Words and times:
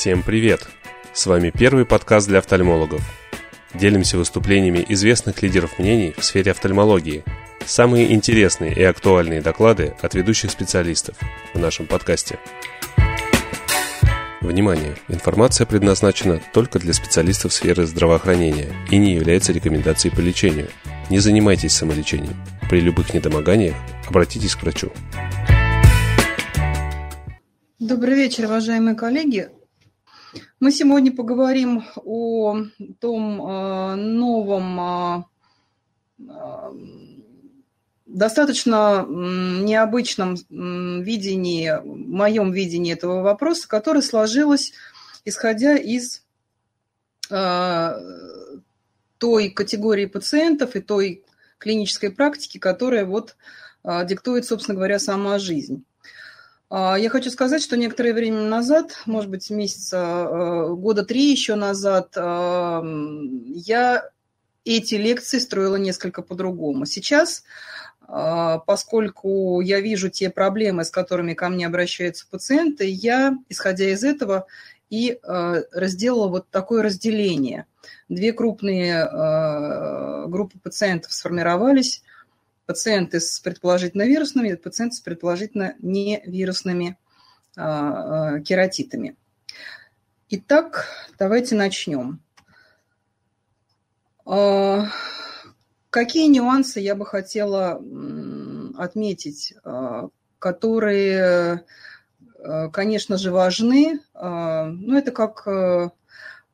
Всем 0.00 0.22
привет! 0.22 0.66
С 1.12 1.26
вами 1.26 1.52
первый 1.54 1.84
подкаст 1.84 2.26
для 2.26 2.38
офтальмологов. 2.38 3.02
Делимся 3.74 4.16
выступлениями 4.16 4.82
известных 4.88 5.42
лидеров 5.42 5.78
мнений 5.78 6.14
в 6.16 6.24
сфере 6.24 6.52
офтальмологии. 6.52 7.22
Самые 7.66 8.14
интересные 8.14 8.74
и 8.74 8.82
актуальные 8.82 9.42
доклады 9.42 9.94
от 10.00 10.14
ведущих 10.14 10.52
специалистов 10.52 11.16
в 11.52 11.58
нашем 11.58 11.84
подкасте. 11.84 12.38
Внимание! 14.40 14.96
Информация 15.08 15.66
предназначена 15.66 16.40
только 16.54 16.78
для 16.78 16.94
специалистов 16.94 17.52
сферы 17.52 17.84
здравоохранения 17.84 18.72
и 18.90 18.96
не 18.96 19.12
является 19.12 19.52
рекомендацией 19.52 20.16
по 20.16 20.20
лечению. 20.20 20.68
Не 21.10 21.18
занимайтесь 21.18 21.74
самолечением. 21.74 22.36
При 22.70 22.80
любых 22.80 23.12
недомоганиях 23.12 23.76
обратитесь 24.08 24.56
к 24.56 24.62
врачу. 24.62 24.90
Добрый 27.78 28.14
вечер, 28.14 28.46
уважаемые 28.46 28.96
коллеги. 28.96 29.50
Мы 30.60 30.70
сегодня 30.70 31.14
поговорим 31.14 31.84
о 31.96 32.64
том 33.00 33.42
э, 33.42 33.94
новом, 33.96 34.80
э, 34.80 35.24
э, 36.28 36.72
достаточно 38.06 39.06
необычном 39.08 40.36
видении, 41.02 41.72
моем 41.84 42.52
видении 42.52 42.92
этого 42.92 43.22
вопроса, 43.22 43.68
которое 43.68 44.02
сложилось, 44.02 44.72
исходя 45.24 45.76
из 45.76 46.24
той 49.18 49.50
категории 49.50 50.06
пациентов 50.06 50.74
и 50.74 50.80
той 50.80 51.22
клинической 51.58 52.10
практики, 52.10 52.58
которая 52.58 53.04
вот 53.04 53.36
диктует, 53.84 54.44
собственно 54.46 54.74
говоря, 54.74 54.98
сама 54.98 55.38
жизнь. 55.38 55.84
А, 56.70 56.96
я 56.96 57.10
хочу 57.10 57.30
сказать, 57.30 57.62
что 57.62 57.76
некоторое 57.76 58.14
время 58.14 58.42
назад, 58.42 59.02
может 59.04 59.28
быть, 59.28 59.50
месяца, 59.50 59.96
э, 59.98 60.68
года 60.74 61.04
три 61.04 61.30
еще 61.30 61.56
назад, 61.56 62.14
я 62.16 64.10
эти 64.64 64.94
лекции 64.94 65.38
строила 65.38 65.76
несколько 65.76 66.22
по-другому. 66.22 66.86
Сейчас, 66.86 67.42
а, 68.02 68.58
поскольку 68.58 69.60
я 69.60 69.80
вижу 69.80 70.10
те 70.10 70.30
проблемы, 70.30 70.84
с 70.84 70.90
которыми 70.90 71.34
ко 71.34 71.48
мне 71.48 71.66
обращаются 71.66 72.26
пациенты, 72.30 72.86
я, 72.86 73.36
исходя 73.48 73.86
из 73.86 74.04
этого, 74.04 74.46
и 74.90 75.18
э, 75.22 75.62
разделала 75.72 76.28
вот 76.28 76.50
такое 76.50 76.82
разделение. 76.82 77.66
Две 78.08 78.32
крупные 78.32 79.04
э, 79.04 80.26
группы 80.26 80.58
пациентов 80.58 81.12
сформировались– 81.12 82.02
пациенты 82.70 83.18
с 83.18 83.40
предположительно 83.40 84.02
вирусными, 84.02 84.54
пациенты 84.54 84.94
с 84.94 85.00
предположительно 85.00 85.74
невирусными 85.80 86.96
а, 87.56 88.36
а, 88.36 88.40
кератитами. 88.42 89.16
Итак, 90.28 90.86
давайте 91.18 91.56
начнем. 91.56 92.22
А, 94.24 94.86
какие 95.90 96.28
нюансы 96.28 96.78
я 96.78 96.94
бы 96.94 97.04
хотела 97.04 97.82
отметить, 98.78 99.54
которые, 100.38 101.64
конечно 102.72 103.18
же, 103.18 103.32
важны. 103.32 103.98
Ну, 104.14 104.96
это 104.96 105.10
как 105.10 105.42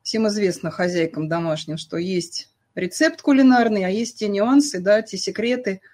всем 0.01 0.27
известно 0.29 0.71
хозяйкам 0.71 1.29
домашним, 1.29 1.77
что 1.77 1.97
есть 1.97 2.49
рецепт 2.73 3.21
кулинарный, 3.21 3.85
а 3.85 3.89
есть 3.89 4.17
те 4.17 4.27
нюансы, 4.27 4.79
да, 4.79 5.03
те 5.03 5.19
секреты– 5.19 5.79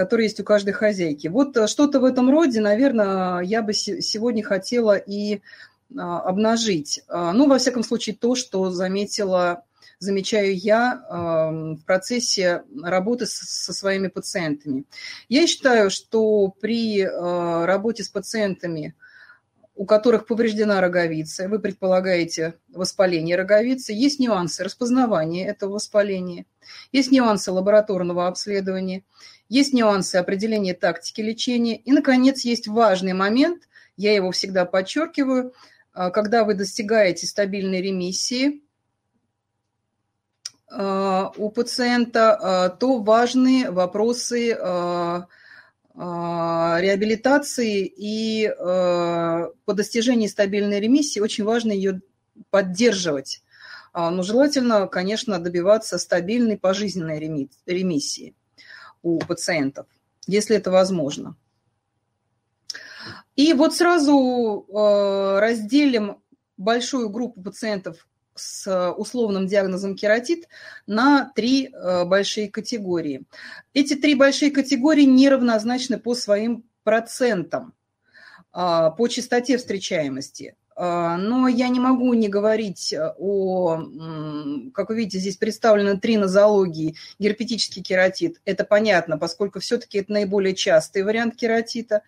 которые 0.00 0.28
есть 0.28 0.40
у 0.40 0.44
каждой 0.44 0.72
хозяйки. 0.72 1.28
Вот 1.28 1.54
э, 1.58 1.66
что-то 1.66 2.00
в 2.00 2.06
этом 2.06 2.30
роде, 2.30 2.62
наверное, 2.62 3.40
я 3.40 3.60
бы 3.60 3.74
сегодня 3.74 4.42
хотела 4.42 4.96
и 4.96 5.42
а, 5.94 6.20
обнажить. 6.20 7.02
А, 7.06 7.34
ну, 7.34 7.46
во 7.46 7.58
всяком 7.58 7.82
случае, 7.82 8.16
то, 8.16 8.34
что 8.34 8.70
заметила, 8.70 9.62
замечаю 9.98 10.56
я 10.56 11.02
в 11.10 11.84
процессе 11.84 12.62
работы 12.82 13.26
со 13.26 13.74
своими 13.74 14.08
пациентами. 14.08 14.84
Я 15.28 15.46
считаю, 15.46 15.90
что 15.90 16.48
при 16.48 17.04
работе 17.04 18.02
с 18.02 18.08
пациентами, 18.08 18.94
у 19.80 19.86
которых 19.86 20.26
повреждена 20.26 20.78
роговица, 20.82 21.48
вы 21.48 21.58
предполагаете 21.58 22.52
воспаление 22.68 23.34
роговицы, 23.34 23.94
есть 23.94 24.20
нюансы 24.20 24.62
распознавания 24.62 25.48
этого 25.48 25.72
воспаления, 25.72 26.44
есть 26.92 27.10
нюансы 27.10 27.50
лабораторного 27.50 28.26
обследования, 28.26 29.04
есть 29.48 29.72
нюансы 29.72 30.16
определения 30.16 30.74
тактики 30.74 31.22
лечения. 31.22 31.78
И, 31.78 31.92
наконец, 31.92 32.42
есть 32.42 32.68
важный 32.68 33.14
момент, 33.14 33.70
я 33.96 34.14
его 34.14 34.32
всегда 34.32 34.66
подчеркиваю, 34.66 35.54
а, 35.94 36.10
когда 36.10 36.44
вы 36.44 36.52
достигаете 36.52 37.26
стабильной 37.26 37.80
ремиссии 37.80 38.62
а, 40.70 41.32
у 41.38 41.48
пациента, 41.48 42.34
а, 42.34 42.68
то 42.68 42.98
важны 42.98 43.70
вопросы 43.70 44.54
реабилитации 45.94 47.84
и 47.84 48.48
по 48.56 49.72
достижении 49.74 50.28
стабильной 50.28 50.80
ремиссии 50.80 51.20
очень 51.20 51.44
важно 51.44 51.72
ее 51.72 52.00
поддерживать. 52.50 53.42
Но 53.92 54.22
желательно, 54.22 54.86
конечно, 54.86 55.38
добиваться 55.40 55.98
стабильной 55.98 56.56
пожизненной 56.56 57.18
ремиссии 57.66 58.34
у 59.02 59.18
пациентов, 59.18 59.86
если 60.26 60.56
это 60.56 60.70
возможно. 60.70 61.36
И 63.34 63.52
вот 63.52 63.74
сразу 63.74 64.66
разделим 64.70 66.22
большую 66.56 67.08
группу 67.08 67.42
пациентов 67.42 68.06
с 68.34 68.92
условным 68.92 69.46
диагнозом 69.46 69.96
кератит 69.96 70.48
на 70.86 71.30
три 71.34 71.68
э, 71.72 72.04
большие 72.04 72.48
категории. 72.48 73.24
Эти 73.74 73.94
три 73.94 74.14
большие 74.14 74.50
категории 74.50 75.04
неравнозначны 75.04 75.98
по 75.98 76.14
своим 76.14 76.64
процентам, 76.84 77.74
а, 78.52 78.90
по 78.90 79.08
частоте 79.08 79.58
встречаемости. 79.58 80.56
А, 80.82 81.18
но 81.18 81.46
я 81.46 81.68
не 81.68 81.78
могу 81.78 82.14
не 82.14 82.28
говорить 82.28 82.94
э, 82.94 83.12
о, 83.18 83.82
как 84.72 84.88
вы 84.88 84.96
видите, 84.96 85.18
здесь 85.18 85.36
представлены 85.36 85.98
три 85.98 86.16
нозологии. 86.16 86.96
Герпетический 87.18 87.82
кератит, 87.82 88.40
это 88.46 88.64
понятно, 88.64 89.18
поскольку 89.18 89.60
все-таки 89.60 89.98
это 89.98 90.12
наиболее 90.12 90.54
частый 90.54 91.02
вариант 91.02 91.36
кератита. 91.36 92.02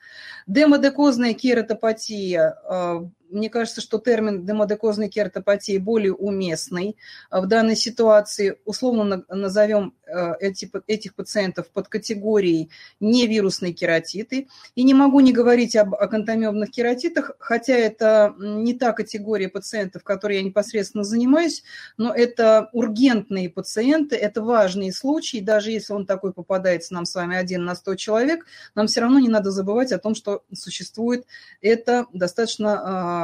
Демодекозная 0.47 1.35
кератопатия, 1.35 2.57
а, 2.65 3.07
мне 3.33 3.51
кажется, 3.51 3.81
что 3.81 3.99
термин 3.99 4.47
демодекозной 4.47 5.09
кератопатии 5.09 5.79
более 5.79 6.13
уместный 6.13 6.97
а, 7.31 7.41
в 7.41 7.49
данной 7.49 7.77
ситуации. 7.77 8.59
Условно 8.65 9.25
назовем 9.29 9.95
э, 10.07 10.35
эти, 10.41 10.71
этих 10.87 11.15
пациентов 11.15 11.69
под 11.71 11.89
категорией 11.89 12.71
невирусные 13.01 13.73
кератиты. 13.73 14.49
И 14.75 14.85
не 14.85 14.95
могу 14.95 15.21
не 15.21 15.33
говорить 15.33 15.77
об 15.77 15.95
акантомебных 15.95 16.71
кератитах, 16.71 17.33
хотя 17.39 17.75
это 17.75 18.35
не 18.39 18.75
та 18.75 18.93
категория 18.93 19.49
пациентов, 19.49 20.05
которой 20.05 20.37
я 20.37 20.43
непосредственно 20.43 21.05
занимаюсь, 21.05 21.63
но 21.97 22.15
это 22.15 22.69
ургентные 22.73 23.51
пациенты, 23.51 24.17
это 24.17 24.43
важные 24.43 24.93
случаи, 24.93 25.39
даже 25.39 25.71
если 25.71 25.93
он 25.93 26.07
такой 26.07 26.33
попадается 26.33 26.95
нам 26.95 27.07
с 27.07 27.15
вами 27.15 27.37
один 27.37 27.65
на 27.65 27.75
100 27.75 27.95
человек, 27.97 28.47
нам 28.75 28.87
все 28.87 29.01
равно 29.01 29.19
не 29.19 29.29
надо 29.29 29.51
забывать 29.51 29.93
о 29.93 29.99
том, 29.99 30.15
что 30.15 30.43
существует 30.53 31.27
это 31.61 32.07
достаточно 32.13 32.81
а, 32.83 33.22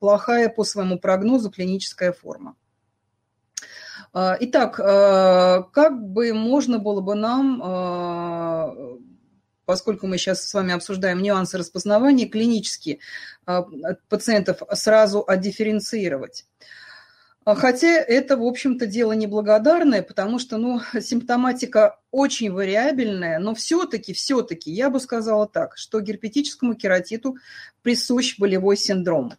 плохая 0.00 0.48
по 0.48 0.64
своему 0.64 0.98
прогнозу 0.98 1.50
клиническая 1.50 2.12
форма. 2.12 2.56
А, 4.12 4.36
итак, 4.40 4.80
а, 4.80 5.62
как 5.72 6.02
бы 6.02 6.32
можно 6.32 6.78
было 6.78 7.00
бы 7.00 7.14
нам, 7.14 7.60
а, 7.62 8.74
поскольку 9.64 10.06
мы 10.06 10.16
сейчас 10.16 10.48
с 10.48 10.54
вами 10.54 10.72
обсуждаем 10.72 11.22
нюансы 11.22 11.58
распознавания, 11.58 12.26
клинически 12.26 13.00
пациентов 14.08 14.62
сразу 14.72 15.24
отдифференцировать? 15.26 16.46
А 17.46 17.54
хотя 17.54 18.00
это, 18.00 18.36
в 18.36 18.42
общем-то, 18.42 18.86
дело 18.86 19.12
неблагодарное, 19.12 20.02
потому 20.02 20.40
что, 20.40 20.56
ну, 20.56 20.80
симптоматика 21.00 22.00
очень 22.10 22.50
вариабельная, 22.50 23.38
но 23.38 23.54
все-таки, 23.54 24.12
все-таки, 24.12 24.72
я 24.72 24.90
бы 24.90 24.98
сказала 24.98 25.46
так, 25.46 25.76
что 25.76 26.00
герпетическому 26.00 26.74
кератиту 26.74 27.36
присущ 27.82 28.36
болевой 28.40 28.76
синдром. 28.76 29.34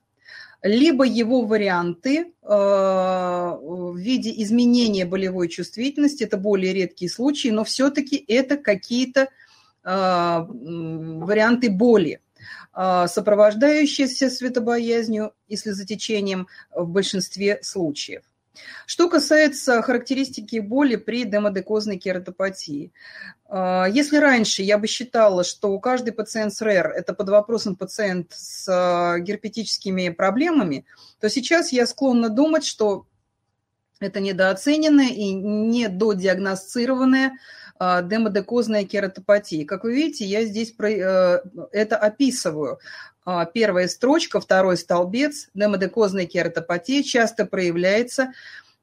Либо 0.64 1.04
его 1.04 1.42
варианты 1.42 2.18
э, 2.20 2.28
в 2.48 3.98
виде 3.98 4.42
изменения 4.42 5.06
болевой 5.06 5.50
чувствительности, 5.50 6.24
это 6.24 6.38
более 6.38 6.74
редкие 6.74 7.12
случаи, 7.12 7.50
но 7.50 7.66
все-таки 7.66 8.24
это 8.30 8.56
какие-то 8.56 9.28
э, 9.84 10.46
варианты 10.48 11.70
боли. 11.70 12.22
А, 12.80 13.08
сопровождающиеся 13.08 14.30
светобоязнью 14.30 15.34
и 15.48 15.56
слезотечением 15.56 16.48
в 16.72 16.88
большинстве 16.88 17.58
случаев. 17.64 18.22
Что 18.86 19.10
касается 19.10 19.82
характеристики 19.82 20.60
боли 20.60 20.96
при 20.96 21.24
демодекозной 21.24 21.98
кератопатии. 21.98 22.94
А, 23.50 23.88
если 23.90 24.18
раньше 24.18 24.62
я 24.62 24.78
бы 24.78 24.86
считала, 24.86 25.44
что 25.44 25.76
каждый 25.80 26.12
пациент 26.12 26.54
с 26.54 26.62
РЭР– 26.62 26.90
это 26.96 27.16
под 27.16 27.30
вопросом 27.30 27.76
пациент 27.76 28.34
с 28.34 28.70
а, 28.70 29.18
герпетическими 29.18 30.10
проблемами, 30.10 30.86
то 31.20 31.32
сейчас 31.32 31.72
я 31.72 31.88
склонна 31.88 32.30
думать, 32.30 32.64
что 32.64 33.08
это 34.00 34.20
недооцененная 34.20 35.10
и 35.10 35.34
недодиагностированная 35.34 37.32
демодекозная 37.80 38.86
кератопатия. 38.86 39.66
Как 39.66 39.84
вы 39.84 39.94
видите, 39.94 40.26
я 40.26 40.46
здесь 40.46 40.74
э, 40.80 41.40
это 41.72 41.98
описываю. 41.98 42.80
Первая 43.54 43.90
строчка, 43.90 44.40
второй 44.40 44.78
столбец, 44.78 45.50
демодекозная 45.54 46.26
кератопатия 46.26 47.04
часто 47.04 47.46
проявляется 47.46 48.32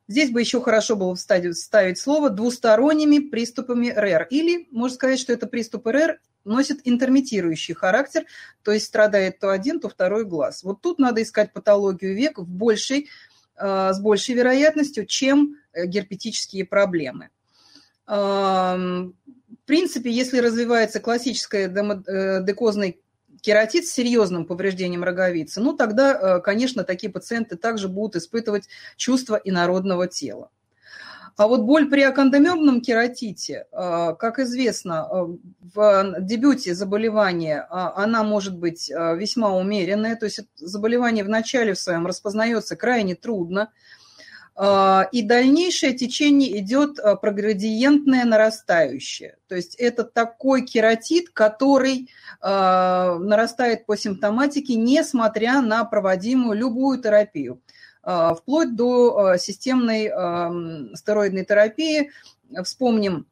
Здесь 0.07 0.31
бы 0.31 0.41
еще 0.41 0.61
хорошо 0.61 0.97
было 0.97 1.15
вставить, 1.15 1.99
слово 1.99 2.29
двусторонними 2.29 3.21
приступами 3.21 3.89
РЭР. 3.89 4.27
Или, 4.31 4.69
можно 4.71 4.95
сказать, 4.95 5.19
что 5.19 5.33
это 5.33 5.47
приступы 5.47 5.93
РЭР 5.93 6.21
носит 6.45 6.81
интермитирующий 6.85 7.73
характер, 7.73 8.27
то 8.63 8.71
есть 8.71 8.85
страдает 8.85 9.39
то 9.39 9.51
один, 9.51 9.81
то 9.81 9.89
второй 9.89 10.27
глаз. 10.27 10.63
Вот 10.63 10.83
тут 10.83 10.99
надо 10.99 11.23
искать 11.23 11.55
патологию 11.55 12.15
век 12.15 12.39
в 12.39 12.47
большей, 12.47 13.09
э, 13.57 13.93
с 13.95 13.99
большей 13.99 14.35
вероятностью, 14.35 15.07
чем 15.07 15.57
э, 15.73 15.87
герпетические 15.87 16.67
проблемы. 16.67 17.31
В 19.65 19.67
принципе, 19.67 20.11
если 20.11 20.41
развивается 20.41 21.01
классическая 21.01 21.69
э, 21.69 22.45
декозная 22.45 22.97
кератит 23.41 23.87
с 23.87 23.93
серьезным 23.93 24.45
повреждением 24.45 25.05
роговицы, 25.05 25.63
ну 25.63 25.73
тогда, 25.73 26.13
э, 26.13 26.41
конечно, 26.41 26.85
такие 26.85 27.11
пациенты 27.11 27.57
также 27.57 27.89
будут 27.89 28.17
испытывать 28.17 28.69
чувство 28.97 29.41
инородного 29.43 30.07
тела. 30.07 30.51
А 31.37 31.49
вот 31.49 31.63
боль 31.63 31.89
при 31.89 32.03
акондомебном 32.03 32.83
кератите, 32.83 33.67
э, 33.73 34.15
как 34.19 34.39
известно, 34.39 35.09
в 35.75 36.17
дебюте 36.21 36.75
заболевания 36.75 37.67
она 37.71 38.23
может 38.23 38.59
быть 38.59 38.91
весьма 38.91 39.57
умеренная, 39.57 40.17
то 40.17 40.27
есть 40.27 40.41
заболевание 40.57 41.25
в 41.25 41.31
начале 41.31 41.73
в 41.73 41.79
своем 41.79 42.07
распознается 42.07 42.77
крайне 42.77 43.15
трудно, 43.15 43.71
и 44.57 45.23
дальнейшее 45.23 45.95
течение 45.95 46.61
идет 46.61 47.01
а, 47.01 47.17
проградиентное 47.17 48.25
нарастающее. 48.25 49.37
То 49.49 49.57
есть 49.57 49.75
это 49.75 50.05
такой 50.05 50.63
кератит, 50.63 51.31
который 51.31 52.09
а, 52.41 53.19
нарастает 53.19 53.85
по 53.85 53.97
симптоматике, 53.97 54.77
несмотря 54.77 55.61
на 55.61 55.85
проводимую 55.85 56.57
любую 56.57 57.01
терапию 57.01 57.61
вплоть 58.03 58.77
до 58.77 59.39
системной 59.39 60.09
стероидной 60.95 61.47
терапии. 61.47 62.11
Вспомним 62.63 63.27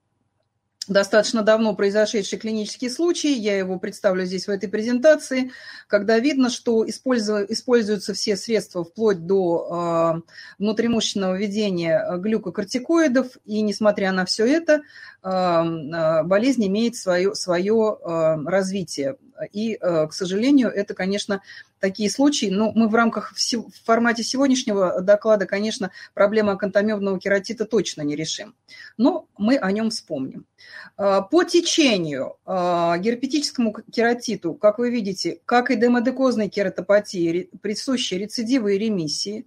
достаточно 0.89 1.43
давно 1.43 1.75
произошедший 1.75 2.39
клинический 2.39 2.91
случай, 2.91 3.33
я 3.33 3.57
его 3.57 3.79
представлю 3.79 4.25
здесь 4.25 4.47
в 4.47 4.51
этой 4.51 4.69
презентации, 4.69 5.53
когда 5.87 6.19
видно, 6.19 6.51
что 6.51 6.85
используются 6.89 8.15
все 8.15 8.37
средства 8.37 8.85
вплоть 8.85 9.27
до 9.27 10.23
э, 10.27 10.33
внутримышечного 10.59 11.37
введения 11.37 12.17
глюкокортикоидов, 12.17 13.37
и 13.45 13.61
несмотря 13.61 14.13
на 14.13 14.25
все 14.25 14.47
это, 14.47 14.83
болезнь 15.23 16.67
имеет 16.67 16.97
свое, 16.97 17.35
свое 17.35 17.99
э, 18.01 18.37
развитие. 18.45 19.17
И, 19.53 19.79
э, 19.81 20.07
к 20.07 20.13
сожалению, 20.13 20.69
это, 20.69 20.95
конечно, 20.95 21.43
такие 21.79 22.11
случаи. 22.11 22.47
Но 22.47 22.73
мы 22.73 22.89
в 22.89 22.95
рамках 22.95 23.33
в 23.35 23.85
формате 23.85 24.23
сегодняшнего 24.23 25.01
доклада, 25.01 25.47
конечно, 25.47 25.91
проблему 26.15 26.53
акантомебного 26.53 27.19
кератита 27.19 27.65
точно 27.65 28.03
не 28.03 28.15
решим. 28.17 28.55
Но 28.97 29.27
мы 29.37 29.57
о 29.57 29.73
нем 29.73 29.91
вспомним. 29.91 30.47
Э, 30.97 31.21
по 31.31 31.45
течению 31.45 32.37
э, 32.47 32.95
герпетическому 32.99 33.75
кератиту, 33.93 34.55
как 34.55 34.79
вы 34.79 34.91
видите, 34.91 35.41
как 35.45 35.71
и 35.71 35.77
демодекозной 35.77 36.49
кератопатии, 36.49 37.51
присущи 37.61 38.15
рецидивы 38.15 38.77
и 38.77 38.79
ремиссии. 38.79 39.47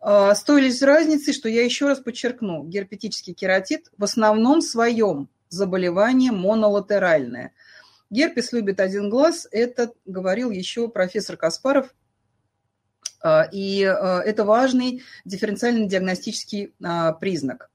С 0.00 0.42
той 0.44 0.62
лишь 0.62 0.80
разницей, 0.80 1.34
что 1.34 1.48
я 1.48 1.64
еще 1.64 1.86
раз 1.86 1.98
подчеркну, 1.98 2.64
герпетический 2.64 3.34
кератит 3.34 3.90
в 3.98 4.04
основном 4.04 4.60
своем 4.60 5.28
заболевание 5.48 6.32
монолатеральное– 6.32 7.52
Герпес 8.10 8.52
любит 8.52 8.80
один 8.80 9.10
глаз, 9.10 9.46
это 9.50 9.92
говорил 10.06 10.50
еще 10.50 10.88
профессор 10.88 11.36
Каспаров, 11.36 11.94
а, 13.20 13.46
и 13.52 13.84
а, 13.84 14.20
это 14.20 14.44
важный 14.44 15.02
дифференциальный 15.24 15.86
диагностический 15.86 16.74
а, 16.82 17.12
признак. 17.12 17.70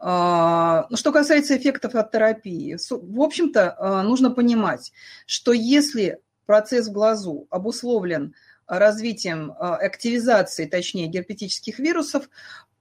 Ну, 0.00 0.96
что 0.96 1.10
касается 1.10 1.56
эффектов 1.56 1.96
от 1.96 2.12
терапии, 2.12 2.76
в 2.88 3.20
общем-то, 3.20 4.04
нужно 4.04 4.30
понимать, 4.30 4.92
что 5.26 5.52
если 5.52 6.20
процесс 6.46 6.86
в 6.86 6.92
глазу 6.92 7.48
обусловлен 7.50 8.32
развитием 8.68 9.52
активизации, 9.58 10.66
точнее, 10.66 11.08
герпетических 11.08 11.78
вирусов, 11.78 12.28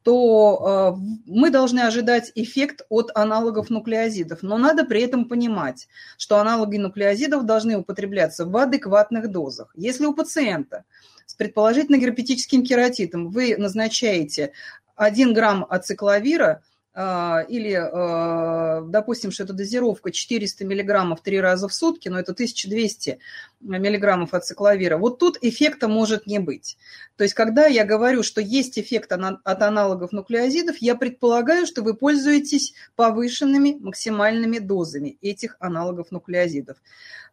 то 0.07 0.95
э, 0.95 0.99
мы 1.25 1.49
должны 1.49 1.81
ожидать 1.81 2.31
эффект 2.35 2.83
от 2.87 3.11
аналогов 3.13 3.69
нуклеозидов. 3.69 4.41
Но 4.41 4.57
надо 4.57 4.85
при 4.85 5.01
этом 5.01 5.25
понимать, 5.25 5.89
что 6.17 6.37
аналоги 6.37 6.77
нуклеозидов 6.77 7.45
должны 7.45 7.77
употребляться 7.77 8.45
в 8.45 8.55
адекватных 8.55 9.29
дозах. 9.29 9.69
Если 9.75 10.05
у 10.05 10.13
пациента 10.13 10.85
с 11.25 11.33
предположительно 11.33 11.97
герпетическим 11.97 12.63
кератитом 12.63 13.27
вы 13.31 13.57
назначаете 13.57 14.53
1 14.95 15.33
грамм 15.33 15.65
ацикловира– 15.69 16.61
или, 16.97 17.73
а, 17.73 18.81
допустим, 18.81 19.29
что 19.29 19.43
это 19.43 19.53
дозировка 19.53 20.11
400 20.11 20.65
миллиграммов 20.65 21.21
три 21.21 21.39
раза 21.39 21.67
в 21.67 21.73
сутки, 21.73 22.09
но 22.09 22.19
это 22.19 22.31
1200 22.31 23.19
миллиграммов 23.61 24.33
ацикловира, 24.33 24.97
вот 24.97 25.19
тут 25.19 25.37
эффекта 25.41 25.87
может 25.87 26.25
не 26.25 26.39
быть. 26.39 26.77
То 27.15 27.23
есть, 27.23 27.35
когда 27.35 27.67
я 27.67 27.85
говорю, 27.85 28.23
что 28.23 28.41
есть 28.41 28.79
эффект 28.79 29.11
от 29.11 29.61
аналогов 29.61 30.11
нуклеозидов, 30.11 30.77
я 30.77 30.95
предполагаю, 30.95 31.67
что 31.67 31.83
вы 31.83 31.93
пользуетесь 31.93 32.73
повышенными 32.95 33.77
максимальными 33.79 34.57
дозами 34.57 35.17
этих 35.21 35.55
аналогов 35.59 36.11
нуклеозидов. 36.11 36.77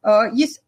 А, 0.03 0.29
есть 0.31 0.61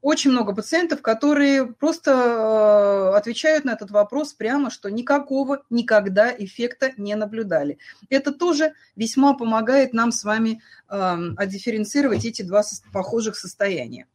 очень 0.00 0.32
много 0.32 0.54
пациентов, 0.54 1.02
которые 1.02 1.66
просто 1.66 2.10
э, 2.10 3.16
отвечают 3.16 3.64
на 3.64 3.70
этот 3.72 3.90
вопрос 3.90 4.32
прямо, 4.32 4.70
что 4.70 4.88
никакого 4.90 5.62
никогда 5.70 6.34
эффекта 6.36 6.92
не 6.96 7.14
наблюдали. 7.14 7.78
Это 8.10 8.32
тоже 8.32 8.74
весьма 8.96 9.34
помогает 9.34 9.92
нам 9.92 10.10
с 10.10 10.24
вами 10.24 10.60
эм, 10.88 11.34
отдифференцировать 11.38 12.24
эти 12.24 12.42
два 12.42 12.62
похожих 12.92 13.36
состояния. 13.36 14.06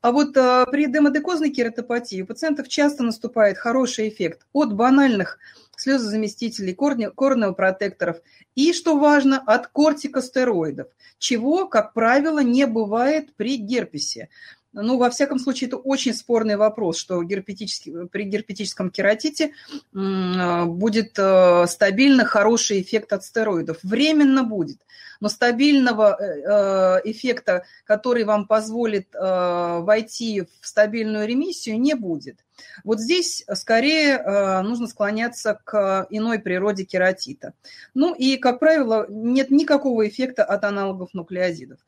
А 0.00 0.10
вот 0.10 0.36
э, 0.36 0.66
при 0.70 0.86
демодекозной 0.86 1.50
кератопатии 1.50 2.22
у 2.22 2.26
пациентов 2.26 2.68
часто 2.68 3.02
наступает 3.02 3.58
хороший 3.58 4.08
эффект 4.08 4.46
от 4.52 4.72
банальных 4.72 5.38
слезозаместителей, 5.76 6.74
корнеопротекторов 6.74 8.18
и, 8.54 8.72
что 8.72 8.98
важно, 8.98 9.42
от 9.44 9.66
кортикостероидов, 9.66 10.88
чего, 11.18 11.66
как 11.68 11.92
правило, 11.92 12.38
не 12.38 12.66
бывает 12.66 13.34
при 13.36 13.56
герпесе. 13.56 14.28
Ну, 14.74 14.98
во 14.98 15.08
всяком 15.08 15.38
случае, 15.38 15.68
это 15.68 15.76
очень 15.76 16.12
спорный 16.12 16.56
вопрос, 16.56 16.98
что 16.98 17.22
герпетический, 17.22 18.08
при 18.08 18.24
герпетическом 18.24 18.90
кератите 18.90 19.52
будет 19.92 21.16
э, 21.16 21.66
стабильно 21.68 22.24
хороший 22.24 22.82
эффект 22.82 23.12
от 23.12 23.24
стероидов. 23.24 23.78
Временно 23.84 24.42
будет, 24.42 24.78
но 25.20 25.28
стабильного 25.28 26.16
э, 26.18 26.24
э, 26.24 27.10
эффекта, 27.10 27.64
который 27.84 28.24
вам 28.24 28.46
позволит 28.46 29.08
войти 29.14 30.42
в 30.60 30.66
стабильную 30.66 31.28
ремиссию, 31.28 31.80
не 31.80 31.94
будет. 31.94 32.40
Вот 32.82 33.00
здесь 33.00 33.44
скорее 33.54 34.62
нужно 34.62 34.86
склоняться 34.86 35.60
к 35.64 36.06
иной 36.10 36.38
природе 36.38 36.84
кератита. 36.84 37.52
Ну 37.94 38.14
и, 38.14 38.36
как 38.36 38.60
правило, 38.60 39.06
нет 39.08 39.50
никакого 39.50 40.06
эффекта 40.08 40.44
от 40.44 40.64
аналогов 40.64 41.14
нуклеозидов. 41.14 41.78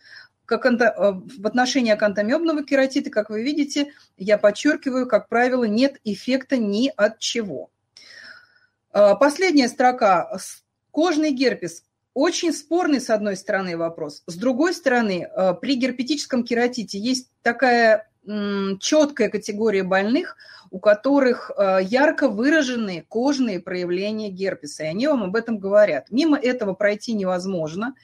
Как 0.46 0.64
э, 0.64 0.70
в 0.70 1.46
отношении 1.46 1.92
акантомебного 1.92 2.64
кератита, 2.64 3.10
как 3.10 3.30
вы 3.30 3.42
видите, 3.42 3.92
я 4.16 4.38
подчеркиваю, 4.38 5.06
как 5.06 5.28
правило, 5.28 5.64
нет 5.64 6.00
эффекта 6.04 6.56
ни 6.56 6.90
от 6.96 7.18
чего. 7.18 7.70
Э, 8.92 9.14
последняя 9.18 9.68
строка. 9.68 10.38
Кожный 10.90 11.32
герпес. 11.32 11.82
Очень 12.14 12.54
спорный, 12.54 13.02
с 13.02 13.10
одной 13.10 13.36
стороны, 13.36 13.76
вопрос. 13.76 14.22
С 14.26 14.36
другой 14.36 14.72
стороны, 14.72 15.28
э, 15.28 15.54
при 15.60 15.74
герпетическом 15.74 16.44
кератите 16.44 16.98
есть 16.98 17.30
такая 17.42 18.08
четкая 18.80 19.28
категория 19.28 19.82
больных, 19.82 20.36
у 20.70 20.78
которых 20.78 21.50
э, 21.56 21.78
ярко 21.82 22.28
выраженные 22.28 23.02
кожные 23.02 23.60
проявления 23.60 24.30
герпеса, 24.30 24.84
и 24.84 24.88
они 24.88 25.06
вам 25.06 25.24
об 25.24 25.36
этом 25.36 25.58
говорят. 25.58 26.06
Мимо 26.10 26.36
этого 26.38 26.74
пройти 26.74 27.14
невозможно. 27.14 27.94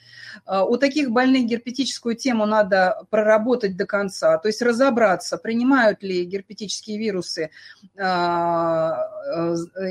Э, 0.47 0.61
у 0.61 0.77
таких 0.77 1.11
больных 1.11 1.45
герпетическую 1.45 2.15
тему 2.15 2.45
надо 2.45 3.05
проработать 3.09 3.75
до 3.75 3.85
конца, 3.85 4.37
то 4.37 4.47
есть 4.47 4.61
разобраться, 4.61 5.37
принимают 5.37 6.03
ли 6.03 6.23
герпетические 6.25 6.97
вирусы, 6.97 7.49
э, 7.95 8.01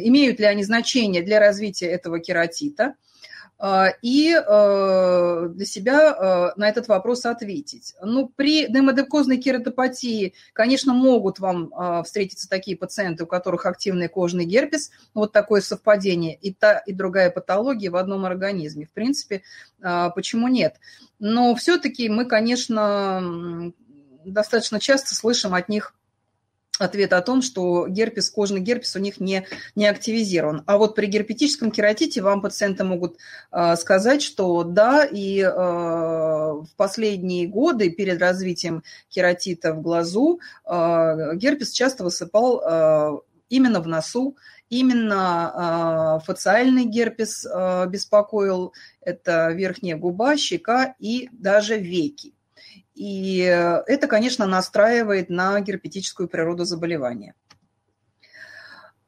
имеют 0.02 0.40
ли 0.40 0.46
они 0.46 0.64
значение 0.64 1.22
для 1.22 1.40
развития 1.40 1.86
этого 1.86 2.20
кератита– 2.20 2.94
и 4.02 4.35
э, 4.35 5.49
для 5.54 5.66
себя 5.66 6.11
э, 6.11 6.59
на 6.59 6.69
этот 6.69 6.88
вопрос 6.88 7.25
ответить. 7.25 7.95
Ну, 8.02 8.28
при 8.35 8.66
демодекозной 8.66 9.37
кератопатии, 9.37 10.35
конечно, 10.52 10.92
могут 10.95 11.38
вам 11.38 11.73
встретиться 12.04 12.49
такие 12.49 12.76
пациенты, 12.76 13.23
у 13.25 13.26
которых 13.26 13.66
активный 13.66 14.09
кожный 14.09 14.47
герпес, 14.47 14.90
вот 15.14 15.33
такое 15.33 15.61
совпадение, 15.61 16.35
и 16.35 16.52
та, 16.52 16.78
и 16.78 16.92
другая 16.92 17.31
патология 17.31 17.90
в 17.90 17.97
одном 17.97 18.25
организме. 18.25 18.87
В 18.87 18.92
принципе, 18.92 19.42
почему 19.81 20.49
нет? 20.49 20.81
Но 21.21 21.54
все-таки 21.54 22.09
мы, 22.09 22.25
конечно, 22.25 23.73
достаточно 24.25 24.81
часто 24.81 25.14
слышим 25.14 25.54
от 25.54 25.69
них 25.69 25.95
ответ 26.79 27.12
о 27.12 27.21
том, 27.21 27.43
что 27.43 27.87
герпес, 27.87 28.31
кожный 28.31 28.61
герпес 28.61 28.97
у 28.97 28.99
них 28.99 29.21
не, 29.21 29.47
не 29.75 29.87
активизирован. 29.87 30.62
А 30.67 30.79
вот 30.79 30.95
при 30.95 31.07
герпетическом 31.07 31.71
кератите 31.71 32.23
вам 32.23 32.41
пациенты 32.41 32.85
могут 32.85 33.19
э, 33.50 33.76
сказать, 33.76 34.23
что 34.23 34.64
да, 34.64 35.05
и 35.05 35.41
э, 35.41 35.49
в 35.50 36.69
последние 36.76 37.47
годы 37.47 37.91
перед 37.91 38.21
развитием 38.21 38.83
кератита 39.09 39.75
в 39.75 39.83
глазу 39.83 40.41
э, 40.64 41.37
герпес 41.37 41.71
часто 41.71 42.05
высыпал 42.05 42.61
э, 42.61 43.19
именно 43.49 43.81
в 43.81 43.87
носу, 43.87 44.37
именно 44.71 46.21
э, 46.23 46.25
фациальный 46.25 46.85
герпес 46.85 47.45
э, 47.45 47.87
беспокоил, 47.88 48.73
это 49.02 49.52
верхняя 49.52 49.97
губа, 49.97 50.37
щека 50.37 50.95
и 50.99 51.29
даже 51.33 51.79
веки. 51.79 52.33
И 52.94 53.38
это, 53.38 54.06
конечно, 54.06 54.46
настраивает 54.46 55.30
на 55.30 55.61
герпетическую 55.61 56.28
природу 56.28 56.64
заболевания. 56.64 57.34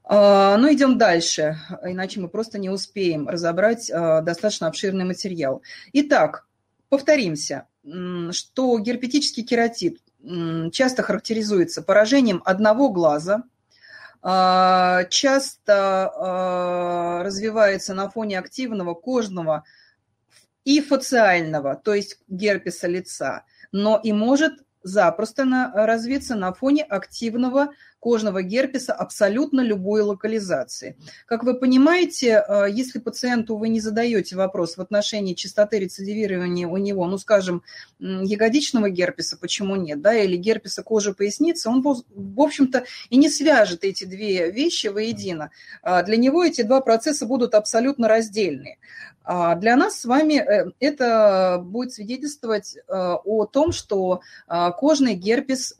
А, 0.07 0.57
ну, 0.57 0.71
идем 0.71 0.97
дальше, 0.97 1.57
иначе 1.83 2.19
мы 2.19 2.29
просто 2.29 2.59
не 2.59 2.69
успеем 2.69 3.27
разобрать 3.27 3.89
а, 3.89 4.21
достаточно 4.21 4.67
обширный 4.67 5.03
материал. 5.03 5.63
Итак, 5.93 6.47
повторимся, 6.89 7.67
что 8.31 8.79
герпетический 8.79 9.43
кератит 9.43 9.99
часто 10.71 11.03
характеризуется 11.03 11.81
поражением 11.81 12.41
одного 12.45 12.89
глаза, 12.89 13.43
а, 14.21 15.05
часто 15.05 16.11
развивается 17.23 17.95
на 17.95 18.09
фоне 18.09 18.39
активного 18.39 18.93
кожного 18.93 19.63
и 20.65 20.81
фациального, 20.81 21.75
то 21.75 21.93
есть 21.93 22.19
герпеса 22.27 22.87
лица– 22.87 23.45
но 23.75 23.99
и 24.01 24.13
может 24.13 24.53
запросто 24.83 25.43
на, 25.43 25.69
развиться 25.73 26.35
на 26.35 26.53
фоне 26.53 26.83
активного 26.83 27.73
кожного 28.05 28.43
герпеса 28.43 28.93
абсолютно 28.93 29.61
любой 29.61 30.01
локализации. 30.01 30.95
Как 31.25 31.43
вы 31.43 31.55
понимаете, 31.55 32.45
э, 32.47 32.67
если 32.69 32.99
пациенту 32.99 33.57
вы 33.57 33.69
не 33.69 33.79
задаете 33.79 34.35
вопрос 34.35 34.77
в 34.77 34.81
отношении 34.81 35.33
частоты 35.33 35.79
рецидивирования 35.79 36.67
у 36.67 36.77
него, 36.77 37.07
ну, 37.07 37.17
скажем, 37.17 37.63
ягодичного 37.99 38.91
герпеса, 38.91 39.37
почему 39.41 39.75
нет, 39.75 40.01
да, 40.01 40.13
или 40.13 40.37
герпеса 40.37 40.83
кожи 40.83 41.15
поясницы, 41.15 41.67
он, 41.67 41.81
в 41.81 42.41
общем-то, 42.41 42.83
и 43.09 43.17
не 43.17 43.27
свяжет 43.27 43.83
эти 43.83 44.03
две 44.03 44.51
вещи 44.51 44.85
воедино. 44.85 45.49
А 45.81 46.03
для 46.03 46.17
него 46.17 46.43
эти 46.43 46.61
два 46.61 46.81
процесса 46.81 47.25
будут 47.25 47.55
абсолютно 47.55 48.07
раздельные. 48.07 48.77
А 49.27 49.55
для 49.55 49.75
нас 49.75 50.01
с 50.01 50.05
вами 50.05 50.35
э, 50.35 50.71
это 50.79 51.59
будет 51.59 51.91
свидетельствовать 51.93 52.77
э, 52.77 52.81
о 52.87 53.45
том, 53.45 53.71
что 53.71 54.21
кожный 54.77 55.15
герпес, 55.15 55.75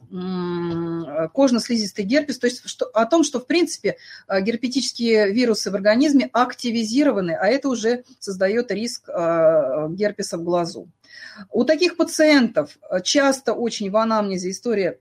кожно-слизистый 1.32 2.04
герпес 2.04 2.15
герпес, 2.16 2.38
то 2.38 2.46
есть 2.46 2.68
что, 2.68 2.86
о 2.86 3.06
том, 3.06 3.24
что, 3.24 3.40
в 3.40 3.46
принципе, 3.46 3.96
э, 4.28 4.40
герпетические 4.40 5.32
вирусы 5.32 5.70
в 5.70 5.74
организме 5.74 6.30
активизированы, 6.32 7.32
а 7.32 7.46
это 7.46 7.68
уже 7.68 8.04
создает 8.18 8.70
риск 8.70 9.08
э, 9.08 9.86
герпеса 9.90 10.38
в 10.38 10.44
глазу. 10.44 10.88
У 11.50 11.64
таких 11.64 11.96
пациентов 11.96 12.78
э, 12.90 13.00
часто 13.02 13.52
очень 13.52 13.90
в 13.90 13.96
анамнезе 13.96 14.50
история 14.50 14.98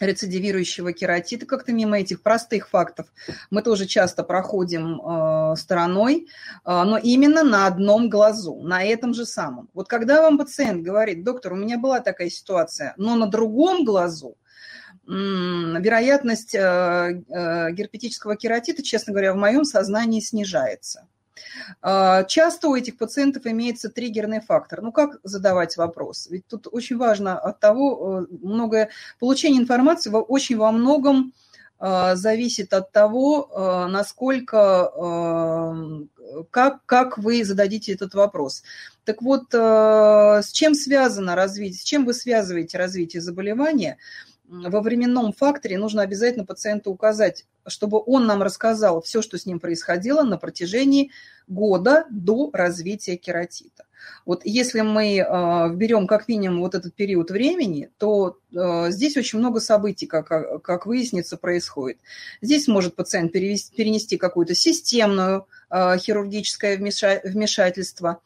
рецидивирующего 0.00 0.92
кератита, 0.92 1.46
как-то 1.46 1.72
мимо 1.72 2.00
этих 2.00 2.22
простых 2.22 2.68
фактов 2.68 3.06
мы 3.50 3.62
тоже 3.62 3.86
часто 3.86 4.24
проходим 4.24 5.00
э, 5.00 5.56
стороной, 5.56 6.26
э, 6.26 6.82
но 6.84 6.98
именно 6.98 7.44
на 7.44 7.66
одном 7.66 8.08
глазу, 8.10 8.60
на 8.62 8.82
этом 8.82 9.14
же 9.14 9.24
самом. 9.24 9.68
Вот 9.72 9.88
когда 9.88 10.22
вам 10.22 10.38
пациент 10.38 10.82
говорит, 10.82 11.24
доктор, 11.24 11.52
у 11.52 11.56
меня 11.56 11.78
была 11.78 12.00
такая 12.00 12.28
ситуация, 12.28 12.94
но 12.96 13.14
на 13.14 13.26
другом 13.26 13.84
глазу, 13.84 14.36
вероятность 15.06 16.54
э, 16.54 16.58
э, 16.58 17.72
герпетического 17.72 18.36
кератита, 18.36 18.82
честно 18.82 19.12
говоря, 19.12 19.34
в 19.34 19.36
моем 19.36 19.64
сознании 19.64 20.20
снижается. 20.20 21.06
Э, 21.82 22.24
часто 22.26 22.68
у 22.68 22.74
этих 22.74 22.96
пациентов 22.96 23.46
имеется 23.46 23.90
триггерный 23.90 24.40
фактор. 24.40 24.80
Ну, 24.82 24.92
как 24.92 25.18
задавать 25.22 25.76
вопрос? 25.76 26.28
Ведь 26.30 26.46
тут 26.46 26.68
очень 26.70 26.96
важно 26.96 27.38
от 27.38 27.60
того, 27.60 28.26
многое, 28.42 28.88
получение 29.18 29.60
информации 29.60 30.10
очень 30.10 30.56
во 30.56 30.72
многом 30.72 31.32
зависит 31.80 32.72
от 32.72 32.92
того, 32.92 33.86
насколько, 33.90 34.90
как, 36.50 36.86
как 36.86 37.18
вы 37.18 37.44
зададите 37.44 37.92
этот 37.92 38.14
вопрос. 38.14 38.62
Так 39.04 39.20
вот, 39.20 39.52
с 39.52 40.50
чем 40.52 40.74
связано 40.74 41.34
развитие, 41.34 41.80
с 41.80 41.82
чем 41.82 42.06
вы 42.06 42.14
связываете 42.14 42.78
развитие 42.78 43.20
заболевания– 43.20 43.98
во 44.62 44.80
временном 44.80 45.32
факторе 45.32 45.78
нужно 45.78 46.02
обязательно 46.02 46.44
пациенту 46.44 46.90
указать, 46.90 47.46
чтобы 47.66 48.02
он 48.04 48.26
нам 48.26 48.42
рассказал 48.42 49.00
все, 49.02 49.22
что 49.22 49.38
с 49.38 49.46
ним 49.46 49.60
происходило 49.60 50.22
на 50.22 50.38
протяжении 50.38 51.10
года 51.48 52.06
до 52.10 52.50
развития 52.52 53.16
кератита. 53.16 53.84
Вот 54.26 54.42
если 54.44 54.82
мы 54.82 55.16
э, 55.16 55.74
берем 55.74 56.06
как 56.06 56.28
минимум 56.28 56.60
вот 56.60 56.74
этот 56.74 56.94
период 56.94 57.30
времени, 57.30 57.90
то 57.98 58.38
здесь 58.54 59.16
очень 59.16 59.38
много 59.38 59.60
событий, 59.60 60.06
как, 60.06 60.62
как 60.62 60.86
выяснится, 60.86 61.36
происходит. 61.36 61.98
Здесь 62.40 62.68
может 62.68 62.94
пациент 62.94 63.32
перевести, 63.32 63.74
перенести 63.74 64.16
какую-то 64.16 64.54
системную 64.54 65.46
э, 65.70 65.98
хирургическое 65.98 66.76
вмешательство. 66.76 68.20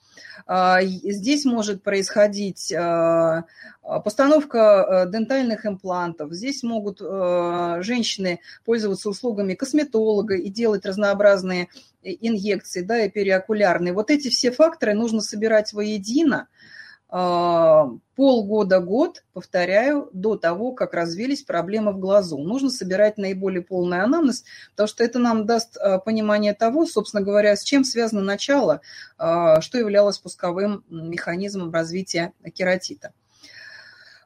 Э, 0.46 0.78
здесь 0.82 1.44
может 1.44 1.82
происходить 1.82 2.70
э, 2.70 3.42
постановка 3.82 5.04
э, 5.06 5.10
дентальных 5.10 5.66
имплантов. 5.66 6.32
Здесь 6.32 6.62
могут 6.62 7.00
э, 7.00 7.78
женщины 7.80 8.40
пользоваться 8.64 9.08
услугами 9.08 9.54
косметолога 9.54 10.34
и 10.34 10.50
делать 10.50 10.84
разнообразные 10.84 11.68
инъекции, 12.02 12.82
да, 12.82 13.04
и 13.04 13.10
периокулярные. 13.10 13.92
Вот 13.92 14.10
эти 14.10 14.28
все 14.28 14.50
факторы 14.50 14.94
нужно 14.94 15.20
собирать 15.20 15.72
воедино 15.72 16.48
э, 16.48 16.77
полгода-год, 17.10 19.24
повторяю, 19.32 20.10
до 20.12 20.36
того, 20.36 20.72
как 20.72 20.92
развились 20.92 21.42
проблемы 21.42 21.92
в 21.92 21.98
глазу. 21.98 22.36
Нужно 22.36 22.68
собирать 22.68 23.16
наиболее 23.16 23.62
полный 23.62 24.02
анамнез, 24.02 24.44
потому 24.72 24.88
что 24.88 25.04
это 25.04 25.18
нам 25.18 25.46
даст 25.46 25.78
понимание 26.04 26.52
того, 26.52 26.84
собственно 26.84 27.22
говоря, 27.22 27.56
с 27.56 27.62
чем 27.62 27.84
связано 27.84 28.20
начало, 28.20 28.82
что 29.16 29.78
являлось 29.78 30.18
пусковым 30.18 30.84
механизмом 30.90 31.72
развития 31.72 32.34
кератита. 32.52 33.14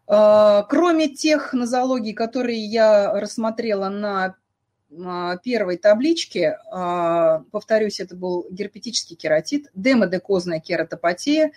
Кроме 0.07 1.09
тех 1.09 1.53
нозологий, 1.53 2.13
которые 2.13 2.59
я 2.59 3.21
рассмотрела 3.21 3.89
на 3.89 4.35
первой 5.43 5.77
табличке, 5.77 6.59
а, 6.71 7.45
повторюсь, 7.51 8.01
это 8.01 8.15
был 8.15 8.47
герпетический 8.51 9.17
кератит, 9.17 9.71
демодекозная 9.75 10.61
кератопатия 10.61 11.53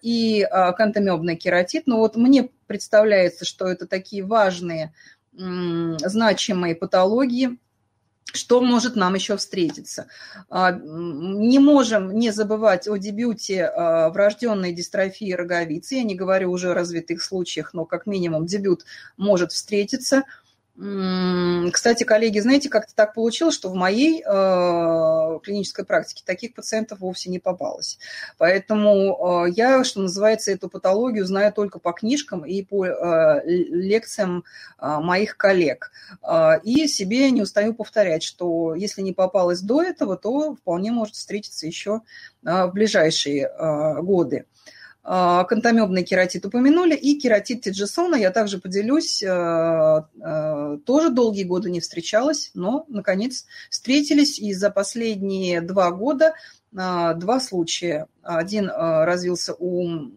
и 0.00 0.46
кантомебный 0.76 1.36
кератит. 1.36 1.86
Но 1.86 1.98
вот 1.98 2.16
мне 2.16 2.48
представляется, 2.66 3.44
что 3.44 3.66
это 3.66 3.86
такие 3.86 4.24
важные, 4.24 4.92
значимые 5.32 6.74
патологии, 6.74 7.58
что 8.32 8.62
может 8.62 8.96
нам 8.96 9.14
еще 9.14 9.36
встретиться? 9.36 10.06
А, 10.48 10.72
не 10.72 11.58
можем 11.58 12.16
не 12.16 12.30
забывать 12.30 12.88
о 12.88 12.96
дебюте 12.96 13.64
а, 13.64 14.08
врожденной 14.08 14.72
дистрофии 14.72 15.32
роговицы. 15.32 15.96
Я 15.96 16.02
не 16.02 16.14
говорю 16.14 16.50
уже 16.50 16.70
о 16.70 16.74
развитых 16.74 17.22
случаях, 17.22 17.74
но 17.74 17.84
как 17.84 18.06
минимум 18.06 18.46
дебют 18.46 18.84
может 19.16 19.52
встретиться. 19.52 20.22
Кстати, 20.74 22.04
коллеги, 22.04 22.38
знаете, 22.38 22.70
как-то 22.70 22.94
так 22.94 23.12
получилось, 23.12 23.54
что 23.54 23.68
в 23.68 23.74
моей 23.74 24.22
э, 24.22 25.38
клинической 25.42 25.84
практике 25.84 26.22
таких 26.24 26.54
пациентов 26.54 27.00
вовсе 27.00 27.28
не 27.28 27.38
попалось. 27.38 27.98
Поэтому 28.38 29.44
э, 29.46 29.50
я, 29.50 29.84
что 29.84 30.00
называется, 30.00 30.50
эту 30.50 30.70
патологию 30.70 31.26
знаю 31.26 31.52
только 31.52 31.78
по 31.78 31.92
книжкам 31.92 32.46
и 32.46 32.62
по 32.62 32.86
э, 32.86 33.42
лекциям 33.44 34.44
э, 34.78 34.98
моих 34.98 35.36
коллег. 35.36 35.92
Э, 36.22 36.58
и 36.64 36.88
себе 36.88 37.30
не 37.30 37.42
устаю 37.42 37.74
повторять, 37.74 38.22
что 38.22 38.74
если 38.74 39.02
не 39.02 39.12
попалось 39.12 39.60
до 39.60 39.82
этого, 39.82 40.16
то 40.16 40.54
вполне 40.54 40.90
может 40.90 41.16
встретиться 41.16 41.66
еще 41.66 42.00
э, 42.44 42.64
в 42.64 42.72
ближайшие 42.72 43.42
э, 43.46 44.00
годы. 44.00 44.46
Кантамебный 45.04 46.04
кератит 46.04 46.46
упомянули, 46.46 46.94
и 46.94 47.18
кератит 47.18 47.62
Тиджесона 47.62 48.14
я 48.14 48.30
также 48.30 48.58
поделюсь, 48.58 49.20
э, 49.20 49.28
э, 49.28 50.78
тоже 50.86 51.10
долгие 51.10 51.42
годы 51.42 51.70
не 51.70 51.80
встречалась, 51.80 52.52
но, 52.54 52.84
наконец, 52.86 53.46
встретились, 53.68 54.38
и 54.38 54.54
за 54.54 54.70
последние 54.70 55.60
два 55.60 55.90
года 55.90 56.34
два 56.70 57.40
случая. 57.40 58.06
Один 58.22 58.68
э, 58.70 59.04
развился 59.04 59.54
у 59.58 60.08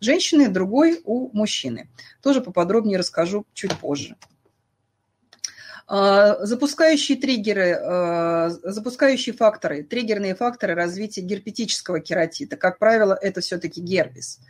женщины, 0.00 0.48
другой 0.48 1.00
у 1.04 1.30
мужчины. 1.36 1.88
Тоже 2.22 2.40
поподробнее 2.40 2.98
расскажу 2.98 3.46
чуть 3.52 3.74
позже. 3.78 4.16
А, 5.86 6.44
запускающие 6.46 7.18
триггеры, 7.18 7.74
а, 7.74 8.48
запускающие 8.48 9.34
факторы, 9.34 9.82
триггерные 9.82 10.34
факторы 10.34 10.74
развития 10.74 11.20
герпетического 11.20 12.00
кератита, 12.00 12.56
как 12.56 12.78
правило, 12.78 13.18
это 13.20 13.42
все-таки 13.42 13.82
герпес. 13.82 14.40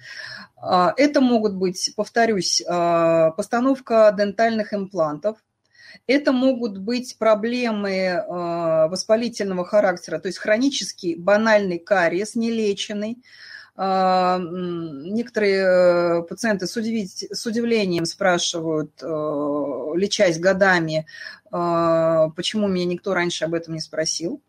А, 0.57 0.95
это 0.97 1.21
могут 1.21 1.55
быть, 1.55 1.93
повторюсь, 1.97 2.63
постановка 2.65 4.15
дентальных 4.17 4.73
имплантов, 4.73 5.39
это 6.07 6.33
могут 6.33 6.79
быть 6.79 7.17
проблемы 7.19 8.25
воспалительного 8.29 9.65
характера, 9.65 10.19
то 10.19 10.27
есть 10.27 10.39
хронический 10.39 11.15
банальный 11.15 11.79
кариес, 11.79 12.35
нелеченный, 12.35 13.23
некоторые 13.77 16.21
э, 16.21 16.23
пациенты 16.23 16.69
с, 16.69 16.77
удивлением 16.77 18.05
спрашивают, 18.05 18.93
э, 19.03 19.07
лечась 19.97 20.39
годами, 20.39 21.07
а, 21.51 22.29
почему 22.31 22.69
меня 22.69 22.85
никто 22.85 23.15
раньше 23.15 23.45
об 23.45 23.55
этом 23.55 23.75
не 23.75 23.81
спросил. 23.81 24.41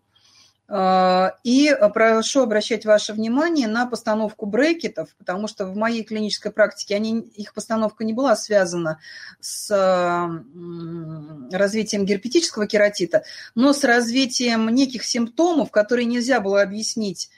А, 0.68 1.38
и 1.44 1.76
прошу 1.94 2.42
обращать 2.42 2.86
ваше 2.86 3.14
внимание 3.14 3.68
на 3.68 3.88
постановку 3.88 4.46
брекетов, 4.46 5.10
потому 5.18 5.48
что 5.48 5.66
в 5.66 5.76
моей 5.76 6.04
клинической 6.04 6.52
практике 6.52 6.96
они, 6.96 7.20
их 7.20 7.56
постановка 7.56 8.04
не 8.04 8.14
была 8.14 8.36
связана 8.36 9.00
с 9.40 9.72
развитием 11.52 12.06
герпетического 12.06 12.68
кератита, 12.68 13.24
но 13.56 13.74
с 13.74 13.84
развитием 13.84 14.70
неких 14.70 15.04
симптомов, 15.04 15.72
которые 15.72 16.06
нельзя 16.06 16.40
было 16.40 16.62
объяснить 16.62 17.32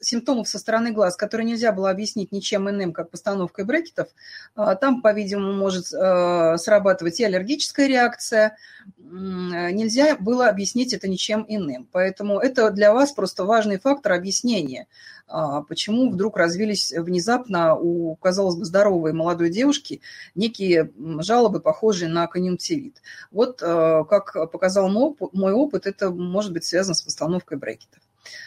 симптомов 0.00 0.48
со 0.48 0.58
стороны 0.58 0.92
глаз, 0.92 1.16
которые 1.16 1.46
нельзя 1.46 1.72
было 1.72 1.90
объяснить 1.90 2.32
ничем 2.32 2.68
иным, 2.68 2.92
как 2.92 3.10
постановкой 3.10 3.64
брекетов, 3.64 4.08
а, 4.54 4.74
там, 4.74 5.02
по-видимому, 5.02 5.52
может 5.52 5.92
э, 5.92 6.56
срабатывать 6.58 7.20
и 7.20 7.24
аллергическая 7.24 7.86
реакция. 7.86 8.56
Нельзя 8.98 10.16
было 10.16 10.48
объяснить 10.48 10.92
это 10.92 11.08
ничем 11.08 11.44
иным. 11.48 11.88
Поэтому 11.92 12.38
это 12.38 12.70
для 12.70 12.92
вас 12.92 13.12
просто 13.12 13.44
важный 13.44 13.78
фактор 13.78 14.12
объяснения, 14.12 14.86
а, 15.26 15.62
почему 15.62 16.10
вдруг 16.10 16.36
развились 16.36 16.92
внезапно 16.92 17.74
у, 17.76 18.16
казалось 18.16 18.56
бы, 18.56 18.64
здоровой 18.64 19.12
молодой 19.12 19.50
девушки 19.50 20.00
некие 20.34 20.90
жалобы, 21.20 21.60
похожие 21.60 22.08
на 22.08 22.26
конъюнктивит. 22.26 23.02
Вот, 23.30 23.62
э, 23.62 24.04
как 24.08 24.50
показал 24.50 24.88
мой 24.88 25.52
опыт, 25.52 25.86
это 25.86 26.10
может 26.10 26.52
быть 26.52 26.64
связано 26.64 26.94
с 26.94 27.02
постановкой 27.02 27.58
брекетов. 27.58 28.00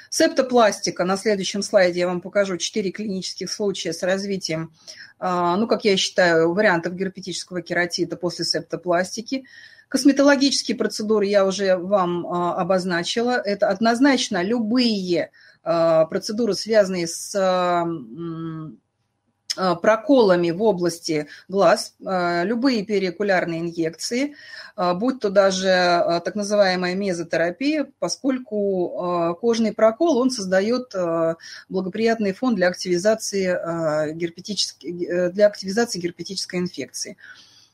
Септопластика. 0.09 1.05
На 1.05 1.17
следующем 1.17 1.61
слайде 1.61 2.01
я 2.01 2.07
вам 2.07 2.21
покажу 2.21 2.57
4 2.57 2.91
клинических 2.91 3.51
случая 3.51 3.93
с 3.93 4.03
развитием, 4.03 4.73
а, 5.19 5.55
ну, 5.55 5.67
как 5.67 5.85
я 5.85 5.95
считаю, 5.97 6.53
вариантов 6.53 6.95
герпетического 6.95 7.61
кератита 7.61 8.17
после 8.17 8.45
септопластики. 8.45 9.45
Косметологические 9.88 10.77
процедуры 10.77 11.25
я 11.25 11.45
уже 11.45 11.75
вам 11.77 12.25
а, 12.25 12.55
обозначила. 12.55 13.31
Это 13.31 13.69
однозначно 13.69 14.41
любые 14.43 15.31
а, 15.63 16.05
процедуры, 16.05 16.53
связанные 16.55 17.07
с 17.07 17.31
проколами 19.55 20.51
в 20.51 20.62
области 20.63 21.27
глаз, 21.48 21.96
э, 22.00 22.46
любые 22.46 22.86
периокулярные 22.86 23.60
инъекции, 23.60 24.36
э, 24.77 24.93
будь 24.93 25.20
то 25.20 25.29
даже 25.29 26.22
так 26.24 26.36
называемая 26.36 26.96
мезотерапия, 26.96 27.88
поскольку 28.00 29.38
кожный 29.41 29.74
прокол, 29.74 30.17
он 30.17 30.31
создает 30.31 30.93
благоприятный 31.70 32.34
фон 32.34 32.55
для 32.55 32.67
активизации, 32.67 34.13
для 35.31 35.48
активизации 35.48 36.00
герпетической 36.00 36.60
инфекции. 36.60 37.17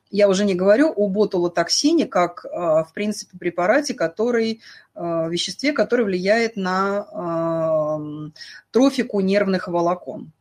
Я 0.09 0.29
уже 0.29 0.45
не 0.45 0.55
говорю 0.55 0.91
о 0.95 1.07
ботулотоксине, 1.09 2.05
как, 2.05 2.43
в 2.45 2.89
принципе, 2.93 3.37
препарате, 3.37 3.93
который, 3.93 4.61
веществе, 4.95 5.73
которое 5.73 6.03
влияет 6.05 6.55
на 6.55 7.99
трофику 8.71 9.19
нервных 9.19 9.67
волокон. 9.67 10.31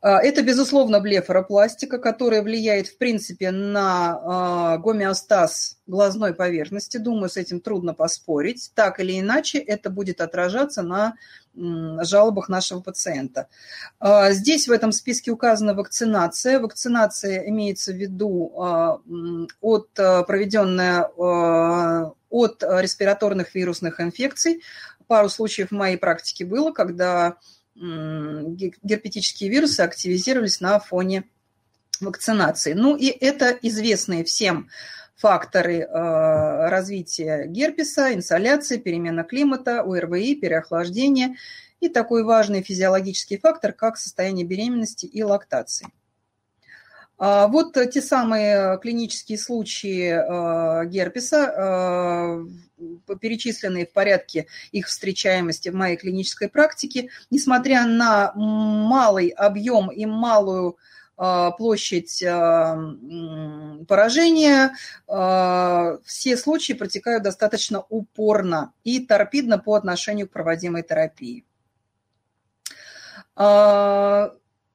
А, 0.00 0.22
это, 0.22 0.42
безусловно, 0.42 1.00
блефаропластика, 1.00 1.98
которая 1.98 2.42
влияет, 2.42 2.86
в 2.86 2.98
принципе, 2.98 3.50
на 3.50 4.20
а, 4.22 4.78
гомеостаз 4.78 5.78
глазной 5.86 6.34
поверхности. 6.34 6.98
Думаю, 6.98 7.28
с 7.28 7.36
этим 7.36 7.60
трудно 7.60 7.94
поспорить. 7.94 8.70
Так 8.74 9.00
или 9.00 9.18
иначе, 9.18 9.58
это 9.58 9.90
будет 9.90 10.20
отражаться 10.20 10.82
на 10.82 11.14
жалобах 11.54 12.48
нашего 12.48 12.80
пациента. 12.80 13.48
А, 13.98 14.30
здесь 14.30 14.68
в 14.68 14.72
этом 14.72 14.92
списке 14.92 15.32
указана 15.32 15.74
вакцинация. 15.74 16.60
Вакцинация 16.60 17.48
имеется 17.48 17.92
в 17.92 17.96
виду 17.96 18.52
от 19.60 19.92
проведенная 19.94 21.10
от 22.30 22.62
респираторных 22.62 23.54
вирусных 23.54 24.00
инфекций. 24.00 24.62
Пару 25.08 25.28
случаев 25.30 25.70
в 25.70 25.74
моей 25.74 25.96
практике 25.96 26.44
было, 26.44 26.70
когда 26.70 27.38
герпетические 27.78 29.50
вирусы 29.50 29.80
активизировались 29.80 30.60
на 30.60 30.78
фоне 30.80 31.24
вакцинации. 32.00 32.72
Ну 32.72 32.96
и 32.96 33.06
это 33.06 33.50
известные 33.62 34.24
всем 34.24 34.68
факторы 35.16 35.78
э, 35.78 36.68
развития 36.68 37.46
герпеса, 37.46 38.14
инсоляции, 38.14 38.78
перемена 38.78 39.24
климата, 39.24 39.80
ОРВИ, 39.82 40.36
переохлаждение 40.36 41.36
и 41.80 41.88
такой 41.88 42.24
важный 42.24 42.62
физиологический 42.62 43.38
фактор, 43.38 43.72
как 43.72 43.96
состояние 43.96 44.46
беременности 44.46 45.06
и 45.06 45.22
лактации. 45.22 45.88
А 47.18 47.48
вот 47.48 47.72
те 47.72 48.00
самые 48.00 48.78
клинические 48.78 49.38
случаи 49.38 50.12
э, 50.12 50.86
герпеса, 50.86 52.46
э, 52.78 53.14
перечисленные 53.16 53.86
в 53.86 53.92
порядке 53.92 54.46
их 54.70 54.86
встречаемости 54.86 55.68
в 55.68 55.74
моей 55.74 55.96
клинической 55.96 56.48
практике, 56.48 57.08
несмотря 57.30 57.86
на 57.86 58.32
малый 58.34 59.30
объем 59.30 59.90
и 59.90 60.06
малую 60.06 60.76
э, 61.18 61.50
площадь 61.58 62.22
поражения, 63.88 64.74
все 66.04 66.36
случаи 66.36 66.74
протекают 66.74 67.24
достаточно 67.24 67.84
упорно 67.88 68.72
и 68.84 69.00
торпидно 69.04 69.58
по 69.58 69.74
отношению 69.74 70.28
к 70.28 70.32
проводимой 70.32 70.84
терапии. 70.84 71.44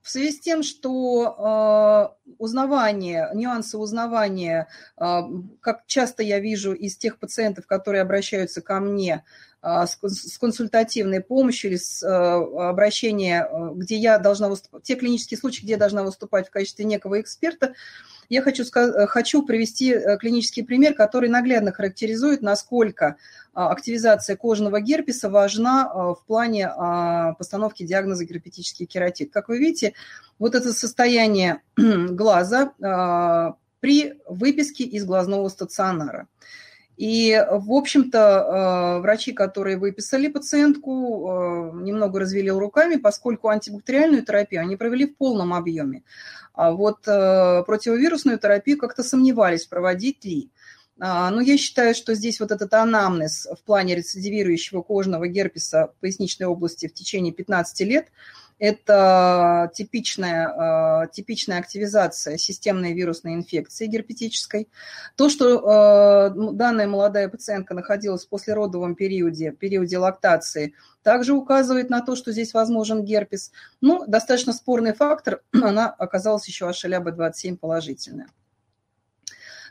В 0.04 0.10
связи 0.10 0.32
с 0.34 0.40
тем, 0.42 0.64
что 0.64 2.14
э, 2.28 2.34
узнавание, 2.38 3.30
нюансы 3.34 3.78
узнавания, 3.78 4.68
э, 4.98 5.22
как 5.62 5.86
часто 5.88 6.24
я 6.24 6.40
вижу 6.40 6.74
из 6.74 6.98
тех 6.98 7.18
пациентов, 7.18 7.66
которые 7.66 8.02
обращаются 8.02 8.62
ко 8.62 8.82
мне 8.82 9.24
с, 9.64 9.98
с 10.02 10.38
консультативной 10.38 11.22
помощью 11.22 11.72
или 11.72 11.78
с 11.78 12.04
э, 12.04 12.08
обращения, 12.08 13.48
э, 13.50 13.70
где 13.76 13.96
я 13.96 14.20
должна 14.20 14.50
выступать, 14.50 14.84
те 14.84 14.96
клинические 14.96 15.38
случаи, 15.38 15.64
где 15.64 15.74
я 15.74 15.78
должна 15.78 16.04
выступать 16.04 16.48
в 16.48 16.52
качестве 16.52 16.86
некого 16.86 17.22
эксперта, 17.22 17.74
я 18.30 18.42
хочу, 18.42 18.64
хочу 19.08 19.44
привести 19.44 19.94
э, 19.94 20.18
клинический 20.18 20.64
пример, 20.64 20.94
который 20.96 21.30
наглядно 21.30 21.72
характеризует, 21.72 22.42
насколько 22.42 23.18
а, 23.54 23.72
активизация 23.72 24.36
кожного 24.36 24.82
герпеса 24.82 25.30
важна 25.30 25.86
а, 25.86 26.14
в 26.16 26.26
плане 26.26 26.68
а, 26.68 27.34
постановки 27.34 27.84
диагноза 27.84 28.26
герпетический 28.26 28.86
кератит. 28.86 29.32
Как 29.32 29.50
вы 29.50 29.60
видите, 29.60 29.94
вот 30.40 30.56
это 30.56 30.74
состояние 30.74 31.62
глаза 31.78 32.74
при 33.80 34.14
выписке 34.28 34.86
из 34.86 35.06
глазного 35.06 35.50
стационара. 35.50 36.28
И, 36.98 37.44
в 37.50 37.72
общем-то, 37.72 39.00
врачи, 39.02 39.34
которые 39.34 39.78
выписали 39.78 40.28
пациентку, 40.28 41.72
немного 41.76 42.20
развели 42.20 42.52
руками, 42.52 42.98
поскольку 42.98 43.50
антибактериальную 43.50 44.24
терапию 44.24 44.62
они 44.62 44.76
провели 44.76 45.08
в 45.08 45.18
полном 45.18 45.54
объеме. 45.54 46.04
А 46.54 46.72
вот 46.72 47.02
противовирусную 47.02 48.38
терапию 48.38 48.78
как-то 48.78 49.02
сомневались, 49.02 49.66
проводить 49.66 50.24
ли. 50.24 50.52
А, 51.00 51.32
но 51.32 51.42
я 51.42 51.58
считаю, 51.58 51.96
что 51.96 52.14
здесь 52.14 52.40
вот 52.40 52.52
этот 52.52 52.72
анамнез 52.76 53.48
в 53.60 53.64
плане 53.64 53.96
рецидивирующего 53.96 54.84
кожного 54.84 55.28
герпеса 55.28 55.94
поясничной 56.00 56.46
области 56.46 56.88
в 56.88 56.94
течение 56.94 57.34
15 57.34 57.80
лет– 57.82 58.08
это 58.60 59.72
типичная, 59.74 60.48
а, 60.48 61.08
типичная 61.08 61.60
активизация 61.60 62.38
системной 62.38 62.94
вирусной 62.94 63.34
инфекции 63.34 63.88
герпетической. 63.88 64.70
То, 65.16 65.30
что 65.30 65.60
а, 65.66 66.30
данная 66.30 66.88
молодая 66.88 67.28
пациентка 67.30 67.74
находилась 67.74 68.26
в 68.26 68.30
послеродовом 68.30 68.96
периоде, 68.96 69.52
периоде 69.52 69.98
лактации, 69.98 70.74
также 71.04 71.34
указывает 71.34 71.90
на 71.90 72.02
то, 72.02 72.16
что 72.16 72.32
здесь 72.32 72.54
возможен 72.54 73.04
герпес. 73.04 73.52
Ну, 73.82 74.06
достаточно 74.08 74.54
спорный 74.54 74.94
фактор, 74.94 75.42
она 75.52 75.90
оказалась 75.90 76.48
еще 76.48 76.70
HLA-B27 76.70 77.58
положительная. 77.58 78.28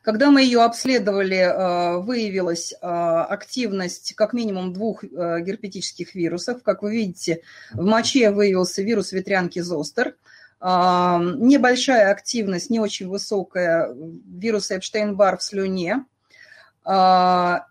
Когда 0.03 0.33
мы 0.33 0.43
ее 0.43 0.63
обследовали, 0.63 1.37
э, 1.37 1.99
выявилась 1.99 2.73
э, 2.73 2.77
активность 2.87 4.15
как 4.17 4.33
минимум 4.33 4.73
двух 4.73 5.05
э, 5.05 5.09
герпетических 5.41 6.17
вирусов. 6.17 6.65
Как 6.65 6.83
вы 6.83 6.93
видите, 6.93 7.43
в 7.73 7.85
моче 7.85 8.31
выявился 8.33 8.83
вирус 8.83 9.13
ветрянки 9.13 9.61
зостер. 9.61 10.17
Небольшая 10.61 12.13
активность, 12.13 12.71
не 12.71 12.79
очень 12.79 13.09
высокая 13.09 13.93
вируса 13.93 14.77
Эпштейн-Бар 14.77 15.39
в 15.39 15.43
слюне. 15.43 16.05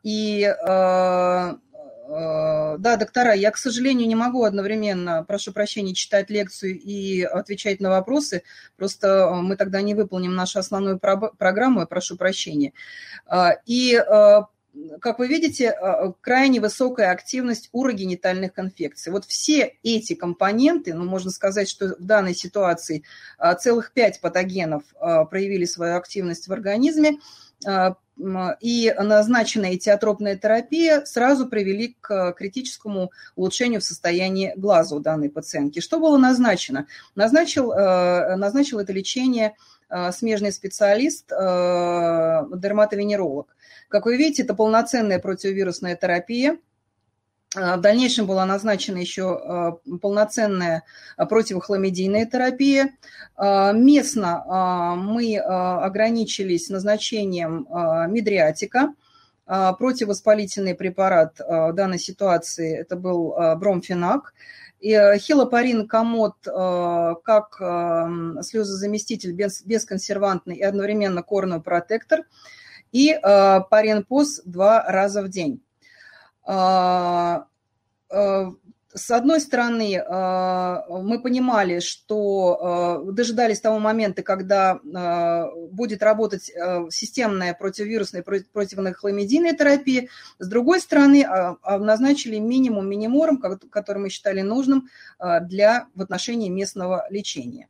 И 0.04 0.54
да, 2.12 2.98
доктора, 2.98 3.34
я, 3.34 3.52
к 3.52 3.58
сожалению, 3.58 4.08
не 4.08 4.16
могу 4.16 4.44
одновременно, 4.44 5.24
прошу 5.24 5.54
прощения, 5.54 5.94
читать 5.94 6.30
лекцию 6.30 6.78
и 6.78 7.22
отвечать 7.22 7.80
на 7.80 7.90
вопросы, 7.90 8.44
просто 8.76 9.08
э, 9.08 9.42
мы 9.42 9.56
тогда 9.56 9.82
не 9.82 9.96
выполним 9.96 10.36
нашу 10.36 10.60
основную 10.60 11.00
программу, 11.00 11.80
я 11.80 11.86
прошу 11.86 12.18
прощения. 12.18 12.74
Э, 13.32 13.52
и 13.66 13.98
как 15.02 15.20
вы 15.20 15.28
видите, 15.28 15.76
крайне 16.22 16.62
высокая 16.62 17.12
активность 17.12 17.68
урогенитальных 17.74 18.58
инфекций. 18.58 19.12
Вот 19.12 19.26
все 19.26 19.76
эти 19.84 20.16
компоненты, 20.16 20.94
ну, 20.94 21.04
можно 21.04 21.30
сказать, 21.30 21.68
что 21.68 21.90
в 22.00 22.06
данной 22.06 22.34
ситуации 22.34 23.04
целых 23.60 23.92
пять 23.92 24.22
патогенов 24.22 24.84
проявили 25.30 25.66
свою 25.66 25.98
активность 25.98 26.48
в 26.48 26.54
организме, 26.54 27.18
и 28.62 28.94
назначенная 28.98 29.76
этиотропная 29.76 30.36
терапия 30.36 31.04
сразу 31.06 31.48
привели 31.48 31.98
к 32.00 32.34
критическому 32.34 33.12
улучшению 33.36 33.82
в 33.82 33.84
состоянии 33.84 34.54
глаза 34.56 34.96
у 34.96 35.00
данной 35.00 35.30
пациентки. 35.30 35.80
Что 35.80 36.00
было 36.00 36.18
назначено? 36.18 36.88
Назначил, 37.16 37.72
э, 37.72 38.36
назначил 38.36 38.80
это 38.80 38.94
лечение 38.94 39.56
э, 39.90 40.12
смежный 40.12 40.52
специалист, 40.52 41.32
э, 41.32 41.36
дерматовенеролог. 41.36 43.56
Как 43.90 44.06
вы 44.06 44.18
видите, 44.18 44.44
это 44.44 44.54
полноценная 44.54 45.20
противовирусная 45.20 45.96
терапия– 45.96 46.58
а, 46.68 46.71
в 47.54 47.78
дальнейшем 47.82 48.28
была 48.28 48.46
назначена 48.46 48.98
еще 48.98 49.24
а, 49.24 49.72
полноценная 50.02 50.84
противохламидийная 51.18 52.26
терапия. 52.26 52.94
А, 53.36 53.74
местно 53.74 54.96
мы 54.98 55.38
ограничились 55.38 56.70
назначением 56.70 57.68
медриатика. 58.12 58.94
Противовоспалительный 59.46 60.76
препарат 60.76 61.40
в 61.40 61.74
данной 61.74 62.00
ситуации 62.00 62.78
это 62.78 62.96
был 62.96 63.36
бромфенак. 63.58 64.34
И 64.80 64.94
хилопарин 65.18 65.90
комод 65.90 66.36
как 66.44 67.56
слезозаместитель 68.44 69.34
бесконсервантный 69.34 70.56
и 70.56 70.64
одновременно 70.64 71.22
корнеопротектор. 71.22 72.22
И 72.94 73.14
паренпоз 73.22 74.42
два 74.46 74.86
раза 74.88 75.22
в 75.22 75.28
день. 75.28 75.62
А, 76.44 77.46
а, 78.10 78.52
с 78.94 79.12
одной 79.12 79.40
стороны, 79.40 80.04
а, 80.06 80.86
мы 80.90 81.22
понимали, 81.22 81.80
что 81.80 83.04
дожидались 83.14 83.62
того 83.62 83.80
момента, 83.80 84.22
когда 84.22 84.80
будет 85.72 86.04
работать 86.04 86.52
системная 86.90 87.54
противовирусная 87.54 88.22
противохламидийная 88.22 89.54
терапия. 89.54 90.10
С 90.40 90.48
другой 90.48 90.82
стороны, 90.82 91.26
назначили 91.64 92.38
минимум 92.38 92.90
минимором, 92.90 93.38
который 93.38 94.00
мы 94.00 94.10
считали 94.10 94.42
нужным 94.42 94.90
для 95.20 95.88
в 95.96 96.02
отношении 96.02 96.50
местного 96.50 97.08
лечения. 97.10 97.70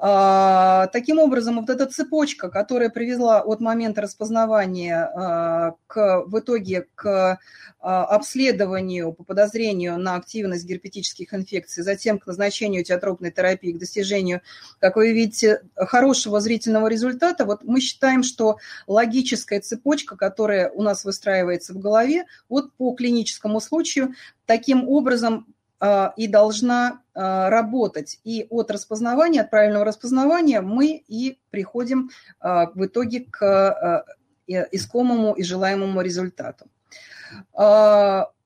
А, 0.00 0.86
таким 0.88 1.18
образом, 1.18 1.60
вот 1.60 1.70
эта 1.70 1.86
цепочка, 1.86 2.48
которая 2.48 2.88
привела 2.88 3.40
от 3.40 3.60
момента 3.60 4.00
распознавания 4.00 4.96
а, 4.96 5.74
к, 5.88 6.22
в 6.26 6.38
итоге 6.38 6.86
к 6.94 7.40
а, 7.80 8.04
обследованию 8.04 9.12
по 9.12 9.24
подозрению 9.24 9.98
на 9.98 10.14
активность 10.14 10.66
герпетических 10.66 11.34
инфекций, 11.34 11.82
затем 11.82 12.18
к 12.18 12.26
назначению 12.26 12.84
теотропной 12.84 13.32
терапии, 13.32 13.72
к 13.72 13.78
достижению, 13.78 14.40
как 14.78 14.96
вы 14.96 15.12
видите, 15.12 15.62
хорошего 15.74 16.40
зрительного 16.40 16.86
результата, 16.86 17.44
вот 17.44 17.64
мы 17.64 17.80
считаем, 17.80 18.22
что 18.22 18.58
логическая 18.86 19.60
цепочка, 19.60 20.16
которая 20.16 20.70
у 20.70 20.82
нас 20.82 21.04
выстраивается 21.04 21.72
в 21.72 21.78
голове, 21.78 22.26
вот 22.48 22.72
по 22.74 22.94
клиническому 22.94 23.60
случаю, 23.60 24.14
таким 24.46 24.88
образом 24.88 25.46
и 25.80 26.26
должна 26.26 27.02
а, 27.18 27.50
работать. 27.50 28.20
И 28.22 28.46
от 28.48 28.70
распознавания, 28.70 29.40
от 29.40 29.50
правильного 29.50 29.84
распознавания 29.84 30.60
мы 30.60 31.02
и 31.08 31.40
приходим 31.50 32.10
а, 32.38 32.70
в 32.74 32.86
итоге 32.86 33.26
к 33.28 34.04
искомому 34.46 35.34
и 35.34 35.42
желаемому 35.42 36.00
результату. 36.00 36.66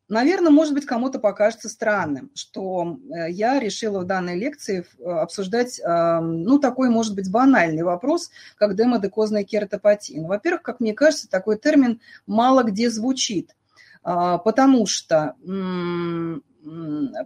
Наверное, 0.09 0.51
может 0.51 0.75
быть, 0.75 0.85
кому-то 0.85 1.21
покажется 1.21 1.68
странным, 1.68 2.33
что 2.35 2.99
э, 3.09 3.31
я 3.31 3.61
решила 3.61 4.01
в 4.01 4.05
данной 4.05 4.37
лекции 4.37 4.85
обсуждать, 5.03 5.81
ну, 5.85 6.59
такой, 6.59 6.90
может 6.90 7.14
быть, 7.14 7.31
банальный 7.31 7.85
вопрос, 7.85 8.31
как 8.57 8.75
демодекозная 8.75 9.45
кератопатия. 9.45 10.21
Во-первых, 10.21 10.62
как 10.62 10.81
мне 10.81 10.92
кажется, 10.92 11.31
такой 11.31 11.57
термин 11.57 12.01
мало 12.27 12.64
где 12.64 12.90
звучит, 12.90 13.57
потому 14.03 14.87
что 14.87 15.37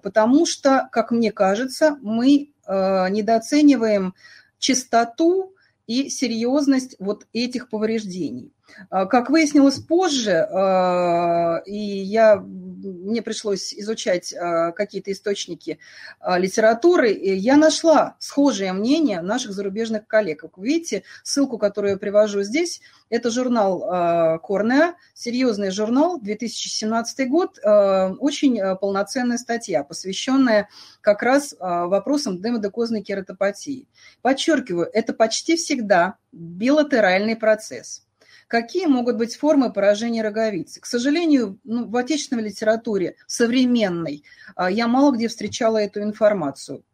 потому 0.03 0.46
что, 0.46 0.88
как 0.92 1.11
мне 1.11 1.33
кажется, 1.33 1.99
мы 2.03 2.53
э, 2.66 3.09
недооцениваем 3.11 4.14
частоту 4.59 5.55
и 5.87 6.09
серьезность 6.09 6.96
вот 6.99 7.27
этих 7.33 7.68
повреждений. 7.68 8.53
А, 8.90 9.07
как 9.07 9.31
выяснилось 9.31 9.79
позже, 9.79 10.33
э, 10.33 11.62
и 11.66 11.77
я 11.77 12.44
мне 12.77 13.23
пришлось 13.23 13.75
изучать 13.75 14.33
а, 14.35 14.73
какие-то 14.73 15.12
источники 15.12 15.79
а, 16.21 16.39
литературы, 16.39 17.11
я 17.12 17.57
нашла 17.57 18.17
схожее 18.19 18.73
мнение 18.73 19.21
наших 19.21 19.53
зарубежных 19.53 20.07
коллег. 20.07 20.45
Вы 20.57 20.67
видите, 20.67 21.03
ссылку, 21.23 21.59
которую 21.59 21.93
я 21.93 21.99
привожу 21.99 22.43
здесь, 22.43 22.81
это 23.09 23.31
журнал 23.31 24.41
Корнеа, 24.41 24.95
серьезный 25.15 25.71
журнал, 25.71 26.21
2017 26.21 27.29
год, 27.29 27.59
очень 27.62 28.61
полноценная 28.81 29.39
статья, 29.39 29.85
посвященная 29.85 30.69
как 31.01 31.23
раз 31.23 31.55
вопросам 31.59 32.41
демодекозной 32.41 33.03
кератопатии. 33.03 33.89
Подчеркиваю, 34.23 34.89
это 34.93 35.12
почти 35.12 35.57
всегда 35.57 36.17
билатеральный 36.33 37.37
процесс– 37.37 38.03
Какие 38.49 38.87
могут 38.87 39.17
быть 39.17 39.37
формы 39.37 39.73
поражения 39.73 40.23
роговицы? 40.23 40.81
К 40.81 40.87
сожалению, 40.87 41.59
ну, 41.65 41.89
в 41.89 41.97
отечественной 41.97 42.45
литературе, 42.45 43.17
современной, 43.27 44.23
а, 44.55 44.71
я 44.71 44.87
мало 44.87 45.13
где 45.13 45.27
встречала 45.27 45.79
эту 45.79 46.01
информацию. 46.03 46.85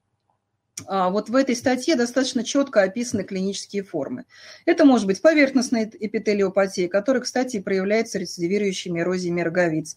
А, 0.87 1.11
вот 1.11 1.29
в 1.29 1.37
этой 1.37 1.55
статье 1.55 1.95
достаточно 1.95 2.43
четко 2.43 2.83
описаны 2.83 3.25
клинические 3.25 3.83
формы. 3.83 4.25
Это 4.65 4.87
может 4.87 5.07
быть 5.07 5.21
поверхностная 5.21 5.91
эпителиопатия, 5.93 6.88
которая, 6.88 7.23
кстати, 7.23 7.61
проявляется 7.61 8.19
рецидивирующими 8.19 9.01
эрозиями 9.01 9.43
роговиц. 9.43 9.97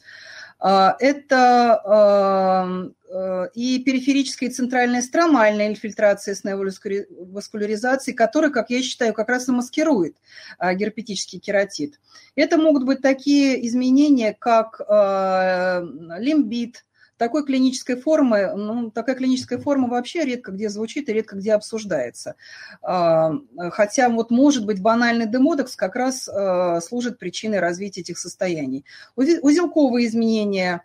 А, 0.60 0.96
это 1.00 2.91
э, 3.12 3.50
и 3.54 3.80
периферическая 3.80 4.50
и 4.50 4.52
центральная 4.52 5.02
стромальная 5.02 5.68
инфильтрация 5.68 6.34
с 6.36 6.44
невоваскуляризацией, 6.44 8.15
которая, 8.15 8.52
как 8.52 8.70
я 8.70 8.82
считаю, 8.82 9.13
как 9.13 9.30
раз 9.30 9.48
и 9.48 9.52
маскирует 9.52 10.18
а, 10.58 10.74
герпетический 10.74 11.39
кератит. 11.39 12.00
Это 12.36 12.58
могут 12.58 12.86
быть 12.86 13.02
такие 13.02 13.65
изменения, 13.68 14.36
как 14.38 14.82
э, 14.82 15.86
лимбит, 16.20 16.85
такой 17.17 17.45
клинической 17.45 17.95
формы, 17.95 18.54
ну, 18.56 18.91
такая 18.91 19.15
клиническая 19.15 19.58
форма 19.60 19.88
вообще 19.88 20.25
редко 20.25 20.51
где 20.51 20.69
звучит 20.69 21.08
и 21.10 21.13
редко 21.13 21.36
где 21.36 21.54
обсуждается. 21.54 22.36
А, 22.82 23.34
хотя 23.71 24.10
вот, 24.10 24.32
может 24.32 24.65
быть, 24.65 24.82
банальный 24.82 25.28
демодекс 25.28 25.75
как 25.75 25.95
раз 25.95 26.28
а, 26.28 26.82
служит 26.82 27.17
причиной 27.17 27.60
развития 27.60 28.01
этих 28.01 28.17
состояний. 28.17 28.86
Узелковые 29.15 30.08
изменения 30.08 30.84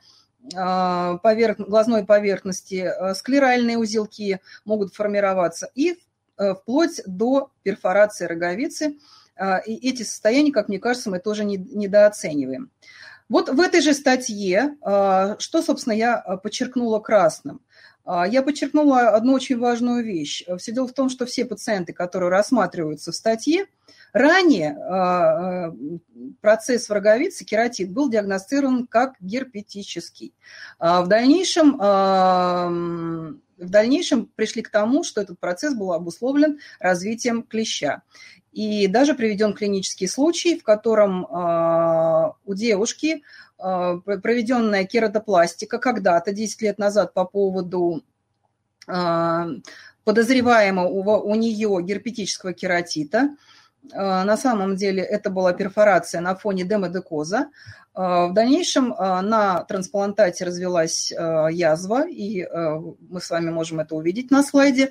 а, 0.55 1.17
поверх, 1.19 1.59
глазной 1.59 2.05
поверхности, 2.05 2.91
склеральные 3.15 3.79
узелки 3.79 4.41
могут 4.65 4.95
формироваться 4.95 5.71
и 5.75 5.99
вплоть 6.37 7.03
до 7.05 7.51
перфорации 7.63 8.25
роговицы. 8.25 8.97
И 9.67 9.89
эти 9.89 10.03
состояния, 10.05 10.53
как 10.53 10.69
мне 10.69 10.79
кажется, 10.79 11.11
мы 11.11 11.19
тоже 11.19 11.45
недооцениваем. 11.45 12.71
Вот 13.31 13.49
в 13.49 13.61
этой 13.61 13.81
же 13.81 13.95
статье, 13.95 14.77
а, 14.83 15.37
что, 15.39 15.63
собственно, 15.63 15.95
я 15.95 16.17
а, 16.17 16.37
подчеркнула 16.37 16.99
красным. 16.99 17.61
А, 18.05 18.27
я 18.27 18.43
подчеркнула 18.43 19.11
одну 19.11 19.35
очень 19.35 19.57
важную 19.57 20.05
вещь. 20.05 20.45
Все 20.59 20.73
дело 20.73 20.89
в 20.89 20.93
том, 20.93 21.09
что 21.09 21.27
все 21.27 21.45
пациенты, 21.45 21.93
которые 21.93 22.29
рассматриваются 22.31 23.13
в 23.13 23.15
статье, 23.15 23.67
ранее 24.13 25.73
процесс 26.41 26.89
в 26.89 26.93
роговице, 26.93 27.45
кератит, 27.45 27.93
был 27.93 28.11
диагностирован 28.11 28.89
как 28.89 29.15
герпетический. 29.21 30.35
В 30.81 31.07
дальнейшем 31.07 31.79
в 33.61 33.69
дальнейшем 33.69 34.27
пришли 34.35 34.63
к 34.63 34.71
тому, 34.71 35.05
что 35.05 35.21
этот 35.21 35.39
процесс 35.39 35.75
был 35.75 35.93
обусловлен 35.93 36.59
развитием 36.81 37.43
клеща. 37.43 38.03
И 38.53 38.89
даже 38.89 39.15
приведен 39.15 39.55
клинический 39.55 40.09
случай, 40.09 40.59
в 40.59 40.65
котором 40.65 41.25
э, 41.25 42.33
у 42.45 42.55
девушки 42.55 43.23
э, 43.59 44.01
проведенная 44.05 44.85
кератопластика 44.85 45.79
когда-то, 45.79 46.33
10 46.33 46.63
лет 46.63 46.79
назад, 46.79 47.15
по 47.15 47.25
поводу 47.25 48.03
э, 48.89 49.47
подозреваемого 50.05 51.21
у 51.21 51.35
нее 51.37 51.79
герпетического 51.83 52.53
кератита, 52.53 53.37
на 53.93 54.37
самом 54.37 54.77
деле 54.77 55.03
это 55.03 55.31
была 55.31 55.53
перфорация 55.53 56.21
на 56.21 56.35
фоне 56.35 56.65
демодекоза. 56.65 57.49
В 57.93 58.31
дальнейшем 58.33 58.91
на 58.91 59.65
трансплантате 59.65 60.45
развелась 60.45 61.11
язва, 61.11 62.09
и 62.09 62.47
мы 63.09 63.21
с 63.21 63.31
вами 63.31 63.51
можем 63.51 63.81
это 63.81 63.97
увидеть 63.97 64.31
на 64.31 64.43
слайде. 64.45 64.91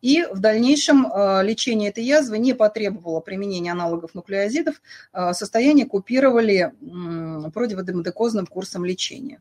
И 0.00 0.24
в 0.24 0.40
дальнейшем 0.40 1.06
э, 1.06 1.42
лечение 1.42 1.90
этой 1.90 2.04
язвы 2.04 2.38
не 2.38 2.54
потребовало 2.54 3.20
применения 3.20 3.72
аналогов 3.72 4.14
нуклеозидов, 4.14 4.80
э, 5.12 5.32
состояние 5.34 5.86
купировали 5.86 6.72
противодемодекозным 7.52 8.46
курсом 8.46 8.84
лечения. 8.84 9.40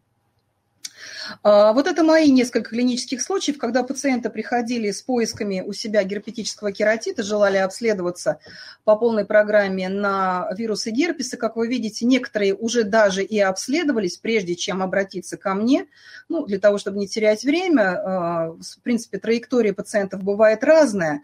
А, 1.44 1.74
вот 1.74 1.88
это 1.88 2.04
мои 2.04 2.32
несколько 2.32 2.72
клинических 2.72 3.22
случаев, 3.22 3.58
когда 3.58 3.84
пациенты 3.84 4.30
приходили 4.30 4.92
с 4.92 5.02
поисками 5.02 5.62
у 5.66 5.74
себя 5.74 6.04
герпетического 6.04 6.72
кератита, 6.72 7.24
желали 7.24 7.58
обследоваться 7.58 8.40
по 8.84 8.96
полной 8.96 9.26
программе 9.26 9.90
на 9.90 10.50
вирусы 10.58 10.92
герпеса. 10.92 11.38
Как 11.38 11.56
вы 11.56 11.68
видите, 11.68 12.06
некоторые 12.06 12.56
уже 12.56 12.84
даже 12.84 13.24
и 13.24 13.40
обследовались, 13.40 14.18
прежде 14.18 14.56
чем 14.56 14.82
обратиться 14.82 15.38
ко 15.38 15.54
мне, 15.54 15.88
ну, 16.28 16.46
для 16.46 16.60
того, 16.60 16.78
чтобы 16.78 16.98
не 16.98 17.08
терять 17.08 17.44
время. 17.44 17.82
А, 17.82 18.48
в 18.52 18.82
принципе, 18.84 19.20
траектория 19.20 19.74
пациентов 19.74 20.24
бывает 20.24 20.64
разная. 20.64 21.22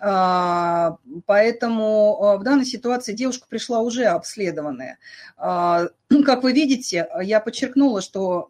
А, 0.00 0.98
поэтому 1.26 2.18
а, 2.20 2.36
в 2.36 2.42
данной 2.42 2.66
ситуации 2.66 3.12
девушка 3.12 3.46
пришла 3.48 3.80
уже 3.80 4.04
обследованная. 4.04 4.98
А, 5.36 5.86
как 6.24 6.42
вы 6.42 6.52
видите, 6.52 7.08
я 7.22 7.40
подчеркнула, 7.40 8.00
что 8.00 8.48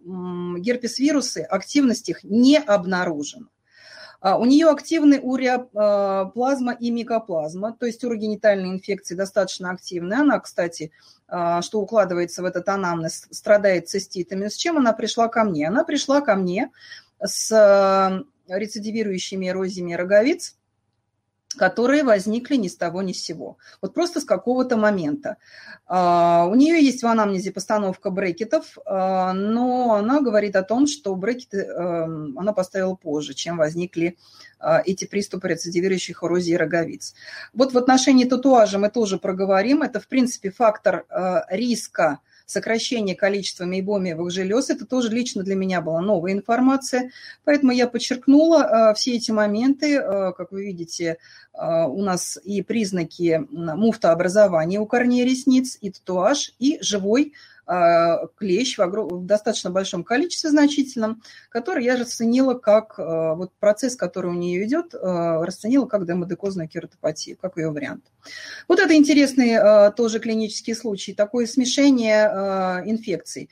герпес-вирусы, 0.59 1.43
активность 1.43 2.09
их 2.09 2.25
не 2.25 2.59
обнаружена. 2.59 3.47
У 4.23 4.47
нее 4.47 4.71
активны 4.71 5.21
уреоплазма 5.21 6.73
и 6.73 6.91
микоплазма, 6.91 7.77
то 7.79 7.85
есть 7.85 8.03
урогенитальные 8.05 8.73
инфекции 8.73 9.15
достаточно 9.15 9.71
активны. 9.71 10.15
Она, 10.15 10.41
кстати, 10.41 10.93
что 11.27 11.81
укладывается 11.81 12.41
в 12.41 12.47
этот 12.47 12.67
анамнез, 12.71 13.29
страдает 13.31 13.91
циститами. 13.91 14.49
С 14.49 14.57
чем 14.57 14.79
она 14.79 14.95
пришла 14.95 15.29
ко 15.29 15.45
мне? 15.45 15.69
Она 15.69 15.85
пришла 15.85 16.23
ко 16.23 16.37
мне 16.37 16.71
с 17.23 18.25
рецидивирующими 18.49 19.51
эрозиями 19.51 19.93
роговиц, 19.93 20.57
которые 21.55 22.05
возникли 22.05 22.57
ни 22.57 22.69
с 22.69 22.77
того 22.77 23.03
ни 23.03 23.13
с 23.13 23.23
сего. 23.23 23.57
Вот 23.81 23.95
просто 23.95 24.21
с 24.21 24.25
какого-то 24.25 24.77
момента. 24.77 25.37
А, 25.87 26.47
у 26.47 26.55
нее 26.55 26.83
есть 26.83 27.03
в 27.03 27.07
анамнезе 27.07 27.53
постановка 27.53 28.11
брекетов, 28.11 28.79
а, 28.87 29.33
но 29.33 29.95
она 29.95 30.21
говорит 30.21 30.57
о 30.57 30.63
том, 30.63 30.87
что 30.87 31.15
брекеты 31.15 31.59
эм, 31.59 32.39
она 32.39 32.53
поставила 32.53 32.95
позже, 32.95 33.35
чем 33.35 33.59
возникли 33.59 34.17
а, 34.59 34.83
эти 34.85 35.05
приступы 35.05 35.49
рецидивирующих 35.49 36.23
эрозии 36.23 36.55
роговиц. 36.55 37.15
Вот 37.53 37.73
в 37.73 37.79
отношении 37.79 38.25
татуажа 38.25 38.79
мы 38.79 38.91
тоже 38.91 39.19
проговорим. 39.19 39.83
Это, 39.83 40.01
в 40.01 40.09
принципе, 40.09 40.51
фактор 40.51 41.05
риска 41.51 42.21
сокращение 42.47 43.17
количества 43.17 43.65
мейбомиевых 43.65 44.31
желез. 44.31 44.71
Это 44.71 44.87
тоже 44.87 45.11
лично 45.11 45.43
для 45.43 45.55
меня 45.55 45.81
была 45.81 46.01
новая 46.01 46.33
информация. 46.33 47.11
Поэтому 47.45 47.73
я 47.73 47.87
подчеркнула 47.87 48.91
э, 48.91 48.95
все 48.95 49.17
эти 49.17 49.31
моменты. 49.31 49.97
Э, 49.97 50.33
как 50.37 50.53
вы 50.53 50.65
видите, 50.65 51.17
э, 51.53 51.85
у 51.87 52.03
нас 52.03 52.39
и 52.45 52.63
признаки 52.63 53.47
муфтообразования 53.51 54.81
у 54.81 54.87
корней 54.87 55.25
ресниц, 55.25 55.79
и 55.81 55.91
татуаж, 55.91 56.53
и 56.59 56.79
живой 56.81 57.33
клещ 57.67 58.77
в, 58.77 58.83
огром... 58.83 59.09
в 59.09 59.27
достаточно 59.27 59.71
большом 59.71 60.05
количестве 60.05 60.51
значительном, 60.51 61.23
который 61.49 61.85
я 61.85 61.97
расценила 61.97 62.55
как 62.55 62.99
а, 62.99 63.35
вот 63.35 63.53
процесс, 63.59 63.97
который 63.97 64.31
у 64.31 64.35
нее 64.35 64.65
идет, 64.65 64.95
а, 64.95 65.45
расценила 65.45 65.87
как 65.87 66.07
демодекозную 66.07 66.69
кератопатию, 66.69 67.39
как 67.41 67.57
ее 67.57 67.71
вариант. 67.71 68.05
Вот 68.69 68.81
это 68.81 68.95
интересный 68.95 69.93
тоже 69.95 70.19
клинический 70.19 70.75
случай, 70.75 71.15
такое 71.15 71.47
смешение 71.47 72.27
инфекций. 72.87 73.51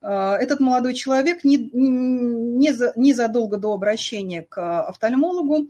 Этот 0.00 0.58
молодой 0.58 0.94
человек 0.94 1.44
не, 1.44 1.70
не, 1.72 2.72
за, 2.72 2.92
незадолго 2.96 3.56
до 3.56 3.72
обращения 3.72 4.42
к 4.42 4.82
офтальмологу 4.82 5.68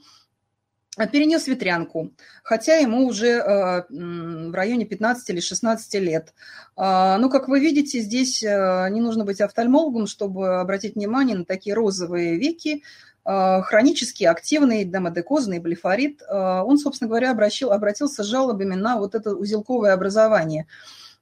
перенес 0.97 1.47
ветрянку, 1.47 2.13
хотя 2.43 2.77
ему 2.77 3.07
уже 3.07 3.29
э, 3.29 3.83
в 3.89 4.55
районе 4.55 4.85
15 4.85 5.31
или 5.31 5.41
16 5.41 5.95
лет. 5.95 6.35
А, 6.77 7.17
ну, 7.19 7.31
как 7.31 7.49
вы 7.49 7.61
видите, 7.61 8.01
здесь 8.01 8.43
э, 8.43 8.89
не 8.91 9.01
нужно 9.01 9.25
быть 9.25 9.41
офтальмологом, 9.41 10.07
чтобы 10.07 10.61
обратить 10.61 10.95
внимание 10.95 11.37
на 11.37 11.45
такие 11.47 11.75
розовые 11.75 12.37
веки, 12.37 12.83
э, 13.25 13.63
хронически 13.63 14.25
активный 14.25 14.85
демодекозный 14.85 15.61
блефорит. 15.61 16.23
Он, 16.29 16.77
собственно 16.77 17.09
говоря, 17.09 17.31
обращил, 17.31 17.73
обратился 17.73 18.23
с 18.23 18.27
жалобами 18.27 18.75
на 18.75 18.99
вот 18.99 19.15
это 19.15 19.35
узелковое 19.35 19.95
образование 19.95 20.67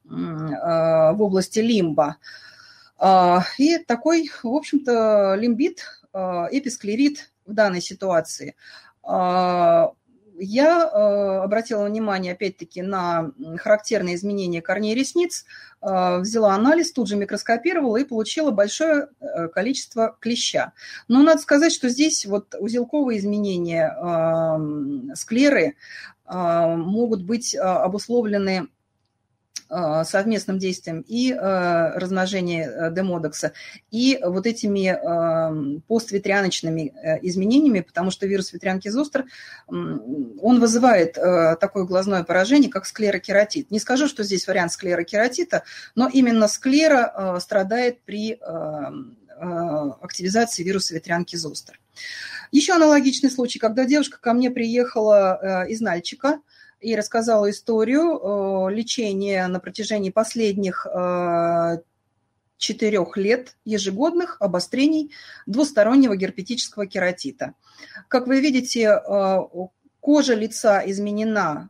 в 0.05 1.17
области 1.21 1.61
лимба. 1.61 2.17
И 3.59 3.79
такой, 3.87 4.29
в 4.43 4.49
общем-то, 4.49 5.37
лимбит, 5.39 5.85
эписклерит 6.13 7.31
в 7.47 7.53
данной 7.53 7.81
ситуации– 7.81 8.57
а, 8.65 8.90
я 10.41 10.91
э, 10.91 11.45
обратила 11.45 11.85
внимание, 11.85 12.33
опять-таки, 12.33 12.81
на 12.83 13.33
характерные 13.59 14.15
изменения 14.15 14.63
корней 14.63 14.95
ресниц, 14.95 15.45
э, 15.83 16.19
взяла 16.19 16.55
анализ, 16.55 16.93
тут 16.93 17.09
же 17.09 17.17
микроскопировала 17.17 17.99
и 17.99 18.05
получила 18.05 18.51
большое 18.51 19.09
э, 19.21 19.49
количество 19.49 20.17
клеща. 20.19 20.73
Но 21.09 21.23
надо 21.23 21.43
сказать, 21.43 21.73
что 21.73 21.91
здесь 21.91 22.25
вот 22.25 22.55
узелковые 22.59 23.19
изменения 23.19 23.91
склеры 25.15 25.77
могут 26.27 27.23
быть 27.25 27.57
обусловлены 27.57 28.69
совместным 30.05 30.59
действием 30.59 31.05
и 31.07 31.33
э, 31.33 31.99
размножения 31.99 32.69
э, 32.69 32.91
демодекса, 32.93 33.53
и 33.91 34.19
вот 34.23 34.47
этими 34.47 34.91
постветряночными 35.87 36.93
изменениями, 37.23 37.81
потому 37.81 38.11
что 38.11 38.27
вирус 38.27 38.53
ветрянки 38.53 38.89
зостер, 38.89 39.27
он 39.69 40.61
вызывает 40.61 41.15
такое 41.15 41.85
глазное 41.85 42.25
поражение, 42.25 42.71
как 42.71 42.87
склерокератит. 42.87 43.71
Не 43.71 43.79
скажу, 43.79 44.09
что 44.09 44.25
здесь 44.25 44.47
вариант 44.47 44.73
склерокератита, 44.73 45.63
но 45.95 46.09
именно 46.09 46.49
склера 46.49 47.39
страдает 47.41 48.01
при 48.03 48.41
активизации 49.39 50.63
вируса 50.63 50.95
ветрянки 50.95 51.37
зостер. 51.37 51.79
Еще 52.53 52.73
аналогичный 52.73 53.31
случай, 53.31 53.59
когда 53.59 53.85
девушка 53.85 54.19
ко 54.21 54.33
мне 54.33 54.51
приехала 54.51 55.65
из 55.69 55.81
Нальчика, 55.81 56.41
и 56.81 56.97
рассказала 56.97 57.51
историю 57.51 58.19
э, 58.19 58.75
лечения 58.75 59.47
на 59.47 59.61
протяжении 59.61 60.11
последних 60.11 60.87
э, 60.87 61.79
четырех 62.57 63.17
лет 63.17 63.57
ежегодных 63.65 64.37
обострений 64.41 65.13
двустороннего 65.47 66.17
герпетического 66.17 66.87
кератита. 66.87 67.55
Как 68.09 68.27
вы 68.27 68.41
видите, 68.41 68.89
э, 68.89 69.39
кожа 70.01 70.35
лица 70.35 70.83
изменена, 70.87 71.69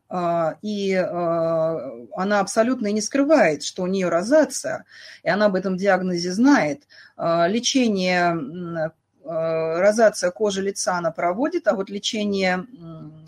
и 0.62 0.94
она 0.94 2.38
абсолютно 2.38 2.86
не 2.92 3.00
скрывает, 3.00 3.64
что 3.64 3.82
у 3.82 3.88
нее 3.88 4.08
розация, 4.08 4.84
и 5.24 5.28
она 5.28 5.46
об 5.46 5.56
этом 5.56 5.76
диагнозе 5.76 6.30
знает. 6.30 6.84
Лечение 7.18 8.92
розация 9.24 10.30
кожи 10.30 10.62
лица 10.62 10.96
она 10.96 11.10
проводит, 11.10 11.68
а 11.68 11.74
вот 11.74 11.90
лечение 11.90 12.66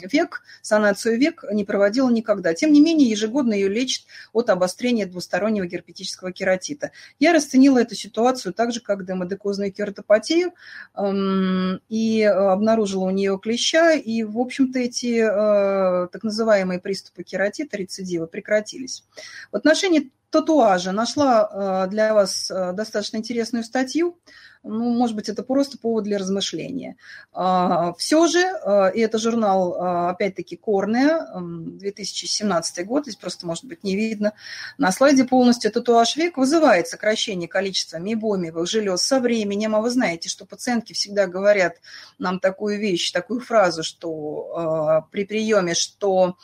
век, 0.02 0.42
санацию 0.62 1.18
век 1.18 1.44
не 1.52 1.64
проводила 1.64 2.10
никогда. 2.10 2.54
Тем 2.54 2.72
не 2.72 2.80
менее, 2.80 3.08
ежегодно 3.08 3.52
ее 3.52 3.68
лечат 3.68 4.06
от 4.32 4.50
обострения 4.50 5.06
двустороннего 5.06 5.66
герпетического 5.66 6.32
кератита. 6.32 6.90
Я 7.18 7.32
расценила 7.32 7.78
эту 7.78 7.94
ситуацию 7.94 8.52
так 8.52 8.72
же, 8.72 8.80
как 8.80 9.04
демодекозную 9.06 9.72
кератопатию, 9.72 10.52
эм, 10.94 11.80
и 11.88 12.22
обнаружила 12.22 13.04
у 13.04 13.10
нее 13.10 13.38
клеща, 13.42 13.92
и, 13.92 14.22
в 14.22 14.38
общем-то, 14.38 14.78
эти 14.78 15.18
э, 15.18 16.08
так 16.08 16.22
называемые 16.22 16.80
приступы 16.80 17.22
кератита, 17.22 17.76
рецидива, 17.76 18.26
прекратились. 18.26 19.04
В 19.50 19.56
отношении 19.56 20.10
татуажа 20.32 20.92
нашла 20.92 21.84
э, 21.86 21.90
для 21.90 22.14
вас 22.14 22.50
достаточно 22.50 23.18
интересную 23.18 23.62
статью 23.62 24.18
ну, 24.64 24.90
может 24.90 25.16
быть, 25.16 25.28
это 25.28 25.42
просто 25.42 25.76
повод 25.76 26.04
для 26.04 26.18
размышления. 26.18 26.96
А, 27.32 27.94
Все 27.94 28.26
же, 28.28 28.38
а, 28.38 28.88
и 28.88 29.00
это 29.00 29.18
журнал, 29.18 29.74
опять-таки, 30.10 30.56
Корнея, 30.56 31.26
2017 31.34 32.86
год, 32.86 33.04
здесь 33.04 33.16
просто, 33.16 33.46
может 33.46 33.64
быть, 33.64 33.82
не 33.82 33.96
видно. 33.96 34.34
На 34.78 34.92
слайде 34.92 35.24
полностью 35.24 35.72
татуаж 35.72 36.16
век 36.16 36.36
вызывает 36.36 36.86
сокращение 36.86 37.48
количества 37.48 37.96
мебомиевых 37.96 38.68
желез 38.68 39.02
со 39.02 39.18
временем, 39.18 39.74
а 39.74 39.80
вы 39.80 39.90
знаете, 39.90 40.28
что 40.28 40.46
пациентки 40.46 40.92
всегда 40.92 41.26
говорят 41.26 41.78
нам 42.18 42.38
такую 42.38 42.78
вещь, 42.78 43.10
такую 43.10 43.40
фразу, 43.40 43.82
что 43.82 45.06
при 45.10 45.24
приеме, 45.24 45.74
что 45.74 46.36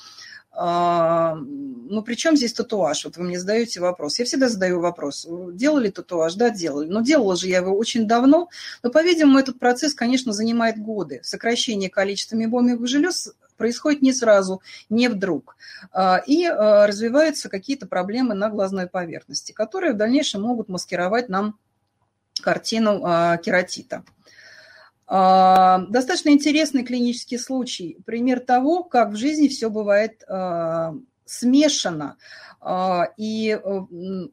ну, 0.54 2.02
при 2.02 2.14
чем 2.14 2.36
здесь 2.36 2.52
татуаж? 2.52 3.04
Вот 3.04 3.16
вы 3.16 3.24
мне 3.24 3.38
задаете 3.38 3.80
вопрос. 3.80 4.18
Я 4.18 4.24
всегда 4.24 4.48
задаю 4.48 4.80
вопрос. 4.80 5.26
Делали 5.52 5.90
татуаж? 5.90 6.34
Да, 6.34 6.50
делали. 6.50 6.88
Но 6.88 7.00
делала 7.00 7.36
же 7.36 7.48
я 7.48 7.58
его 7.58 7.76
очень 7.76 8.06
давно. 8.06 8.48
Но, 8.82 8.90
по-видимому, 8.90 9.38
этот 9.38 9.58
процесс, 9.58 9.94
конечно, 9.94 10.32
занимает 10.32 10.78
годы. 10.78 11.20
Сокращение 11.22 11.90
количества 11.90 12.36
мебомиевых 12.36 12.88
желез 12.88 13.32
происходит 13.56 14.02
не 14.02 14.12
сразу, 14.12 14.62
не 14.88 15.08
вдруг. 15.08 15.56
А, 15.92 16.22
и 16.26 16.44
а, 16.44 16.86
развиваются 16.86 17.48
какие-то 17.48 17.86
проблемы 17.86 18.34
на 18.34 18.48
глазной 18.48 18.86
поверхности, 18.86 19.52
которые 19.52 19.92
в 19.92 19.96
дальнейшем 19.96 20.42
могут 20.42 20.68
маскировать 20.68 21.28
нам 21.28 21.58
картину 22.40 23.00
кератита. 23.42 24.04
А, 25.10 25.86
достаточно 25.88 26.28
интересный 26.28 26.84
клинический 26.84 27.38
случай, 27.38 27.98
пример 28.04 28.40
того, 28.40 28.84
как 28.84 29.10
в 29.10 29.16
жизни 29.16 29.48
все 29.48 29.70
бывает 29.70 30.22
а, 30.28 30.94
смешано. 31.24 32.18
А, 32.60 33.08
и 33.16 33.58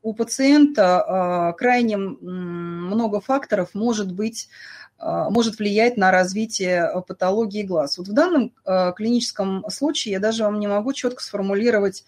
у 0.01 0.13
пациента 0.13 1.55
крайне 1.57 1.95
много 1.97 3.21
факторов 3.21 3.69
может 3.73 4.11
быть 4.11 4.49
может 4.97 5.59
влиять 5.59 5.97
на 5.97 6.09
развитие 6.09 6.89
патологии 7.05 7.63
глаз. 7.63 7.97
Вот 7.97 8.07
в 8.07 8.13
данном 8.13 8.53
клиническом 8.95 9.69
случае 9.69 10.13
я 10.13 10.19
даже 10.21 10.45
вам 10.45 10.57
не 10.57 10.67
могу 10.67 10.93
четко 10.93 11.21
сформулировать 11.21 12.05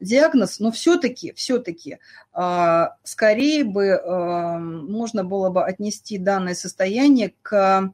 диагноз, 0.00 0.60
но 0.60 0.70
все-таки, 0.72 1.32
все-таки 1.32 1.98
скорее 3.04 3.64
бы 3.64 4.00
можно 4.88 5.24
было 5.24 5.50
бы 5.50 5.64
отнести 5.64 6.18
данное 6.18 6.54
состояние 6.54 7.34
к 7.42 7.92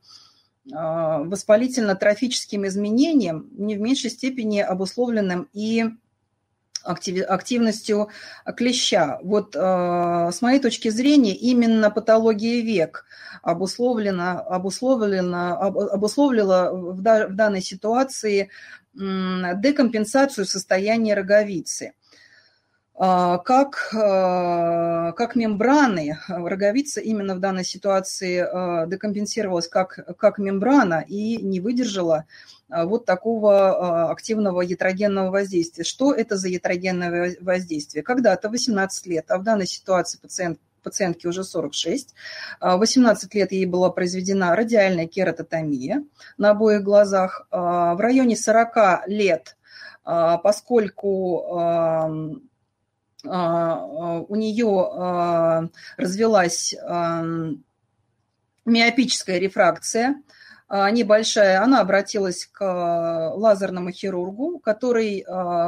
воспалительно-трофическим 0.65 2.67
изменениям, 2.67 3.49
не 3.53 3.77
в 3.77 3.81
меньшей 3.81 4.11
степени 4.11 4.61
обусловленным 4.61 5.49
и 5.53 5.85
активностью 6.83 8.09
клеща. 8.57 9.21
Вот 9.23 9.55
с 9.55 10.43
моей 10.43 10.61
точки 10.61 10.89
зрения 10.89 11.35
именно 11.35 11.91
патология 11.91 12.63
век 12.63 13.05
обусловлена, 13.43 14.41
обусловлена, 14.41 15.57
обусловила 15.57 16.71
в 16.73 17.01
данной 17.01 17.61
ситуации 17.61 18.51
декомпенсацию 18.97 20.47
состояния 20.47 21.15
роговицы. 21.15 21.93
А, 22.99 23.39
как, 23.39 23.91
а, 23.95 25.13
как 25.13 25.37
мембраны, 25.37 26.19
роговица 26.29 27.03
именно 27.03 27.35
в 27.35 27.41
данной 27.41 27.65
ситуации 27.65 28.39
а, 28.39 28.87
декомпенсировалась 28.87 29.69
как, 29.69 30.17
как 30.19 30.39
мембрана 30.39 31.05
и 31.07 31.37
не 31.37 31.61
выдержала 31.61 32.25
вот 32.69 33.05
такого 33.05 34.11
активного 34.11 34.61
ятрогенного 34.61 35.31
воздействия. 35.31 35.85
Что 35.85 36.13
это 36.13 36.37
за 36.37 36.49
ятрогенное 36.49 37.37
воздействие? 37.41 38.03
Когда-то 38.03 38.49
18 38.49 39.07
лет, 39.07 39.31
а 39.31 39.39
в 39.39 39.45
данной 39.45 39.69
ситуации 39.69 40.19
пациент 40.19 40.59
пациентке 40.87 41.29
уже 41.29 41.43
46. 41.43 42.15
18 42.61 43.35
лет 43.35 43.53
ей 43.53 43.67
была 43.67 43.91
произведена 43.91 44.55
радиальная 44.55 45.09
кератотомия 45.09 46.05
на 46.39 46.51
обоих 46.51 46.85
глазах. 46.85 47.49
В 47.51 47.97
районе 47.99 48.37
40 48.37 49.09
лет, 49.09 49.57
поскольку 50.05 51.43
у 53.25 54.37
нее 54.37 55.71
развилась 55.97 56.75
миопическая 58.65 59.39
рефракция, 59.39 60.23
небольшая, 60.71 61.63
она 61.63 61.81
обратилась 61.81 62.47
к 62.47 62.61
лазерному 63.35 63.91
хирургу, 63.93 64.59
который 64.59 65.25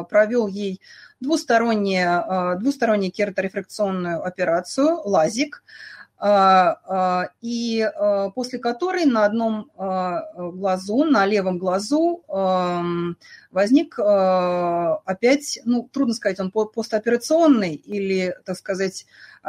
провел 0.08 0.48
ей 0.48 0.80
двустороннюю, 1.20 2.58
двустороннюю 2.58 3.12
кераторефракционную 3.12 4.24
операцию, 4.24 5.00
лазик, 5.04 5.62
а, 5.62 5.62
а, 5.62 5.97
и 6.20 7.80
а, 7.80 8.30
после 8.30 8.58
которой 8.58 9.04
на 9.04 9.24
одном 9.24 9.70
глазу, 9.76 11.04
на 11.04 11.24
левом 11.26 11.58
глазу 11.58 12.24
возник 13.52 13.98
опять, 13.98 15.60
ну, 15.64 15.88
трудно 15.92 16.14
сказать, 16.14 16.40
он 16.40 16.50
постоперационный 16.50 17.74
или, 17.74 18.34
так 18.44 18.56
сказать, 18.56 19.06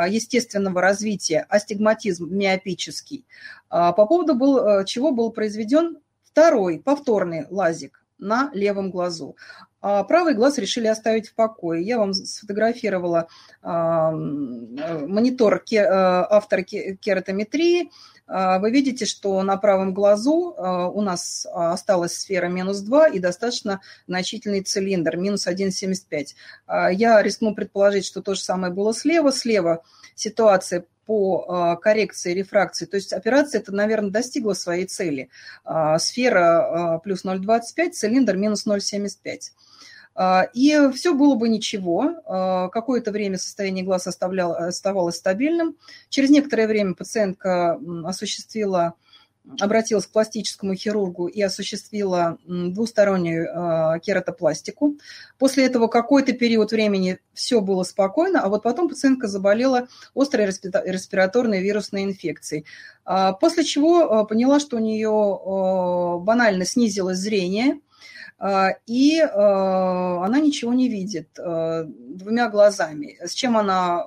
естественного 0.07 0.79
развития, 0.81 1.45
астигматизм 1.49 2.27
миопический, 2.29 3.25
по 3.69 3.93
поводу 3.93 4.35
был, 4.35 4.85
чего 4.85 5.11
был 5.11 5.31
произведен 5.31 5.97
второй 6.23 6.79
повторный 6.79 7.47
лазик 7.49 8.03
на 8.19 8.51
левом 8.53 8.91
глазу. 8.91 9.35
А 9.81 10.03
правый 10.03 10.33
глаз 10.33 10.57
решили 10.57 10.87
оставить 10.87 11.29
в 11.29 11.35
покое. 11.35 11.81
Я 11.83 11.97
вам 11.97 12.13
сфотографировала 12.13 13.27
а, 13.61 14.11
монитор 14.11 15.59
ке, 15.59 15.83
а, 15.83 16.27
автора 16.29 16.63
кератометрии. 16.63 17.89
А, 18.29 18.59
вы 18.59 18.71
видите, 18.71 19.05
что 19.05 19.41
на 19.41 19.57
правом 19.57 19.93
глазу 19.93 20.53
а, 20.55 20.87
у 20.87 21.01
нас 21.01 21.47
осталась 21.51 22.15
сфера 22.15 22.47
минус 22.47 22.79
2 22.81 23.07
и 23.09 23.19
достаточно 23.19 23.81
значительный 24.07 24.61
цилиндр, 24.61 25.17
минус 25.17 25.47
1,75. 25.47 26.35
А, 26.67 26.91
я 26.91 27.21
рискну 27.21 27.55
предположить, 27.55 28.05
что 28.05 28.21
то 28.21 28.35
же 28.35 28.41
самое 28.41 28.71
было 28.71 28.93
слева. 28.93 29.31
Слева 29.31 29.83
ситуация 30.15 30.85
по 31.05 31.75
коррекции 31.81 32.35
рефракции. 32.35 32.85
То 32.85 32.97
есть 32.97 33.13
операция 33.13 33.61
это, 33.61 33.71
наверное, 33.71 34.11
достигла 34.11 34.53
своей 34.53 34.85
цели. 34.85 35.31
Сфера 35.97 37.01
плюс 37.03 37.25
0,25, 37.25 37.93
цилиндр 37.93 38.35
минус 38.35 38.67
0,75. 38.67 39.39
А, 40.21 40.49
и 40.53 40.91
все 40.91 41.13
было 41.13 41.35
бы 41.35 41.47
ничего. 41.47 42.15
А, 42.25 42.67
какое-то 42.67 43.11
время 43.11 43.37
состояние 43.37 43.85
глаз 43.85 44.05
оставалось 44.05 45.15
стабильным. 45.15 45.77
Через 46.09 46.29
некоторое 46.29 46.67
время 46.67 46.93
пациентка 46.93 47.79
осуществила 48.03 48.95
обратилась 49.61 50.05
к 50.05 50.11
пластическому 50.11 50.75
хирургу 50.75 51.27
и 51.27 51.41
осуществила 51.41 52.37
двустороннюю 52.45 53.47
а, 53.49 53.99
кератопластику. 53.99 54.97
После 55.37 55.65
этого 55.65 55.87
какой-то 55.87 56.33
период 56.33 56.71
времени 56.71 57.19
все 57.33 57.61
было 57.61 57.83
спокойно, 57.83 58.41
а 58.41 58.49
вот 58.49 58.61
потом 58.63 58.89
пациентка 58.89 59.27
заболела 59.27 59.87
острой 60.13 60.47
респираторной 60.47 61.61
вирусной 61.61 62.03
инфекцией. 62.03 62.65
После 63.39 63.63
чего 63.63 64.25
поняла, 64.25 64.59
что 64.59 64.75
у 64.75 64.79
нее 64.79 66.19
банально 66.21 66.65
снизилось 66.65 67.17
зрение, 67.17 67.79
и 68.87 69.19
а, 69.19 70.25
она 70.25 70.39
ничего 70.39 70.73
не 70.73 70.87
видит 70.87 71.37
а, 71.39 71.83
двумя 71.85 72.49
глазами. 72.49 73.17
С 73.21 73.33
чем 73.33 73.57
она 73.57 74.05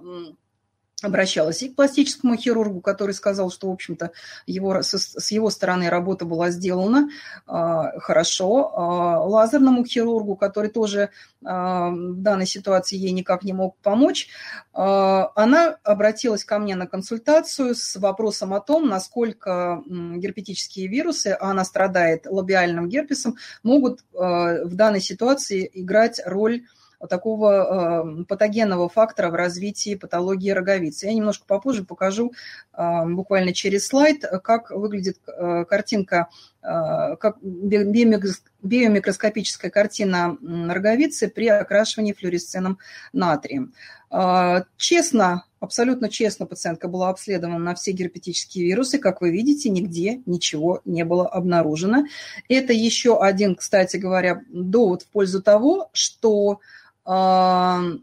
обращалась 1.02 1.62
и 1.62 1.68
к 1.68 1.76
пластическому 1.76 2.36
хирургу, 2.36 2.80
который 2.80 3.12
сказал, 3.12 3.50
что, 3.50 3.68
в 3.68 3.72
общем-то, 3.72 4.12
его, 4.46 4.82
с, 4.82 5.30
его 5.30 5.50
стороны 5.50 5.90
работа 5.90 6.24
была 6.24 6.50
сделана 6.50 7.10
э, 7.46 7.52
хорошо. 7.98 8.72
Э, 8.72 9.28
лазерному 9.28 9.84
хирургу, 9.84 10.36
который 10.36 10.70
тоже 10.70 11.00
э, 11.00 11.08
в 11.44 12.22
данной 12.22 12.46
ситуации 12.46 12.96
ей 12.96 13.12
никак 13.12 13.42
не 13.42 13.52
мог 13.52 13.76
помочь, 13.78 14.28
э, 14.74 14.78
она 14.78 15.76
обратилась 15.82 16.44
ко 16.44 16.58
мне 16.58 16.76
на 16.76 16.86
консультацию 16.86 17.74
с 17.74 17.96
вопросом 17.96 18.54
о 18.54 18.60
том, 18.60 18.88
насколько 18.88 19.82
герпетические 19.86 20.86
вирусы, 20.88 21.28
а 21.28 21.50
она 21.50 21.64
страдает 21.64 22.26
лабиальным 22.26 22.88
герпесом, 22.88 23.36
могут 23.62 24.00
э, 24.00 24.64
в 24.64 24.74
данной 24.74 25.00
ситуации 25.00 25.70
играть 25.72 26.20
роль 26.24 26.62
такого 27.08 28.02
эм, 28.02 28.24
патогенного 28.24 28.88
фактора 28.88 29.30
в 29.30 29.34
развитии 29.34 29.94
патологии 29.94 30.50
роговицы. 30.50 31.06
Я 31.06 31.14
немножко 31.14 31.44
попозже 31.46 31.84
покажу 31.84 32.32
эм, 32.76 33.16
буквально 33.16 33.52
через 33.52 33.86
слайд, 33.86 34.24
как 34.42 34.70
выглядит 34.70 35.18
э, 35.26 35.64
картинка, 35.64 36.28
э, 36.62 37.16
как 37.16 37.38
биомикроскопическая 37.42 39.70
картина 39.70 40.36
роговицы 40.42 41.28
при 41.28 41.48
окрашивании 41.48 42.12
флюоресценом 42.12 42.78
натрием. 43.12 43.72
Э, 44.10 44.62
честно, 44.76 45.44
абсолютно 45.58 46.08
честно 46.08 46.46
пациентка 46.46 46.88
была 46.88 47.08
обследована 47.08 47.58
на 47.58 47.74
все 47.74 47.92
герпетические 47.92 48.66
вирусы. 48.66 48.98
Как 48.98 49.20
вы 49.20 49.30
видите, 49.30 49.70
нигде 49.70 50.22
ничего 50.26 50.80
не 50.84 51.04
было 51.04 51.28
обнаружено. 51.28 52.04
Это 52.48 52.72
еще 52.72 53.20
один, 53.20 53.54
кстати 53.54 53.96
говоря, 53.96 54.42
довод 54.50 55.02
в 55.02 55.08
пользу 55.08 55.42
того, 55.42 55.90
что 55.92 56.60
в 57.04 57.98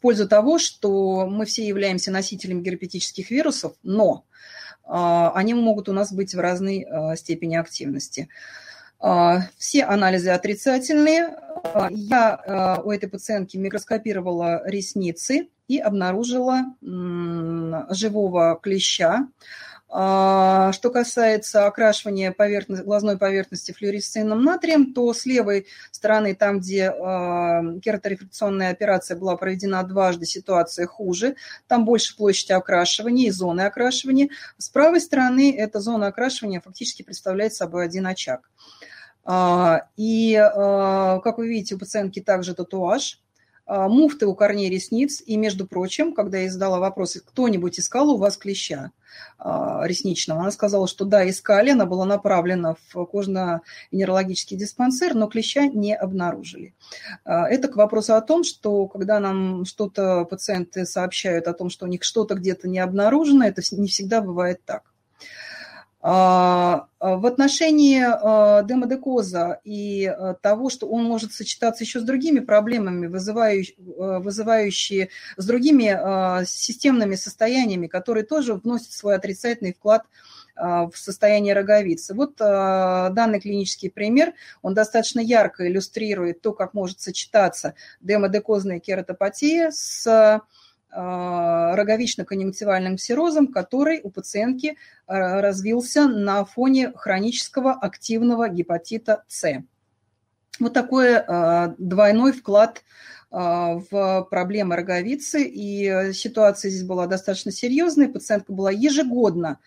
пользу 0.00 0.28
того, 0.28 0.58
что 0.58 1.26
мы 1.26 1.44
все 1.44 1.66
являемся 1.66 2.10
носителями 2.10 2.62
герпетических 2.62 3.30
вирусов, 3.30 3.74
но 3.82 4.24
а, 4.86 5.32
они 5.34 5.54
могут 5.54 5.88
у 5.88 5.92
нас 5.92 6.12
быть 6.12 6.34
в 6.34 6.40
разной 6.40 6.84
а, 6.84 7.16
степени 7.16 7.56
активности. 7.56 8.28
А, 9.00 9.42
все 9.56 9.84
анализы 9.84 10.30
отрицательные. 10.30 11.36
Я 11.90 12.82
у 12.84 12.90
этой 12.90 13.08
пациентки 13.08 13.56
микроскопировала 13.56 14.62
ресницы 14.66 15.48
и 15.66 15.78
обнаружила 15.78 16.64
живого 16.82 18.60
клеща. 18.62 19.28
А, 19.96 20.72
что 20.72 20.90
касается 20.90 21.68
окрашивания 21.68 22.32
поверхности, 22.32 22.82
глазной 22.82 23.16
поверхности 23.16 23.70
флюоресцентным 23.70 24.42
натрием, 24.42 24.92
то 24.92 25.14
с 25.14 25.24
левой 25.24 25.68
стороны, 25.92 26.34
там, 26.34 26.58
где 26.58 26.90
а, 26.90 27.62
кераторефракционная 27.78 28.72
операция 28.72 29.16
была 29.16 29.36
проведена 29.36 29.84
дважды, 29.84 30.26
ситуация 30.26 30.88
хуже. 30.88 31.36
Там 31.68 31.84
больше 31.84 32.16
площади 32.16 32.50
окрашивания 32.50 33.28
и 33.28 33.30
зоны 33.30 33.60
окрашивания. 33.60 34.30
С 34.58 34.68
правой 34.68 35.00
стороны 35.00 35.56
эта 35.56 35.78
зона 35.78 36.08
окрашивания 36.08 36.60
фактически 36.60 37.04
представляет 37.04 37.54
собой 37.54 37.84
один 37.84 38.08
очаг. 38.08 38.50
А, 39.24 39.86
и, 39.96 40.34
как 40.34 41.38
вы 41.38 41.46
видите, 41.48 41.76
у 41.76 41.78
пациентки 41.78 42.18
также 42.20 42.54
татуаж– 42.54 43.20
муфты 43.66 44.26
у 44.26 44.34
корней 44.34 44.70
ресниц. 44.70 45.22
И, 45.24 45.36
между 45.36 45.66
прочим, 45.66 46.14
когда 46.14 46.38
я 46.38 46.50
задала 46.50 46.78
вопрос, 46.78 47.16
кто-нибудь 47.24 47.78
искал 47.78 48.10
у 48.10 48.18
вас 48.18 48.36
клеща 48.36 48.90
а, 49.38 49.82
ресничного, 49.86 50.40
она 50.40 50.50
сказала, 50.50 50.88
что 50.88 51.04
да, 51.04 51.28
искали, 51.28 51.70
она 51.70 51.86
была 51.86 52.04
направлена 52.04 52.76
в 52.88 53.04
кожно-венерологический 53.06 54.56
диспансер, 54.56 55.14
но 55.14 55.26
клеща 55.26 55.66
не 55.66 55.94
обнаружили. 55.94 56.74
А, 57.24 57.48
это 57.48 57.68
к 57.68 57.76
вопросу 57.76 58.14
о 58.14 58.20
том, 58.20 58.44
что 58.44 58.86
когда 58.86 59.20
нам 59.20 59.64
что-то 59.64 60.24
пациенты 60.24 60.86
сообщают 60.86 61.48
о 61.48 61.54
том, 61.54 61.70
что 61.70 61.86
у 61.86 61.88
них 61.88 62.04
что-то 62.04 62.34
где-то 62.34 62.68
не 62.68 62.78
обнаружено, 62.78 63.46
это 63.46 63.62
не 63.72 63.88
всегда 63.88 64.20
бывает 64.20 64.60
так. 64.64 64.93
А, 66.06 66.88
а, 66.98 67.16
в 67.16 67.24
отношении 67.24 68.04
а, 68.04 68.62
демодекоза 68.62 69.60
и 69.64 70.14
того, 70.42 70.68
что 70.68 70.86
он 70.86 71.04
может 71.04 71.32
сочетаться 71.32 71.82
еще 71.82 71.98
с 71.98 72.02
другими 72.02 72.40
проблемами, 72.40 73.06
вызывающие, 73.06 75.08
с 75.38 75.46
другими 75.46 76.44
системными 76.44 77.14
состояниями, 77.14 77.86
которые 77.86 78.24
тоже 78.24 78.52
вносят 78.52 78.92
свой 78.92 79.14
отрицательный 79.14 79.72
вклад 79.72 80.02
в 80.56 80.92
состояние 80.94 81.54
роговицы. 81.54 82.14
Вот 82.14 82.36
данный 82.36 83.40
клинический 83.40 83.90
пример, 83.90 84.34
он 84.62 84.74
достаточно 84.74 85.20
ярко 85.20 85.66
иллюстрирует 85.66 86.42
то, 86.42 86.52
как 86.52 86.74
может 86.74 87.00
сочетаться 87.00 87.74
демодекозная 88.00 88.78
кератопатия 88.78 89.72
с 89.72 90.40
роговично-конъюнктивальным 90.94 92.96
ксерозом, 92.96 93.48
который 93.48 94.00
у 94.02 94.10
пациентки 94.10 94.76
а, 95.06 95.40
развился 95.40 96.06
на 96.06 96.44
фоне 96.44 96.92
хронического 96.94 97.72
активного 97.72 98.48
гепатита 98.48 99.24
С. 99.26 99.62
Вот 100.60 100.72
такой 100.72 101.16
а, 101.16 101.74
двойной 101.78 102.32
вклад 102.32 102.82
в 103.30 104.28
проблемы 104.30 104.76
роговицы, 104.76 105.42
и 105.42 106.12
ситуация 106.12 106.70
здесь 106.70 106.84
была 106.84 107.08
достаточно 107.08 107.50
серьезная. 107.50 108.08
Пациентка 108.08 108.52
была 108.52 108.70
ежегодно 108.70 109.58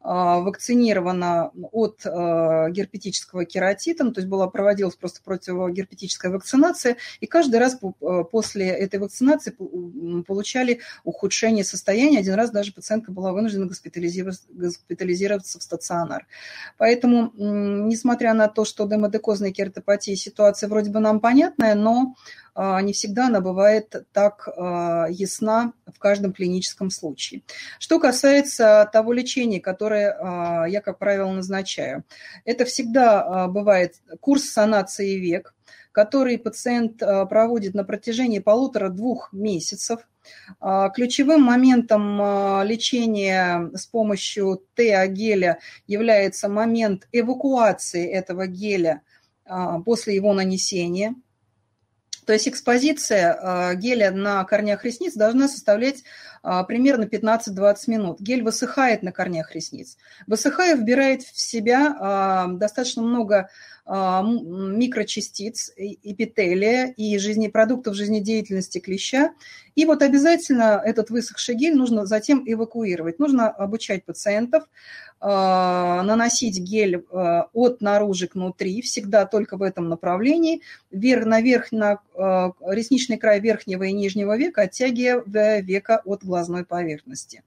вакцинирована 0.00 1.50
от 1.72 2.06
а, 2.06 2.70
герпетического 2.70 3.44
кератита, 3.44 4.04
ну, 4.04 4.12
то 4.12 4.20
есть 4.20 4.28
была, 4.28 4.48
проводилась 4.48 4.94
просто 4.94 5.20
противогерпетическая 5.22 6.30
вакцинация, 6.30 6.96
и 7.20 7.26
каждый 7.26 7.56
раз 7.56 7.78
а, 7.82 8.22
после 8.24 8.68
этой 8.68 9.00
вакцинации 9.00 9.56
получали 10.22 10.80
ухудшение 11.04 11.64
состояния. 11.64 12.20
Один 12.20 12.34
раз 12.34 12.50
даже 12.50 12.72
пациентка 12.72 13.10
была 13.10 13.32
вынуждена 13.32 13.66
госпитализироваться, 13.66 14.44
госпитализироваться 14.50 15.58
в 15.58 15.62
стационар. 15.62 16.26
Поэтому, 16.76 17.32
несмотря 17.36 18.34
на 18.34 18.48
то, 18.48 18.64
что 18.64 18.86
демодекозная 18.86 19.52
кератопатия 19.52 20.14
ситуация 20.16 20.68
вроде 20.68 20.90
бы 20.90 21.00
нам 21.00 21.20
понятная, 21.20 21.74
но 21.74 22.14
а, 22.47 22.47
не 22.58 22.92
всегда 22.92 23.26
она 23.26 23.40
бывает 23.40 23.94
так 24.12 24.48
а, 24.48 25.06
ясна 25.08 25.72
в 25.86 25.98
каждом 25.98 26.32
клиническом 26.32 26.90
случае. 26.90 27.42
Что 27.78 28.00
касается 28.00 28.88
того 28.92 29.12
лечения, 29.12 29.60
которое 29.60 30.10
а, 30.10 30.66
я, 30.66 30.80
как 30.80 30.98
правило, 30.98 31.30
назначаю, 31.30 32.02
это 32.44 32.64
всегда 32.64 33.46
бывает 33.46 33.94
курс 34.20 34.44
санации 34.44 35.14
век, 35.18 35.54
который 35.92 36.36
пациент 36.36 36.98
проводит 36.98 37.74
на 37.74 37.84
протяжении 37.84 38.40
полутора-двух 38.40 39.32
месяцев. 39.32 40.00
Ключевым 40.94 41.42
моментом 41.42 42.18
лечения 42.64 43.70
с 43.74 43.86
помощью 43.86 44.62
ТА-геля 44.74 45.58
является 45.86 46.48
момент 46.48 47.08
эвакуации 47.12 48.06
этого 48.06 48.46
геля 48.46 49.02
после 49.84 50.16
его 50.16 50.34
нанесения– 50.34 51.14
то 52.28 52.34
есть 52.34 52.46
экспозиция 52.46 53.32
а, 53.32 53.74
геля 53.74 54.10
на 54.10 54.44
корнях 54.44 54.84
ресниц 54.84 55.14
должна 55.14 55.48
составлять 55.48 56.04
а, 56.42 56.62
примерно 56.62 57.04
15-20 57.04 57.76
минут. 57.86 58.20
Гель 58.20 58.42
высыхает 58.42 59.02
на 59.02 59.12
корнях 59.12 59.54
ресниц. 59.54 59.96
Высыхая, 60.26 60.76
вбирает 60.76 61.22
в 61.22 61.40
себя 61.40 61.96
а, 61.98 62.48
достаточно 62.48 63.00
много 63.02 63.48
микрочастиц, 63.90 65.72
эпителия 65.74 66.92
и 66.98 67.16
жизни, 67.16 67.48
продуктов 67.48 67.94
жизнедеятельности 67.94 68.80
клеща. 68.80 69.32
И 69.76 69.86
вот 69.86 70.02
обязательно 70.02 70.82
этот 70.84 71.08
высохший 71.08 71.54
гель 71.54 71.74
нужно 71.74 72.04
затем 72.04 72.42
эвакуировать. 72.44 73.18
Нужно 73.18 73.48
обучать 73.48 74.04
пациентов 74.04 74.64
наносить 75.20 76.58
гель 76.60 77.04
а, 77.10 77.48
от 77.52 77.80
наружи 77.80 78.28
к 78.28 78.34
внутри, 78.34 78.82
всегда 78.82 79.26
только 79.26 79.56
в 79.56 79.62
этом 79.62 79.88
направлении, 79.88 80.62
вверх, 80.92 81.72
на 81.72 81.98
а, 82.14 82.52
ресничный 82.68 83.18
край 83.18 83.40
верхнего 83.40 83.82
и 83.82 83.92
нижнего 83.92 84.36
века, 84.36 84.62
оттягивая 84.62 85.60
века 85.60 86.02
от 86.04 86.24
глазной 86.24 86.64
поверхности. 86.64 87.42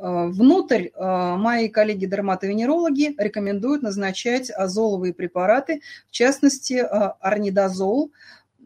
Внутрь 0.00 0.88
мои 0.98 1.68
коллеги-дерматовенерологи 1.68 3.14
рекомендуют 3.18 3.82
назначать 3.82 4.50
азоловые 4.50 5.14
препараты, 5.14 5.82
в 6.08 6.10
частности, 6.10 6.74
орнидозол. 6.74 8.10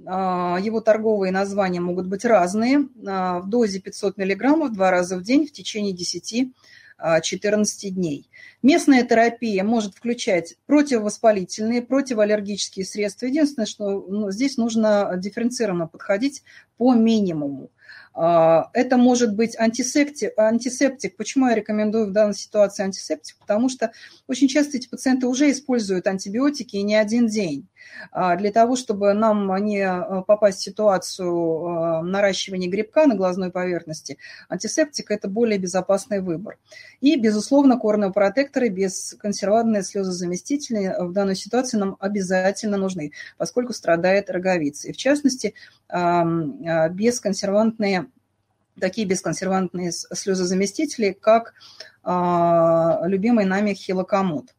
Его 0.03 0.81
торговые 0.81 1.33
названия 1.33 1.81
могут 1.81 2.07
быть 2.07 2.25
разные. 2.25 2.89
В 2.95 3.45
дозе 3.47 3.81
500 3.81 4.17
мг 4.17 4.71
два 4.71 4.91
раза 4.91 5.19
в 5.19 5.23
день 5.23 5.47
в 5.47 5.53
течение 5.53 5.93
10 5.93 6.55
14 6.99 7.95
дней. 7.95 8.31
Местная 8.63 9.05
терапия 9.05 9.63
может 9.65 9.95
включать 9.95 10.57
противовоспалительные, 10.67 11.83
противоаллергические 11.83 12.87
средства. 12.87 13.27
Единственное, 13.27 13.67
что 13.67 14.07
ну, 14.09 14.31
здесь 14.31 14.57
нужно 14.57 15.13
дифференцированно 15.17 15.87
подходить 15.87 16.43
по 16.79 16.95
минимуму. 16.95 17.71
А, 18.15 18.71
это 18.73 18.97
может 18.97 19.37
быть 19.37 19.59
антисептик, 19.59 20.39
антисептик. 20.39 21.17
Почему 21.17 21.49
я 21.49 21.55
рекомендую 21.55 22.07
в 22.07 22.13
данной 22.13 22.35
ситуации 22.35 22.83
антисептик? 22.83 23.37
Потому 23.39 23.69
что 23.69 23.93
очень 24.27 24.49
часто 24.49 24.79
эти 24.79 24.89
пациенты 24.89 25.27
уже 25.27 25.51
используют 25.51 26.07
антибиотики 26.07 26.77
и 26.77 26.83
не 26.83 26.95
один 26.95 27.27
день. 27.27 27.69
А, 28.11 28.37
для 28.37 28.53
того, 28.53 28.77
чтобы 28.77 29.13
нам 29.15 29.55
не 29.65 29.81
а, 29.83 30.21
попасть 30.23 30.61
в 30.61 30.63
ситуацию 30.63 32.03
наращивания 32.03 32.69
грибка 32.69 33.07
на 33.07 33.15
глазной 33.15 33.51
поверхности, 33.51 34.19
антисептик– 34.49 35.11
это 35.13 35.29
более 35.29 35.59
безопасный 35.59 36.21
выбор. 36.21 36.59
И, 37.01 37.19
безусловно, 37.19 37.79
корнеопротекторы 37.79 38.69
без 38.69 39.15
консерватные 39.19 39.83
слезозаместители 39.83 40.95
в 40.99 41.13
данной 41.13 41.37
ситуации 41.37 41.77
нам 41.77 41.97
обязательно 42.01 42.77
нужны, 42.77 43.13
поскольку 43.39 43.73
страдает 43.73 44.31
роговица. 44.31 44.89
И, 44.89 44.93
в 44.93 44.97
частности, 44.97 45.55
бесконсервантные 45.91 48.07
такие 48.79 49.07
бесконсервантные 49.07 49.93
слезозаместители, 49.93 51.13
как 51.13 51.55
любимый 52.05 53.45
нами 53.45 53.75
хилокомод. 53.75 54.56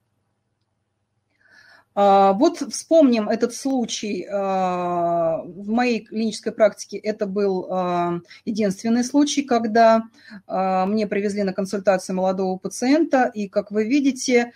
А, 2.00 2.34
вот 2.34 2.60
вспомним 2.60 3.28
этот 3.28 3.56
случай. 3.56 4.28
А, 4.32 5.42
в 5.44 5.68
моей 5.68 6.02
клинической 6.02 6.52
практике 6.52 6.98
это 6.98 7.26
был 7.26 7.66
а, 7.72 8.20
единственный 8.46 9.04
случай, 9.04 9.42
когда 9.42 10.04
мне 10.48 11.08
привезли 11.08 11.44
на 11.44 11.54
консультацию 11.54 12.16
молодого 12.16 12.58
пациента, 12.58 13.32
и, 13.34 13.48
как 13.48 13.72
вы 13.72 13.86
видите, 13.86 14.52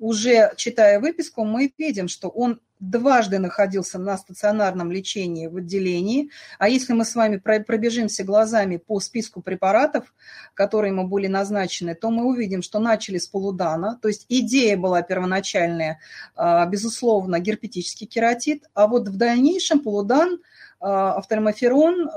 уже 0.00 0.52
читая 0.56 0.98
выписку, 0.98 1.44
мы 1.44 1.72
видим, 1.78 2.08
что 2.08 2.28
он 2.28 2.60
дважды 2.80 3.38
находился 3.38 3.98
на 3.98 4.16
стационарном 4.16 4.90
лечении 4.90 5.46
в 5.46 5.56
отделении. 5.56 6.30
А 6.58 6.68
если 6.68 6.94
мы 6.94 7.04
с 7.04 7.14
вами 7.14 7.36
пробежимся 7.36 8.24
глазами 8.24 8.78
по 8.78 8.98
списку 9.00 9.42
препаратов, 9.42 10.12
которые 10.54 10.90
ему 10.92 11.06
были 11.06 11.26
назначены, 11.26 11.94
то 11.94 12.10
мы 12.10 12.24
увидим, 12.24 12.62
что 12.62 12.78
начали 12.78 13.18
с 13.18 13.26
полудана. 13.26 13.98
То 14.00 14.08
есть 14.08 14.24
идея 14.30 14.78
была 14.78 15.02
первоначальная, 15.02 16.00
а, 16.34 16.64
безусловно, 16.66 17.38
герпетический 17.38 18.06
кератит, 18.06 18.64
а 18.72 18.86
вот 18.86 19.08
в 19.08 19.16
дальнейшем 19.16 19.80
полудан 19.80 20.40
офтальмоферон, 20.80 22.08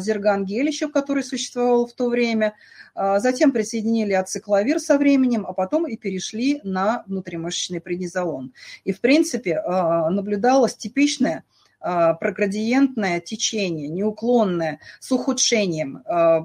зергангель 0.00 0.66
еще, 0.66 0.88
который 0.88 1.22
существовал 1.22 1.86
в 1.86 1.92
то 1.92 2.08
время, 2.08 2.54
а, 2.94 3.20
затем 3.20 3.52
присоединили 3.52 4.12
ацикловир 4.12 4.80
со 4.80 4.98
временем, 4.98 5.46
а 5.46 5.52
потом 5.52 5.86
и 5.86 5.96
перешли 5.96 6.60
на 6.64 7.04
внутримышечный 7.06 7.80
преднизолон. 7.80 8.52
И, 8.84 8.92
в 8.92 9.00
принципе, 9.00 9.60
наблюдалось 9.62 10.74
типичное 10.74 11.44
проградиентное 11.78 13.20
течение, 13.20 13.88
неуклонное, 13.88 14.80
с 14.98 15.10
ухудшением. 15.12 16.02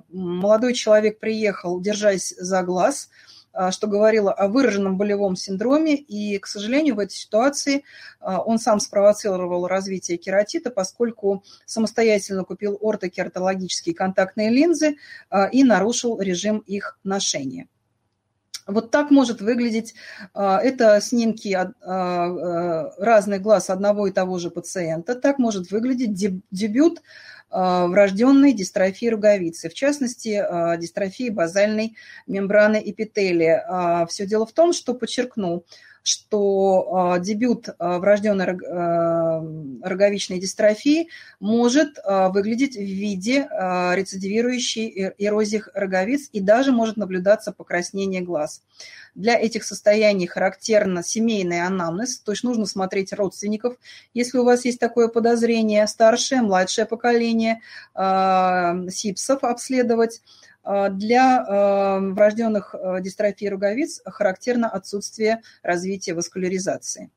Молодой 0.09 0.73
человек 0.73 1.19
приехал, 1.19 1.81
держась 1.81 2.33
за 2.37 2.63
глаз– 2.63 3.09
что 3.71 3.87
говорило 3.87 4.33
о 4.33 4.47
выраженном 4.47 4.97
болевом 4.97 5.35
синдроме, 5.35 5.95
и, 5.95 6.37
к 6.39 6.47
сожалению, 6.47 6.95
в 6.95 6.99
этой 6.99 7.13
ситуации 7.13 7.83
а, 8.19 8.41
он 8.41 8.59
сам 8.59 8.79
спровоцировал 8.79 9.67
развитие 9.67 10.17
кератита, 10.17 10.69
поскольку 10.69 11.43
самостоятельно 11.65 12.43
купил 12.43 12.77
ортокератологические 12.81 13.95
контактные 13.95 14.49
линзы 14.49 14.97
а, 15.29 15.45
и 15.45 15.63
нарушил 15.63 16.19
режим 16.19 16.59
их 16.59 16.99
ношения. 17.03 17.67
Вот 18.67 18.89
так 18.89 19.11
может 19.11 19.41
выглядеть, 19.41 19.93
это 20.33 20.99
снимки 20.99 21.55
разных 22.99 23.41
глаз 23.43 23.69
одного 23.69 24.07
и 24.07 24.11
того 24.11 24.39
же 24.39 24.49
пациента, 24.49 25.13
так 25.13 25.37
может 25.37 25.69
выглядеть 25.69 26.15
дебют 26.49 27.03
врожденной 27.51 28.53
дистрофии 28.53 29.07
роговицы, 29.07 29.69
в 29.69 29.73
частности, 29.73 30.43
э, 30.43 30.77
дистрофии 30.77 31.29
базальной 31.29 31.95
мембраны 32.27 32.81
эпителия. 32.83 33.65
А, 33.67 34.05
Все 34.07 34.25
дело 34.25 34.45
в 34.45 34.51
том, 34.51 34.73
что, 34.73 34.93
подчеркну, 34.93 35.63
что 36.05 37.17
дебют 37.19 37.69
врожденной 37.79 38.45
роговичной 39.81 40.39
дистрофии 40.39 41.09
может 41.39 41.97
выглядеть 42.05 42.75
в 42.75 42.79
виде 42.79 43.47
рецидивирующей 43.49 45.13
эрозии 45.17 45.63
роговиц 45.73 46.29
и 46.31 46.39
даже 46.39 46.71
может 46.71 46.95
наблюдаться 46.95 47.51
покраснение 47.51 48.21
глаз. 48.21 48.61
Для 49.15 49.39
этих 49.39 49.63
состояний 49.63 50.27
характерна 50.27 51.01
семейный 51.01 51.65
анамнез, 51.65 52.19
то 52.19 52.33
есть 52.33 52.43
нужно 52.43 52.67
смотреть 52.67 53.11
родственников, 53.11 53.75
если 54.13 54.37
у 54.37 54.43
вас 54.43 54.65
есть 54.65 54.79
такое 54.79 55.07
подозрение, 55.07 55.87
старшее, 55.87 56.41
младшее 56.41 56.85
поколение, 56.85 57.61
СИПСов 57.95 59.43
обследовать, 59.43 60.21
а, 60.21 60.54
для 60.65 61.45
а, 61.47 61.99
врожденных 61.99 62.73
а, 62.73 62.99
дистрофий 62.99 63.49
роговиц 63.49 64.01
характерно 64.05 64.69
отсутствие 64.69 65.41
развития 65.61 66.13
васкуляризации. 66.13 67.11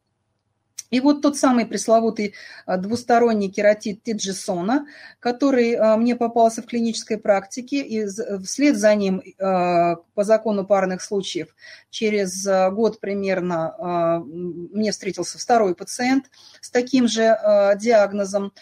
И 0.91 1.01
вот 1.01 1.21
тот 1.21 1.37
самый 1.37 1.67
пресловутый 1.67 2.33
двусторонний 2.67 3.51
кератит 3.51 4.03
Тиджисона, 4.05 4.87
который 5.21 5.77
мне 5.99 6.17
попался 6.17 6.63
в 6.63 6.67
клинической 6.67 7.19
практике, 7.19 7.83
и 7.83 8.07
вслед 8.43 8.79
за 8.79 8.95
ним 8.95 9.23
по 9.37 10.25
закону 10.25 10.67
парных 10.67 11.03
случаев 11.03 11.55
через 11.91 12.43
год 12.73 13.01
примерно 13.01 14.25
мне 14.25 14.91
встретился 14.93 15.39
второй 15.39 15.75
пациент 15.75 16.31
с 16.63 16.71
таким 16.71 17.07
же 17.07 17.39
диагнозом. 17.79 18.55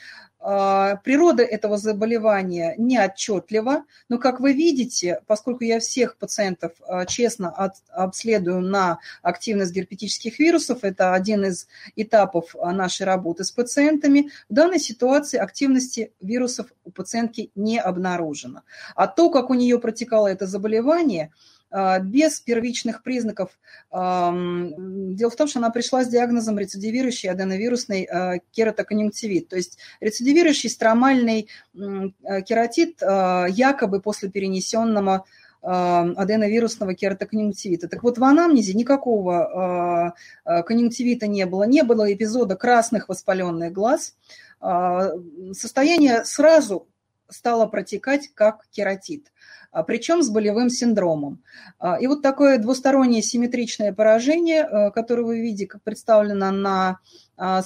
А, 0.49 0.95
природа 1.03 1.43
этого 1.43 1.77
заболевания 1.77 2.77
не 2.79 2.97
отчетлива, 2.97 3.83
но, 4.09 4.19
как 4.19 4.39
вы 4.39 4.53
видите, 4.53 5.21
поскольку 5.27 5.65
я 5.65 5.81
всех 5.81 6.17
пациентов 6.19 6.71
а, 6.87 7.05
честно 7.05 7.51
обследую 7.91 8.61
на 8.61 9.01
активность 9.23 9.73
герпетических 9.73 10.39
вирусов, 10.39 10.85
это 10.85 11.15
один 11.15 11.47
из 11.47 11.67
этапов 11.97 12.55
а, 12.55 12.71
нашей 12.71 13.07
работы 13.07 13.43
с 13.43 13.51
пациентами, 13.51 14.31
в 14.49 14.55
данной 14.55 14.79
ситуации 14.79 15.39
активности 15.39 16.13
вирусов 16.21 16.69
у 16.85 16.93
пациентки 16.93 17.51
не 17.57 17.81
обнаружено. 17.81 18.63
А 18.95 19.09
то, 19.09 19.31
как 19.31 19.51
у 19.51 19.55
нее 19.55 19.81
протекало 19.81 20.29
это 20.29 20.47
заболевание– 20.47 21.33
без 21.71 22.41
первичных 22.41 23.03
признаков. 23.03 23.51
Дело 23.91 25.31
в 25.31 25.37
том, 25.37 25.49
что 25.49 25.59
она 25.59 25.71
пришла 25.71 26.05
с 26.05 26.09
диагнозом 26.09 26.59
рецидивирующий 26.59 27.29
аденовирусный 27.29 28.05
а, 28.05 28.39
кератоконъюнктивит, 28.53 29.49
то 29.49 29.57
есть 29.57 29.79
рецидивирующий 30.01 30.71
стромальный 30.71 31.49
а, 31.75 32.41
кератит 32.43 33.01
якобы 33.01 34.01
после 34.01 34.31
перенесенного 34.31 35.25
аденовирусного 35.63 36.95
кератоконъюнктивита. 36.95 37.89
Так 37.89 38.05
вот, 38.05 38.19
в 38.19 38.25
анамнезе 38.25 38.73
никакого 38.75 40.15
конъюнктивита 40.45 41.27
не 41.27 41.45
было, 41.45 41.65
не 41.65 41.83
было 41.83 42.13
эпизода 42.13 42.55
красных 42.55 43.09
воспаленных 43.09 43.73
глаз. 43.73 44.15
Состояние 44.61 46.25
сразу 46.25 46.87
стало 47.29 47.67
протекать 47.67 48.31
как 48.35 48.67
кератит. 48.71 49.33
А, 49.71 49.83
причем 49.83 50.23
с 50.23 50.31
болевым 50.31 50.71
синдромом. 50.71 51.43
А, 51.79 51.97
и 52.01 52.07
вот 52.07 52.23
такое 52.23 52.59
двустороннее 52.59 53.23
симметричное 53.23 53.93
поражение, 53.93 54.63
а, 54.63 54.91
которое 54.91 55.23
вы 55.23 55.41
видите, 55.41 55.67
как 55.67 55.83
представлено 55.83 56.51
на 56.51 56.99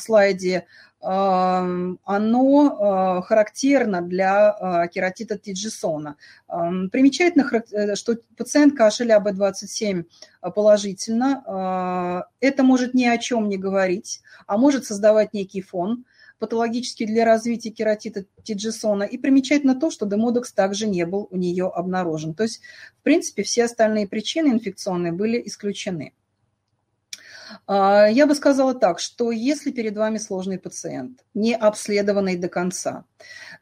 слайде, 0.01 0.67
оно 1.01 1.95
характерно 3.25 4.03
для 4.03 4.89
кератита 4.93 5.39
Тиджисона. 5.39 6.17
Примечательно, 6.49 7.49
э, 7.71 7.95
что 7.95 8.17
пациентка 8.37 8.89
HLA 8.89 9.23
B27 9.23 10.07
положительно. 10.53 12.27
Это 12.41 12.65
может 12.65 12.95
ни 12.95 13.05
о 13.05 13.17
чем 13.19 13.49
не 13.49 13.59
говорить, 13.59 14.23
а 14.49 14.59
может 14.59 14.87
создавать 14.87 15.33
некий 15.35 15.63
фон– 15.63 16.05
патологический 16.41 17.07
для 17.07 17.25
развития 17.25 17.71
кератита 17.71 18.25
Тиджисона. 18.43 19.05
И 19.05 19.17
примечательно 19.19 19.79
то, 19.79 19.91
что 19.91 20.07
демодекс 20.07 20.53
также 20.53 20.89
не 20.89 21.07
был 21.07 21.29
у 21.31 21.37
нее 21.37 21.67
обнаружен. 21.69 22.35
То 22.35 22.43
есть, 22.43 22.61
в 22.99 23.03
принципе, 23.05 23.45
все 23.45 23.65
остальные 23.65 24.09
причины 24.09 24.49
инфекционные 24.49 25.13
были 25.13 25.41
исключены. 25.47 26.15
А, 27.67 28.07
я 28.07 28.27
бы 28.27 28.35
сказала 28.35 28.75
так, 28.75 29.01
что 29.01 29.31
если 29.31 29.71
перед 29.71 29.97
вами 29.97 30.19
сложный 30.19 30.59
пациент, 30.59 31.25
не 31.35 31.55
обследованный 31.55 32.37
до 32.37 32.49
конца, 32.49 33.05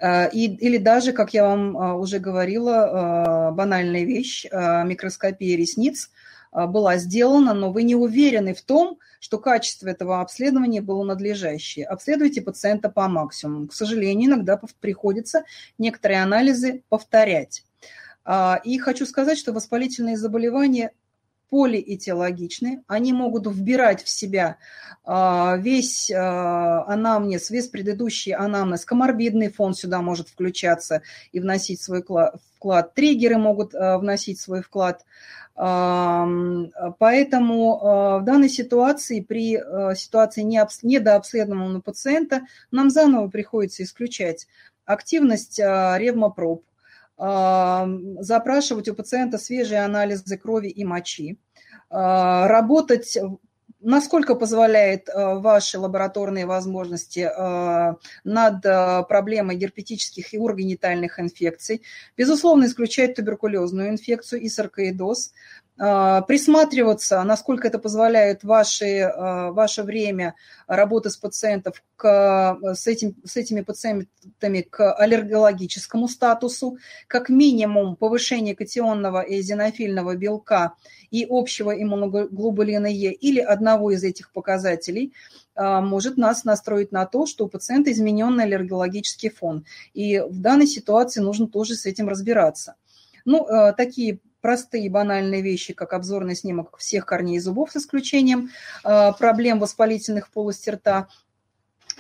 а, 0.01 0.27
или 0.27 0.79
даже, 0.79 1.13
как 1.13 1.35
я 1.35 1.45
вам 1.45 1.77
а, 1.77 1.95
уже 1.97 2.19
говорила, 2.19 3.53
банальная 3.53 4.05
вещь, 4.05 4.45
микроскопия 4.45 5.57
ресниц 5.57 6.11
была 6.53 6.97
сделана, 6.97 7.55
но 7.55 7.71
вы 7.71 7.83
не 7.83 7.95
уверены 7.95 8.55
в 8.55 8.63
том, 8.63 8.99
что 9.21 9.39
качество 9.39 9.89
этого 9.89 10.21
обследования 10.21 10.81
было 10.81 11.05
надлежащее. 11.05 11.87
Обследуйте 11.87 12.41
пациента 12.41 12.89
по 12.89 13.09
максимуму. 13.09 13.69
К 13.69 13.75
сожалению, 13.75 14.31
иногда 14.31 14.61
приходится 14.81 15.45
некоторые 15.77 16.23
анализы 16.23 16.83
повторять. 16.89 17.65
А, 18.25 18.61
и 18.63 18.79
хочу 18.79 19.07
сказать, 19.07 19.39
что 19.39 19.53
воспалительные 19.53 20.17
заболевания 20.17 20.93
полиэтиологичны, 21.51 22.83
они 22.87 23.13
могут 23.13 23.47
вбирать 23.47 24.03
в 24.03 24.09
себя 24.09 24.59
а, 25.05 25.57
весь 25.57 26.11
а, 26.11 26.85
анамнез, 26.87 27.51
весь 27.51 27.69
предыдущий 27.69 28.33
анамнез, 28.33 28.85
коморбидный 28.85 29.51
фон 29.51 29.75
сюда 29.75 30.03
может 30.03 30.29
включаться 30.29 31.03
и 31.33 31.41
вносить 31.41 31.81
свой 31.81 32.03
вклад, 32.03 32.95
триггеры 32.95 33.39
могут 33.39 33.75
а, 33.75 33.99
вносить 33.99 34.41
свой 34.41 34.63
вклад. 34.63 35.05
Поэтому 35.57 37.01
в 37.01 38.23
данной 38.25 38.49
ситуации, 38.49 39.21
при 39.21 39.61
ситуации 39.97 40.43
недообследованного 40.43 41.81
пациента, 41.81 42.43
нам 42.71 42.91
заново 42.91 43.27
приходится 43.27 43.83
исключать 43.83 44.47
активность 44.85 45.59
ревмопроб, 45.59 46.63
запрашивать 47.19 48.89
у 48.89 48.95
пациента 48.95 49.39
свежие 49.39 49.85
анализы 49.85 50.37
крови 50.39 50.69
и 50.69 50.85
мочи, 50.85 51.39
а, 51.91 52.47
работать 52.49 53.19
насколько 53.81 54.35
позволяет 54.35 55.09
а, 55.09 55.37
ваши 55.37 55.79
лабораторные 55.79 56.47
возможности 56.47 57.21
а, 57.21 57.97
над 58.25 58.63
проблемой 59.09 59.57
герпетических 59.57 60.35
и 60.35 60.39
урогенитальных 60.39 61.21
инфекций. 61.21 61.83
Безусловно, 62.17 62.67
исключать 62.67 63.15
туберкулезную 63.15 63.91
инфекцию 63.91 64.41
и 64.43 64.49
саркоидоз. 64.49 65.33
А, 65.81 66.23
присматриваться, 66.23 67.23
насколько 67.23 67.69
это 67.69 67.79
позволяет 67.79 68.43
ваши, 68.43 69.01
а, 69.01 69.53
ваше 69.53 69.85
время 69.85 70.35
работы 70.67 71.09
с 71.09 71.17
пациентов 71.17 71.85
к, 71.95 72.59
с, 72.75 72.89
этим, 72.89 73.15
с 73.25 73.37
этими 73.37 73.61
пациентами 73.61 74.63
к 74.63 74.93
аллергологическому 74.93 76.09
статусу, 76.09 76.79
как 77.07 77.29
минимум 77.29 77.95
повышение 77.95 78.57
катионного 78.57 79.21
и 79.21 79.41
эзинофильного 79.41 80.17
белка 80.17 80.75
и 81.13 81.25
общего 81.29 81.71
иммуноглобулина 81.71 82.89
Е 82.89 83.13
или 83.13 83.41
одного 83.41 83.93
из 83.93 84.03
этих 84.03 84.33
показателей 84.33 85.13
а, 85.55 85.81
может 85.81 86.17
нас 86.17 86.43
настроить 86.43 86.91
на 86.91 87.07
то, 87.07 87.25
что 87.25 87.45
у 87.45 87.49
пациента 87.49 87.93
измененный 87.93 88.45
аллергологический 88.45 89.31
фон. 89.31 89.65
И 89.95 90.19
в 90.19 90.41
данной 90.41 90.67
ситуации 90.67 91.21
нужно 91.21 91.47
тоже 91.47 91.77
с 91.77 91.87
этим 91.87 92.09
разбираться. 92.09 92.75
Ну, 93.25 93.47
такие 93.77 94.21
простые 94.41 94.89
банальные 94.91 95.43
вещи, 95.43 95.73
как 95.73 95.93
обзорный 95.93 96.37
снимок 96.37 96.79
всех 96.79 97.07
корней 97.07 97.39
зубов 97.39 97.73
с 97.73 97.77
исключением 97.77 98.51
э, 98.85 99.13
проблем 99.19 99.59
воспалительных 99.59 100.31
полости 100.31 100.71
рта, 100.71 101.09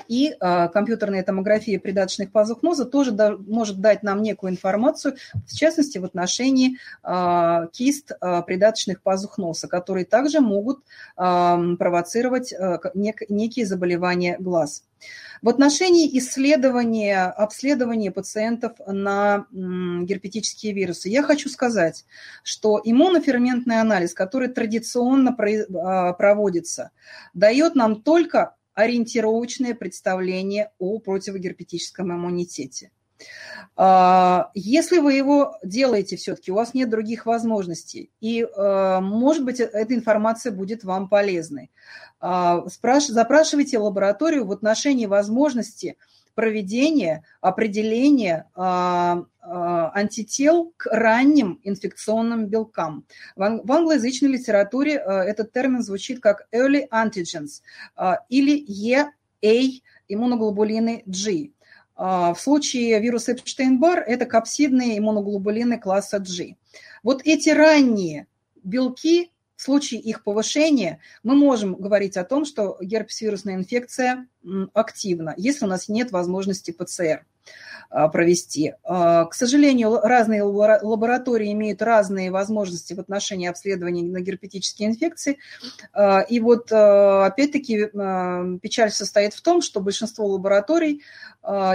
и 0.06 0.30
э, 0.38 0.68
компьютерная 0.68 1.22
томография 1.22 1.78
придаточных 1.78 2.30
пазух 2.30 2.62
ноза 2.62 2.84
тоже 2.84 3.12
может 3.46 3.80
дать 3.80 4.02
нам 4.02 4.22
некую 4.22 4.52
информацию, 4.52 5.16
в 5.46 5.54
частности, 5.54 5.98
в 5.98 6.04
отношении 6.04 6.78
э, 7.02 7.68
кист 7.72 8.12
э, 8.12 8.42
придаточных 8.46 9.02
пазух 9.02 9.38
носа, 9.38 9.68
которые 9.68 10.04
также 10.04 10.40
могут 10.40 10.84
провоцировать 11.16 12.54
нек, 12.94 13.22
некие 13.28 13.66
заболевания 13.66 14.36
глаз. 14.38 14.84
В 15.42 15.48
отношении 15.48 16.18
исследования, 16.18 17.24
обследования 17.24 18.10
пациентов 18.10 18.72
на 18.86 19.46
герпетические 19.52 20.72
вирусы, 20.72 21.08
я 21.08 21.22
хочу 21.22 21.48
сказать, 21.48 22.04
что 22.42 22.80
иммуноферментный 22.82 23.80
анализ, 23.80 24.14
который 24.14 24.48
традиционно 24.48 25.36
а, 25.38 26.12
проводится, 26.14 26.90
дает 27.34 27.76
нам 27.76 28.02
только 28.02 28.54
ориентировочное 28.78 29.74
представление 29.74 30.70
о 30.78 31.00
противогерпетическом 31.00 32.12
иммунитете. 32.12 32.92
А, 33.74 34.52
если 34.54 34.98
вы 34.98 35.14
его 35.14 35.56
делаете 35.64 36.16
все-таки, 36.16 36.52
у 36.52 36.54
вас 36.54 36.74
нет 36.74 36.88
других 36.88 37.26
возможностей, 37.26 38.12
и, 38.20 38.46
а, 38.56 39.00
может 39.00 39.44
быть, 39.44 39.58
эта 39.58 39.92
информация 39.96 40.52
будет 40.52 40.84
вам 40.84 41.08
полезной, 41.08 41.72
а, 42.20 42.64
запрашивайте 42.66 43.78
лабораторию 43.78 44.46
в 44.46 44.52
отношении 44.52 45.06
возможности 45.06 45.96
проведения 46.38 47.24
определения 47.40 48.46
антител 49.42 50.72
к 50.76 50.86
ранним 50.86 51.58
инфекционным 51.64 52.46
белкам. 52.46 53.04
В 53.34 53.42
англоязычной 53.42 54.28
литературе 54.30 54.92
этот 54.92 55.50
термин 55.52 55.82
звучит 55.82 56.20
как 56.20 56.46
early 56.54 56.86
antigens 56.92 57.62
или 58.28 58.56
EA 58.56 59.82
иммуноглобулины 60.08 61.02
G. 61.06 61.50
А, 61.96 62.32
в 62.34 62.40
случае 62.40 63.00
вируса 63.00 63.32
Эпштейн-Бар 63.32 64.04
это 64.06 64.24
капсидные 64.24 64.96
иммуноглобулины 64.96 65.80
класса 65.80 66.20
G. 66.20 66.54
Вот 67.02 67.22
эти 67.24 67.48
ранние 67.48 68.28
белки, 68.62 69.32
в 69.58 69.62
случае 69.62 70.00
их 70.00 70.22
повышения, 70.22 71.00
мы 71.24 71.34
можем 71.34 71.74
говорить 71.74 72.16
о 72.16 72.24
том, 72.24 72.44
что 72.44 72.78
герпес-вирусная 72.80 73.56
инфекция 73.56 74.28
активна, 74.72 75.34
если 75.36 75.64
у 75.64 75.68
нас 75.68 75.88
нет 75.88 76.12
возможности 76.12 76.70
ПЦР. 76.70 77.26
А, 77.90 78.08
провести. 78.08 78.74
А, 78.84 79.24
к 79.24 79.32
сожалению, 79.32 80.00
разные 80.02 80.42
лаборатории 80.42 81.52
имеют 81.52 81.80
разные 81.80 82.30
возможности 82.30 82.92
в 82.92 83.00
отношении 83.00 83.48
обследования 83.48 84.02
на 84.02 84.20
герпетические 84.20 84.90
инфекции. 84.90 85.38
А, 85.94 86.20
и 86.20 86.38
вот, 86.38 86.70
опять-таки, 86.70 87.86
печаль 88.60 88.90
состоит 88.90 89.32
в 89.32 89.40
том, 89.40 89.62
что 89.62 89.80
большинство 89.80 90.26
лабораторий 90.26 91.02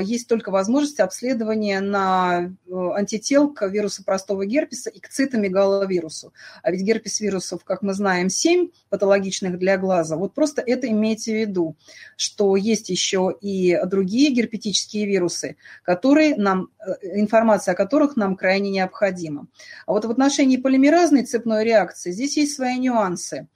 есть 0.01 0.27
только 0.27 0.51
возможность 0.51 0.99
обследования 0.99 1.79
на 1.79 2.53
антител 2.69 3.51
к 3.51 3.65
вирусу 3.67 4.03
простого 4.03 4.45
герпеса 4.45 4.91
и 4.91 4.99
к 4.99 5.09
цитомегаловирусу. 5.09 6.31
А 6.61 6.69
ведь 6.69 6.81
герпес 6.81 7.21
вирусов, 7.21 7.63
как 7.63 7.81
мы 7.81 7.93
знаем, 7.93 8.29
7 8.29 8.69
патологичных 8.89 9.57
для 9.57 9.77
глаза. 9.77 10.15
Вот 10.15 10.35
просто 10.35 10.61
это 10.61 10.87
имейте 10.89 11.31
в 11.31 11.39
виду, 11.39 11.75
что 12.17 12.55
есть 12.55 12.89
еще 12.89 13.35
и 13.41 13.79
другие 13.85 14.31
герпетические 14.31 15.07
вирусы, 15.07 15.55
которые 15.81 16.02
нам, 16.37 16.69
э, 16.79 17.19
информация 17.19 17.73
о 17.73 17.75
которых 17.75 18.15
нам 18.15 18.35
крайне 18.35 18.69
необходима. 18.69 19.47
А 19.85 19.93
вот 19.93 20.05
в 20.05 20.11
отношении 20.11 20.57
полимеразной 20.57 21.23
цепной 21.23 21.63
реакции 21.63 22.11
здесь 22.11 22.37
есть 22.37 22.55
свои 22.55 22.77
нюансы. 22.77 23.47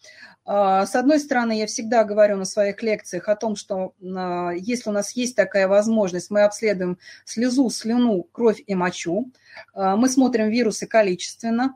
А, 0.50 0.86
с 0.86 0.96
одной 0.96 1.20
стороны, 1.20 1.60
я 1.60 1.68
всегда 1.68 2.06
говорю 2.06 2.38
на 2.38 2.46
своих 2.46 2.82
лекциях 2.82 3.28
о 3.28 3.36
том, 3.36 3.58
что 3.58 3.94
а, 4.02 4.52
если 4.52 4.90
у 4.90 4.94
нас 4.94 5.12
есть 5.12 5.36
такая 5.36 5.68
возможность, 5.68 6.32
мы 6.32 6.44
обследуем 6.44 6.98
слезу, 7.26 7.70
слюну, 7.70 8.24
кровь 8.24 8.64
и 8.66 8.74
мочу, 8.74 9.30
а, 9.74 9.98
мы 9.98 10.08
смотрим 10.08 10.50
вирусы 10.50 10.88
количественно, 10.88 11.76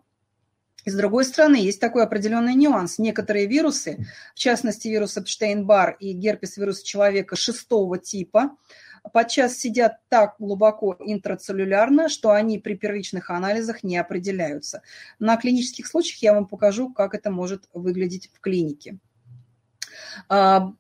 с 0.86 0.96
другой 0.96 1.26
стороны, 1.26 1.58
есть 1.58 1.80
такой 1.80 2.04
определенный 2.04 2.56
нюанс. 2.56 2.98
Некоторые 2.98 3.46
вирусы, 3.46 4.08
в 4.34 4.40
частности 4.40 4.88
вирус 4.88 5.16
Эпштейн-Бар 5.16 5.98
и 6.00 6.14
герпес 6.14 6.58
вирус 6.58 6.82
человека 6.82 7.36
шестого 7.36 8.00
типа, 8.00 8.56
подчас 9.12 9.58
сидят 9.58 9.98
так 10.10 10.36
глубоко 10.40 10.96
интрацеллюлярно, 11.00 12.10
что 12.10 12.32
они 12.32 12.60
при 12.60 12.76
первичных 12.76 13.30
анализах 13.30 13.84
не 13.84 13.98
определяются. 13.98 14.82
На 15.20 15.38
клинических 15.38 15.88
случаях 15.88 16.22
я 16.22 16.34
вам 16.34 16.48
покажу, 16.48 16.92
как 16.94 17.14
это 17.14 17.32
может 17.32 17.70
выглядеть 17.74 18.30
в 18.34 18.40
клинике. 18.40 18.98
А, 20.30 20.74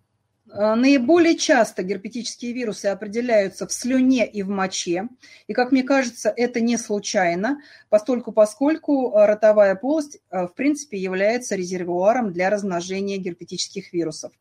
а, 0.49 0.75
наиболее 0.75 1.37
часто 1.37 1.83
герпетические 1.83 2.53
вирусы 2.53 2.87
определяются 2.87 3.67
в 3.67 3.73
слюне 3.73 4.27
и 4.27 4.43
в 4.43 4.49
моче. 4.49 5.07
И, 5.47 5.53
как 5.53 5.71
мне 5.71 5.83
кажется, 5.83 6.33
это 6.35 6.59
не 6.59 6.77
случайно, 6.77 7.61
поскольку 7.89 9.15
а, 9.15 9.27
ротовая 9.27 9.75
полость, 9.75 10.19
в 10.29 10.51
принципе, 10.55 10.97
является 10.97 11.55
резервуаром 11.55 12.31
для 12.31 12.49
размножения 12.49 13.17
герпетических 13.17 13.93
вирусов. 13.93 14.31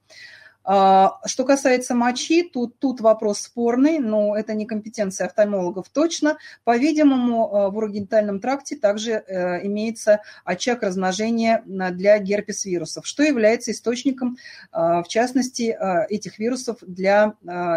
А, 0.62 1.18
что 1.26 1.44
касается 1.44 1.94
мочи, 1.94 2.42
тут, 2.42 2.78
тут 2.78 3.00
вопрос 3.00 3.40
спорный, 3.40 3.98
но 3.98 4.36
это 4.36 4.54
не 4.54 4.66
компетенция 4.66 5.26
офтальмологов 5.26 5.88
точно. 5.88 6.38
По-видимому, 6.64 7.54
а, 7.54 7.70
в 7.70 7.76
урогенитальном 7.76 8.40
тракте 8.40 8.76
также 8.76 9.12
э, 9.12 9.66
имеется 9.66 10.20
очаг 10.44 10.82
размножения 10.82 11.62
для 11.66 12.18
герпес-вирусов, 12.18 13.06
что 13.06 13.22
является 13.22 13.70
источником, 13.70 14.36
в 14.72 15.04
частности, 15.08 15.76
этих 16.08 16.38
вирусов 16.38 16.78
для, 16.82 17.34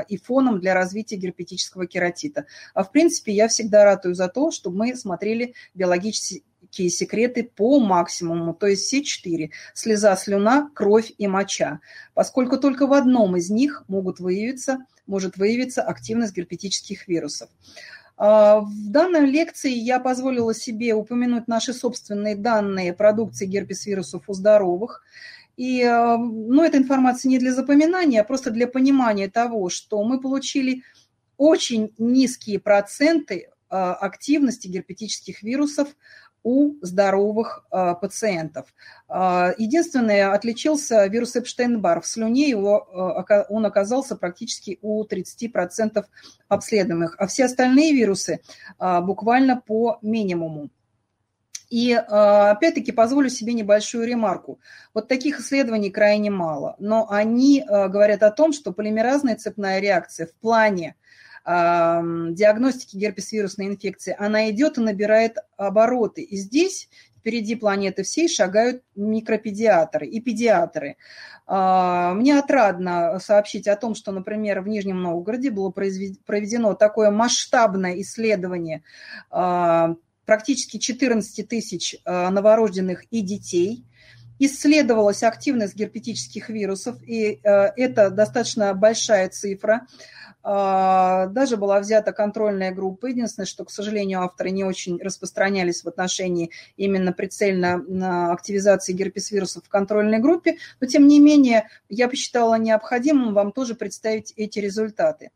и 0.08 0.18
фоном 0.18 0.60
для 0.60 0.74
развития 0.74 1.16
герпетического 1.16 1.88
кератита. 1.88 2.46
А 2.74 2.84
в 2.84 2.92
принципе, 2.92 3.32
я 3.32 3.48
всегда 3.48 3.84
ратую 3.84 4.16
за 4.16 4.28
то, 4.28 4.52
чтобы 4.52 4.78
мы 4.78 4.96
смотрели 4.96 5.54
биологические 5.74 6.44
такие 6.74 6.90
секреты 6.90 7.44
по 7.44 7.80
максимуму, 7.80 8.56
то 8.56 8.66
есть 8.66 8.88
все 8.88 9.04
четыре– 9.04 9.52
слеза, 9.76 10.16
слюна, 10.16 10.72
кровь 10.74 11.12
и 11.20 11.28
моча, 11.28 11.82
поскольку 12.16 12.58
только 12.58 12.88
в 12.88 12.94
одном 12.94 13.38
из 13.38 13.52
них 13.52 13.84
могут 13.88 14.20
выявиться, 14.20 14.80
может 15.06 15.38
выявиться 15.38 15.84
активность 15.84 16.36
герпетических 16.36 17.08
вирусов. 17.08 17.50
А, 18.18 18.62
в 18.62 18.90
данной 18.90 19.28
лекции 19.28 19.72
я 19.72 20.00
позволила 20.00 20.56
себе 20.56 20.96
упомянуть 20.96 21.48
наши 21.48 21.74
собственные 21.74 22.36
данные 22.36 22.94
продукции 22.94 23.46
герпес-вирусов 23.46 24.24
у 24.28 24.34
здоровых. 24.34 25.04
И 25.56 25.84
а, 25.84 26.18
ну, 26.18 26.64
эта 26.64 26.80
информация 26.80 27.30
не 27.30 27.38
для 27.38 27.54
запоминания, 27.54 28.22
а 28.22 28.24
просто 28.24 28.50
для 28.50 28.68
понимания 28.68 29.30
того, 29.30 29.70
что 29.70 30.04
мы 30.04 30.20
получили 30.20 30.82
очень 31.38 31.94
низкие 32.00 32.60
проценты 32.60 33.50
а, 33.74 33.96
активности 33.96 34.68
герпетических 34.68 35.42
вирусов 35.42 35.88
у 36.44 36.76
здоровых 36.82 37.66
э, 37.72 37.96
пациентов. 38.00 38.74
Э, 39.10 39.54
единственное, 39.58 40.34
отличился 40.34 41.06
вирус 41.08 41.36
Эпштейн-Бар. 41.36 42.02
В 42.02 42.08
слюне 42.08 42.50
его, 42.50 43.26
э, 43.28 43.46
он 43.50 43.66
оказался 43.66 44.16
практически 44.16 44.78
у 44.82 45.06
30% 45.06 46.06
обследуемых, 46.50 47.16
а 47.18 47.28
все 47.28 47.46
остальные 47.46 47.94
вирусы 47.94 48.42
э, 48.80 49.02
буквально 49.02 49.62
по 49.66 50.00
минимуму. 50.02 50.70
И 51.70 51.92
опять-таки 51.92 52.92
позволю 52.92 53.30
себе 53.30 53.54
небольшую 53.54 54.06
ремарку. 54.06 54.60
Вот 54.94 55.08
таких 55.08 55.40
исследований 55.40 55.90
крайне 55.90 56.30
мало, 56.30 56.76
но 56.78 57.08
они 57.10 57.66
говорят 57.68 58.22
о 58.22 58.30
том, 58.30 58.54
что 58.54 58.72
полимеразная 58.74 59.38
цепная 59.38 59.80
реакция 59.80 60.28
в 60.28 60.36
плане 60.36 60.96
диагностики 61.46 62.96
герпес-вирусной 62.96 63.68
инфекции, 63.68 64.16
она 64.18 64.50
идет 64.50 64.78
и 64.78 64.82
набирает 64.82 65.38
обороты. 65.58 66.22
И 66.22 66.38
здесь 66.38 66.90
впереди 67.24 67.56
планеты 67.56 68.04
всей 68.04 68.28
шагают 68.28 68.84
микропедиатры 68.96 70.06
и 70.06 70.20
педиатры. 70.20 70.98
А, 71.48 72.14
мне 72.14 72.38
отрадно 72.38 73.18
сообщить 73.20 73.68
о 73.70 73.78
том, 73.78 73.96
что, 73.96 74.12
например, 74.12 74.60
в 74.60 74.68
Нижнем 74.68 75.02
Новгороде 75.02 75.50
было 75.50 75.70
проведено 75.70 76.74
такое 76.74 77.12
масштабное 77.12 78.02
исследование 78.02 78.84
а, 79.32 79.96
практически 80.26 80.78
14 80.78 81.48
тысяч 81.48 81.96
а, 82.04 82.30
новорожденных 82.30 83.06
и 83.10 83.22
детей– 83.22 83.86
исследовалась 84.40 85.24
активность 85.24 85.76
герпетических 85.76 86.50
вирусов, 86.50 86.98
и 87.02 87.40
это 87.44 88.10
достаточно 88.10 88.74
большая 88.74 89.30
цифра. 89.30 89.88
А, 90.46 91.28
даже 91.28 91.56
была 91.56 91.80
взята 91.80 92.12
контрольная 92.12 92.74
группа. 92.74 93.06
Единственное, 93.06 93.48
что, 93.48 93.64
к 93.64 93.72
сожалению, 93.72 94.22
авторы 94.22 94.52
не 94.52 94.66
очень 94.66 95.02
распространялись 95.02 95.84
в 95.84 95.88
отношении 95.88 96.52
именно 96.76 97.14
прицельно 97.14 98.32
активизации 98.32 98.92
герпес-вирусов 98.92 99.64
в 99.64 99.70
контрольной 99.70 100.20
группе. 100.20 100.58
Но, 100.82 100.88
тем 100.88 101.08
не 101.08 101.20
менее, 101.20 101.70
я 101.88 102.10
посчитала 102.10 102.56
необходимым 102.56 103.34
вам 103.34 103.54
тоже 103.54 103.74
представить 103.74 104.34
эти 104.36 104.60
результаты. 104.60 105.32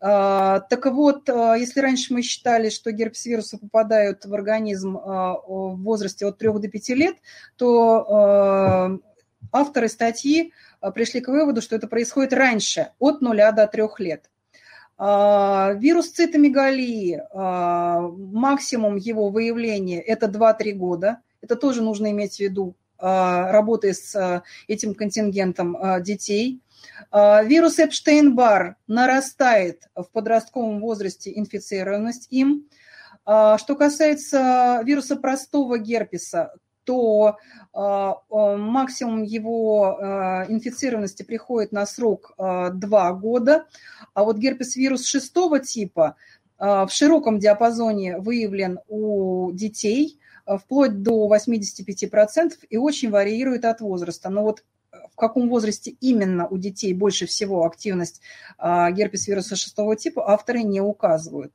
А, 0.00 0.60
так 0.60 0.86
вот, 0.86 1.28
а, 1.28 1.54
если 1.56 1.80
раньше 1.80 2.14
мы 2.14 2.22
считали, 2.22 2.70
что 2.70 2.92
герпес-вирусы 2.92 3.58
попадают 3.58 4.24
в 4.24 4.32
организм 4.34 4.94
в 4.96 5.76
возрасте 5.82 6.26
от 6.26 6.38
3 6.38 6.58
до 6.58 6.68
5 6.68 6.94
лет, 6.94 7.16
то 7.56 9.00
авторы 9.52 9.88
статьи 9.88 10.52
пришли 10.94 11.20
к 11.20 11.28
выводу, 11.28 11.62
что 11.62 11.76
это 11.76 11.88
происходит 11.88 12.32
раньше, 12.32 12.92
от 12.98 13.20
0 13.20 13.36
до 13.52 13.66
3 13.66 13.98
лет. 13.98 14.30
А, 15.00 15.74
вирус 15.74 16.08
цитомегалии, 16.08 17.22
а, 17.30 18.00
максимум 18.00 18.96
его 18.96 19.30
выявления– 19.30 20.00
это 20.06 20.26
2-3 20.26 20.72
года. 20.72 21.18
Это 21.40 21.54
тоже 21.54 21.82
нужно 21.82 22.10
иметь 22.10 22.36
в 22.36 22.40
виду, 22.40 22.74
а, 22.98 23.52
работая 23.52 23.92
с 23.92 24.42
этим 24.66 24.94
контингентом 24.94 25.76
детей. 26.02 26.60
Вирус 27.12 27.78
Эпштейн-Бар 27.78 28.76
нарастает 28.86 29.88
в 29.94 30.04
подростковом 30.12 30.80
возрасте 30.80 31.32
инфицированность 31.34 32.26
им. 32.30 32.68
Что 33.24 33.76
касается 33.76 34.80
вируса 34.84 35.16
простого 35.16 35.78
герпеса, 35.78 36.54
то 36.84 37.36
максимум 38.30 39.22
его 39.22 39.98
инфицированности 40.48 41.22
приходит 41.22 41.72
на 41.72 41.84
срок 41.86 42.32
2 42.38 43.12
года, 43.12 43.66
а 44.14 44.24
вот 44.24 44.38
герпес-вирус 44.38 45.04
шестого 45.04 45.60
типа 45.60 46.16
а, 46.58 46.86
в 46.86 46.92
широком 46.92 47.38
диапазоне 47.38 48.18
выявлен 48.18 48.80
у 48.88 49.52
детей 49.52 50.18
а, 50.44 50.58
вплоть 50.58 51.02
до 51.02 51.32
85% 51.32 52.54
и 52.68 52.76
очень 52.76 53.10
варьирует 53.10 53.64
от 53.64 53.80
возраста. 53.80 54.28
Но 54.28 54.42
вот 54.42 54.64
каком 55.18 55.48
возрасте 55.48 55.96
именно 56.00 56.48
у 56.48 56.56
детей 56.58 56.94
больше 56.94 57.26
всего 57.26 57.66
активность 57.66 58.20
а, 58.56 58.90
герпес-вируса 58.90 59.56
шестого 59.56 59.96
типа, 59.96 60.30
авторы 60.30 60.62
не 60.62 60.80
указывают. 60.80 61.52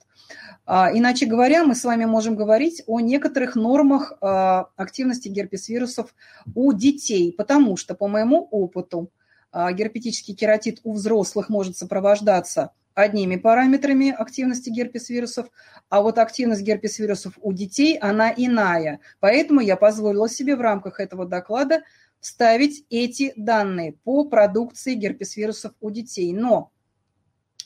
Иначе 0.66 1.26
говоря, 1.26 1.66
мы 1.66 1.76
с 1.76 1.84
вами 1.84 2.06
можем 2.06 2.38
говорить 2.38 2.84
о 2.88 3.02
некоторых 3.02 3.56
нормах 3.56 4.14
активности 4.22 5.28
герпес-вирусов 5.28 6.16
у 6.56 6.72
детей, 6.72 7.34
потому 7.38 7.76
что, 7.76 7.96
по 7.96 8.08
моему 8.08 8.48
опыту, 8.50 9.12
а, 9.54 9.72
герпетический 9.72 10.34
кератит 10.34 10.80
у 10.84 10.94
взрослых 10.94 11.48
может 11.48 11.78
сопровождаться 11.78 12.72
одними 12.96 13.38
параметрами 13.38 14.12
активности 14.12 14.70
герпес-вирусов, 14.70 15.48
а 15.90 16.02
вот 16.02 16.18
активность 16.18 16.64
герпес-вирусов 16.64 17.34
у 17.42 17.54
детей, 17.54 17.98
она 17.98 18.34
иная. 18.36 19.00
Поэтому 19.20 19.62
я 19.62 19.78
позволила 19.78 20.28
себе 20.28 20.56
в 20.56 20.62
рамках 20.62 21.00
этого 21.00 21.26
доклада 21.26 21.84
вставить 22.24 22.86
эти 22.90 23.34
данные 23.36 23.98
по 24.06 24.24
продукции 24.24 24.94
герпес-вирусов 24.94 25.74
у 25.82 25.92
детей. 25.92 26.32
Но 26.32 26.72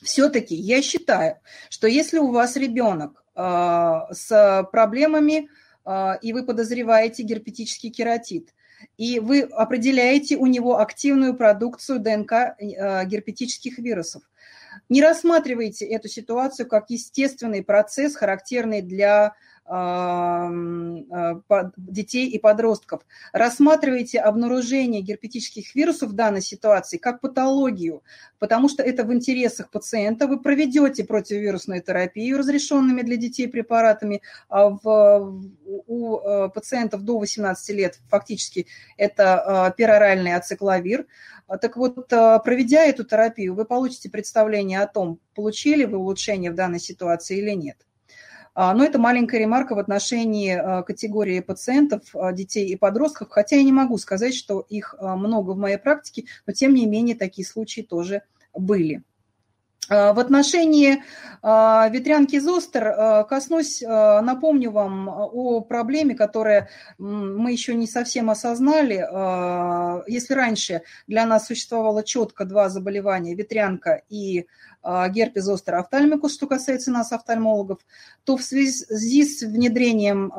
все-таки 0.02 0.56
я 0.56 0.82
считаю, 0.82 1.36
что 1.70 1.86
если 1.86 2.18
у 2.18 2.32
вас 2.32 2.56
ребенок 2.56 3.24
э, 3.36 4.00
с 4.10 4.68
проблемами, 4.72 5.48
э, 5.84 6.12
и 6.22 6.32
вы 6.32 6.44
подозреваете 6.44 7.22
герпетический 7.22 7.90
кератит, 7.90 8.52
и 8.96 9.20
вы 9.20 9.42
определяете 9.42 10.36
у 10.36 10.46
него 10.46 10.80
активную 10.80 11.36
продукцию 11.36 12.00
ДНК 12.00 12.32
э, 12.32 13.06
герпетических 13.06 13.78
вирусов. 13.78 14.24
Не 14.88 15.02
рассматривайте 15.02 15.86
эту 15.86 16.08
ситуацию 16.08 16.68
как 16.68 16.90
естественный 16.90 17.62
процесс, 17.62 18.16
характерный 18.16 18.82
для 18.82 19.34
детей 21.76 22.28
и 22.28 22.38
подростков. 22.38 23.02
Рассматривайте 23.32 24.18
обнаружение 24.18 25.02
герпетических 25.02 25.74
вирусов 25.74 26.10
в 26.10 26.12
данной 26.14 26.40
ситуации 26.40 26.96
как 26.96 27.20
патологию, 27.20 28.02
потому 28.38 28.68
что 28.68 28.82
это 28.82 29.04
в 29.04 29.12
интересах 29.12 29.70
пациента. 29.70 30.26
Вы 30.26 30.40
проведете 30.40 31.04
противовирусную 31.04 31.82
терапию 31.82 32.38
разрешенными 32.38 33.02
для 33.02 33.16
детей 33.16 33.46
препаратами 33.48 34.22
а 34.48 34.70
в, 34.70 35.42
у 35.86 36.18
э, 36.18 36.48
пациентов 36.48 37.02
до 37.02 37.18
18 37.18 37.76
лет 37.76 37.98
фактически 38.08 38.66
это 38.96 39.68
э, 39.68 39.76
пероральный 39.76 40.34
ацикловир. 40.34 41.06
Так 41.62 41.78
вот, 41.78 42.08
проведя 42.08 42.84
эту 42.84 43.04
терапию, 43.04 43.54
вы 43.54 43.64
получите 43.64 44.10
представление 44.10 44.82
о 44.82 44.86
том, 44.86 45.18
получили 45.34 45.86
вы 45.86 45.96
улучшение 45.96 46.50
в 46.50 46.54
данной 46.54 46.78
ситуации 46.78 47.38
или 47.38 47.52
нет. 47.52 47.87
А, 48.60 48.74
но 48.74 48.84
это 48.84 48.98
маленькая 48.98 49.38
ремарка 49.38 49.76
в 49.76 49.78
отношении 49.78 50.50
а, 50.50 50.82
категории 50.82 51.38
пациентов, 51.38 52.02
а, 52.12 52.32
детей 52.32 52.66
и 52.66 52.74
подростков, 52.74 53.28
хотя 53.30 53.54
я 53.54 53.62
не 53.62 53.70
могу 53.70 53.98
сказать, 53.98 54.34
что 54.34 54.66
их 54.68 54.96
много 55.00 55.52
в 55.52 55.56
моей 55.56 55.76
практике, 55.76 56.24
но 56.44 56.52
тем 56.52 56.74
не 56.74 56.84
менее 56.86 57.14
такие 57.14 57.46
случаи 57.46 57.82
тоже 57.82 58.22
были. 58.52 59.04
В 59.88 60.20
отношении 60.20 61.02
ветрянки 61.42 62.38
зостер 62.40 63.24
коснусь, 63.24 63.80
напомню 63.80 64.70
вам 64.70 65.08
о 65.08 65.62
проблеме, 65.62 66.14
которую 66.14 66.68
мы 66.98 67.52
еще 67.52 67.74
не 67.74 67.86
совсем 67.86 68.28
осознали. 68.28 68.96
Если 70.06 70.34
раньше 70.34 70.82
для 71.06 71.24
нас 71.24 71.46
существовало 71.46 72.02
четко 72.02 72.44
два 72.44 72.68
заболевания, 72.68 73.34
ветрянка 73.34 74.02
и 74.10 74.46
герпес 74.82 75.44
зостер 75.44 75.76
офтальмикус, 75.76 76.34
что 76.34 76.46
касается 76.46 76.90
нас, 76.90 77.12
офтальмологов, 77.12 77.78
то 78.24 78.36
в 78.36 78.42
связи 78.42 79.24
с 79.24 79.42
внедрением 79.42 80.30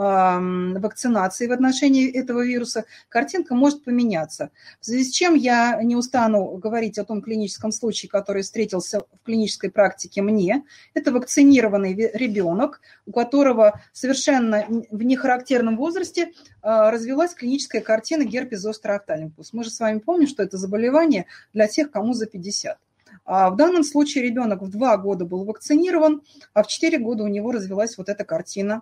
вакцинации 0.80 1.48
в 1.48 1.52
отношении 1.52 2.10
этого 2.12 2.46
вируса 2.46 2.86
картинка 3.10 3.56
может 3.56 3.84
поменяться. 3.84 4.52
В 4.80 4.86
связи 4.86 5.04
с 5.06 5.12
чем 5.12 5.36
я 5.36 5.82
не 5.84 5.96
устану 5.96 6.46
говорить 6.58 6.98
о 6.98 7.06
том 7.06 7.22
клиническом 7.22 7.72
случае, 7.72 8.10
который 8.10 8.44
встретился 8.44 9.02
в 9.02 9.26
клинической 9.26 9.72
практике 9.72 10.22
мне. 10.22 10.64
Это 10.94 11.12
вакцинированный 11.12 11.94
ребенок, 12.14 12.82
у 13.06 13.12
которого 13.12 13.82
совершенно 13.94 14.66
в 14.92 15.04
нехарактерном 15.04 15.78
возрасте 15.78 16.32
а, 16.62 16.92
развилась 16.92 17.34
клиническая 17.34 17.82
картина 17.82 18.24
герпес 18.24 18.60
зостер 18.60 18.92
офтальмикус. 18.92 19.54
Мы 19.54 19.64
же 19.64 19.70
с 19.70 19.80
вами 19.80 20.00
помним, 20.00 20.28
что 20.28 20.44
это 20.44 20.58
заболевание 20.58 21.26
для 21.54 21.68
тех, 21.68 21.92
кому 21.92 22.14
за 22.14 22.26
50. 22.26 22.78
А 23.26 23.50
в 23.50 23.56
данном 23.56 23.84
случае 23.84 24.24
ребенок 24.24 24.62
в 24.62 24.70
2 24.70 24.98
года 24.98 25.26
был 25.26 25.46
вакцинирован, 25.46 26.22
а 26.54 26.64
в 26.64 26.68
4 26.68 26.98
года 26.98 27.24
у 27.24 27.28
него 27.28 27.52
развилась 27.52 27.98
вот 27.98 28.10
эта 28.10 28.24
картина 28.24 28.82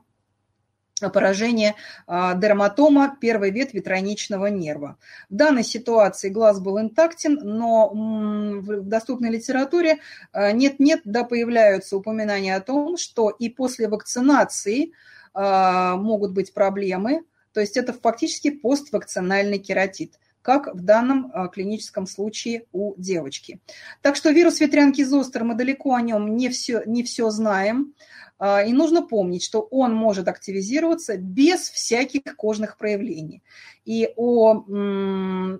поражение 1.13 1.75
а, 2.07 2.33
дерматома 2.33 3.15
первой 3.19 3.51
ветви 3.51 3.79
тройничного 3.79 4.47
нерва. 4.47 4.97
В 5.29 5.35
данной 5.35 5.63
ситуации 5.63 6.29
глаз 6.29 6.59
был 6.59 6.79
интактен, 6.79 7.39
но 7.43 7.89
в 7.89 8.81
доступной 8.81 9.29
литературе 9.29 9.99
а, 10.31 10.51
нет-нет, 10.51 11.01
да 11.05 11.23
появляются 11.23 11.97
упоминания 11.97 12.55
о 12.55 12.61
том, 12.61 12.97
что 12.97 13.29
и 13.29 13.49
после 13.49 13.87
вакцинации 13.87 14.91
могут 15.33 16.31
быть 16.31 16.51
проблемы, 16.51 17.21
то 17.53 17.59
есть 17.59 17.77
это 17.77 17.93
фактически 17.93 18.49
поствакцинальный 18.49 19.59
кератит 19.59 20.19
как 20.47 20.73
в 20.73 20.81
данном 20.81 21.29
а, 21.33 21.49
клиническом 21.49 22.07
случае 22.07 22.67
у 22.71 22.93
девочки. 22.95 23.59
Так 24.01 24.15
что 24.15 24.29
вирус 24.29 24.61
ветрянки 24.61 25.03
зостер, 25.03 25.43
мы 25.43 25.55
далеко 25.55 25.93
о 25.93 25.99
нем 25.99 26.37
не 26.37 26.47
все, 26.47 26.83
не 26.85 27.03
все 27.03 27.29
знаем. 27.31 27.93
А, 28.39 28.61
и 28.63 28.71
нужно 28.73 29.01
помнить, 29.01 29.43
что 29.43 29.61
он 29.61 29.93
может 29.93 30.27
активизироваться 30.27 31.17
без 31.17 31.69
всяких 31.69 32.35
кожных 32.35 32.77
проявлений. 32.77 33.41
И 33.83 34.11
о, 34.17 34.63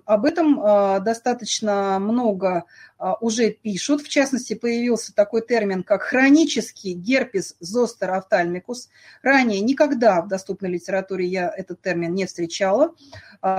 об 0.04 0.24
этом 0.24 0.60
а, 0.60 1.00
достаточно 1.00 1.98
много 1.98 2.64
а, 2.98 3.14
уже 3.14 3.50
пишут. 3.50 4.02
В 4.02 4.08
частности, 4.08 4.54
появился 4.54 5.14
такой 5.14 5.40
термин, 5.40 5.82
как 5.82 6.02
хронический 6.02 6.92
герпес 6.92 7.56
зостер 7.58 8.10
офтальмикус. 8.12 8.90
Ранее 9.22 9.60
никогда 9.60 10.20
в 10.20 10.28
доступной 10.28 10.70
литературе 10.70 11.26
я 11.26 11.48
этот 11.48 11.80
термин 11.80 12.14
не 12.14 12.26
встречала. 12.26 12.94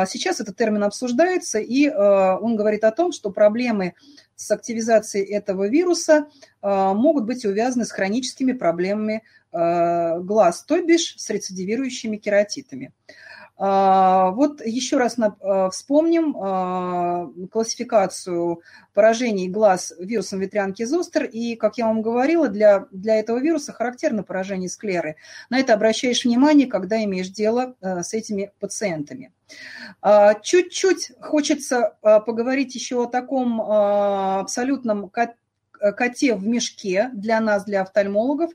Сейчас 0.08 0.40
этот 0.40 0.58
термин 0.58 0.84
обсуждается, 0.84 1.60
и 1.60 1.90
он 1.90 2.58
говорит 2.58 2.84
о 2.84 2.92
том, 2.92 3.14
что 3.14 3.32
проблемы 3.32 3.94
с 4.40 4.50
активизацией 4.52 5.26
этого 5.26 5.68
вируса 5.68 6.28
а, 6.62 6.94
могут 6.94 7.26
быть 7.26 7.44
увязаны 7.44 7.84
с 7.86 7.92
хроническими 7.92 8.54
проблемами 8.54 9.24
а, 9.52 10.20
глаз, 10.20 10.64
то 10.64 10.82
бишь 10.82 11.16
с 11.18 11.30
рецидивирующими 11.30 12.16
кератитами. 12.16 12.94
А, 13.58 14.32
вот 14.32 14.66
еще 14.66 14.96
раз 14.96 15.18
вспомним 15.74 17.50
классификацию 17.50 18.62
поражений 18.94 19.50
глаз 19.50 19.94
вирусом 20.00 20.40
ветрянки 20.40 20.86
Зостер. 20.86 21.26
И, 21.26 21.58
как 21.58 21.78
я 21.78 21.88
вам 21.88 22.02
говорила, 22.02 22.48
для, 22.48 22.88
для 22.92 23.16
этого 23.18 23.40
вируса 23.40 23.74
характерно 23.74 24.24
поражение 24.24 24.70
склеры. 24.70 25.18
На 25.50 25.60
это 25.60 25.74
обращаешь 25.74 26.24
внимание, 26.24 26.68
когда 26.68 27.04
имеешь 27.04 27.28
дело 27.28 27.76
с 27.82 28.14
этими 28.14 28.54
пациентами. 28.62 29.34
А, 30.02 30.36
чуть-чуть 30.36 31.12
хочется 31.20 31.98
а, 32.02 32.20
поговорить 32.20 32.76
еще 32.76 33.04
о 33.04 33.08
таком 33.08 33.62
а, 33.62 34.40
абсолютном 34.42 35.10
коте 35.10 36.36
в 36.36 36.46
мешке 36.46 37.10
для 37.14 37.40
нас, 37.40 37.64
для 37.64 37.82
офтальмологов. 37.82 38.52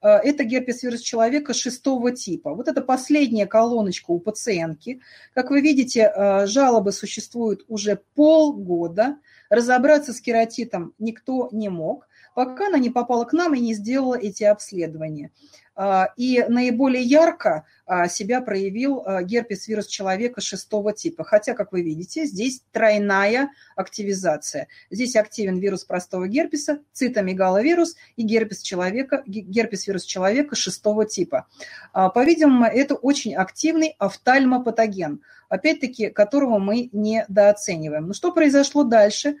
Это 0.00 0.44
герпес 0.44 0.84
вирус 0.84 1.00
человека 1.00 1.52
шестого 1.52 2.12
типа. 2.12 2.54
Вот 2.54 2.68
это 2.68 2.82
последняя 2.82 3.46
колоночка 3.46 4.12
у 4.12 4.20
пациентки. 4.20 5.00
Как 5.34 5.50
вы 5.50 5.60
видите, 5.60 6.12
жалобы 6.46 6.92
существуют 6.92 7.64
уже 7.66 8.00
полгода. 8.14 9.16
Разобраться 9.50 10.12
с 10.12 10.20
кератитом 10.20 10.94
никто 11.00 11.48
не 11.50 11.68
мог, 11.68 12.06
пока 12.36 12.68
она 12.68 12.78
не 12.78 12.90
попала 12.90 13.24
к 13.24 13.32
нам 13.32 13.54
и 13.54 13.60
не 13.60 13.74
сделала 13.74 14.14
эти 14.14 14.44
обследования. 14.44 15.32
А, 15.80 16.08
и 16.16 16.44
наиболее 16.48 17.04
ярко 17.04 17.64
а, 17.86 18.08
себя 18.08 18.40
проявил 18.40 19.04
а, 19.06 19.22
герпес 19.22 19.68
вирус 19.68 19.86
человека 19.86 20.40
шестого 20.40 20.92
типа. 20.92 21.22
Хотя, 21.22 21.54
как 21.54 21.70
вы 21.70 21.82
видите, 21.82 22.26
здесь 22.26 22.62
тройная 22.72 23.50
активизация. 23.76 24.66
Здесь 24.90 25.14
активен 25.14 25.60
вирус 25.60 25.84
простого 25.84 26.26
герпеса, 26.26 26.80
цитомегаловирус 26.92 27.94
и 28.16 28.24
герпес, 28.24 28.60
человека, 28.60 29.22
герпес 29.24 29.86
вирус 29.86 30.02
человека 30.02 30.56
шестого 30.56 31.06
типа. 31.06 31.46
По-видимому, 31.92 32.64
это 32.64 32.96
очень 32.96 33.36
активный 33.36 33.94
офтальмопатоген, 34.00 35.22
опять-таки, 35.48 36.10
которого 36.10 36.58
мы 36.58 36.88
недооцениваем. 36.90 38.08
Но 38.08 38.14
что 38.14 38.32
произошло 38.32 38.82
дальше? 38.82 39.36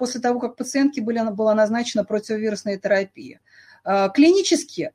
после 0.00 0.20
того, 0.20 0.40
как 0.40 0.56
пациентке 0.56 1.00
была 1.00 1.54
назначена 1.54 2.04
противовирусная 2.04 2.76
терапия. 2.76 3.40
Клинически 3.84 4.90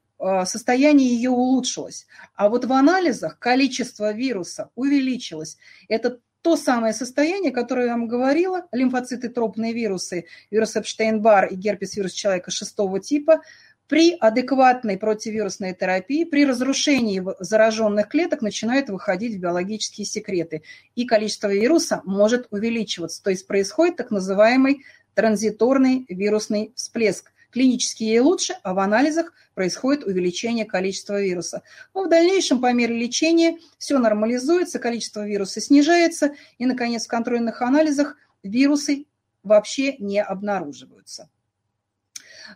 состояние 0.46 1.14
ее 1.14 1.30
улучшилось. 1.30 2.08
А 2.36 2.50
вот 2.50 2.66
в 2.66 2.74
анализах 2.74 3.40
количество 3.40 4.12
вируса 4.12 4.70
увеличилось. 4.76 5.58
Это 5.88 6.20
то 6.42 6.56
самое 6.56 6.94
состояние, 6.94 7.52
которое 7.52 7.88
я 7.88 7.94
вам 7.94 8.08
говорила, 8.08 8.68
лимфоциты 8.72 9.30
тропные 9.30 9.74
вирусы, 9.74 10.26
вирус 10.52 10.76
Эпштейн-Бар 10.76 11.48
и 11.48 11.56
герпес 11.56 11.96
вирус 11.96 12.14
человека 12.14 12.52
шестого 12.52 13.00
типа, 13.00 13.42
при 13.88 14.16
адекватной 14.20 14.98
противирусной 14.98 15.74
терапии, 15.74 16.24
при 16.24 16.46
разрушении 16.46 17.24
зараженных 17.40 18.10
клеток 18.10 18.42
начинают 18.42 18.90
выходить 18.90 19.36
в 19.36 19.40
биологические 19.40 20.06
секреты, 20.06 20.64
и 20.96 21.06
количество 21.06 21.54
вируса 21.54 22.02
может 22.06 22.48
увеличиваться. 22.52 23.24
То 23.24 23.30
есть 23.30 23.48
происходит 23.48 23.98
так 23.98 24.12
называемый 24.12 24.86
транзиторный 25.14 26.06
вирусный 26.10 26.74
всплеск. 26.76 27.32
Клинически 27.56 28.04
ей 28.04 28.20
лучше, 28.20 28.58
а 28.64 28.74
в 28.74 28.80
анализах 28.80 29.32
происходит 29.54 30.04
увеличение 30.04 30.66
количества 30.66 31.22
вируса. 31.22 31.64
Но 31.94 32.04
в 32.04 32.10
дальнейшем 32.10 32.60
по 32.60 32.74
мере 32.74 33.00
лечения 33.00 33.60
все 33.78 33.98
нормализуется, 33.98 34.78
количество 34.78 35.26
вируса 35.26 35.62
снижается, 35.62 36.36
и, 36.58 36.66
наконец, 36.66 37.06
в 37.06 37.08
контрольных 37.08 37.62
анализах 37.62 38.18
вирусы 38.44 39.06
вообще 39.42 39.96
не 40.00 40.22
обнаруживаются. 40.22 41.30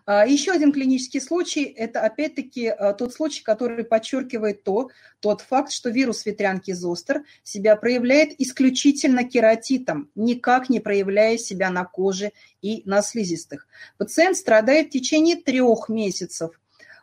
А, 0.06 0.26
Еще 0.26 0.52
один 0.52 0.72
клинический 0.72 1.22
случай– 1.22 1.64
это 1.78 2.02
опять-таки 2.02 2.68
а, 2.68 2.94
тот 2.94 3.14
случай, 3.14 3.44
который 3.44 3.84
подчеркивает 3.84 4.64
то, 4.64 4.90
тот 5.20 5.42
факт, 5.42 5.72
что 5.72 5.90
вирус 5.90 6.26
ветрянки 6.26 6.72
зостер 6.72 7.24
себя 7.44 7.76
проявляет 7.76 8.40
исключительно 8.40 9.24
кератитом, 9.24 10.10
никак 10.16 10.70
не 10.70 10.80
проявляя 10.80 11.38
себя 11.38 11.70
на 11.70 11.86
коже 11.86 12.32
и 12.62 12.84
на 12.86 13.02
слизистых. 13.02 13.68
Пациент 13.98 14.38
страдает 14.38 14.88
в 14.88 14.92
течение 14.92 15.36
трех 15.36 15.90
месяцев. 15.90 16.60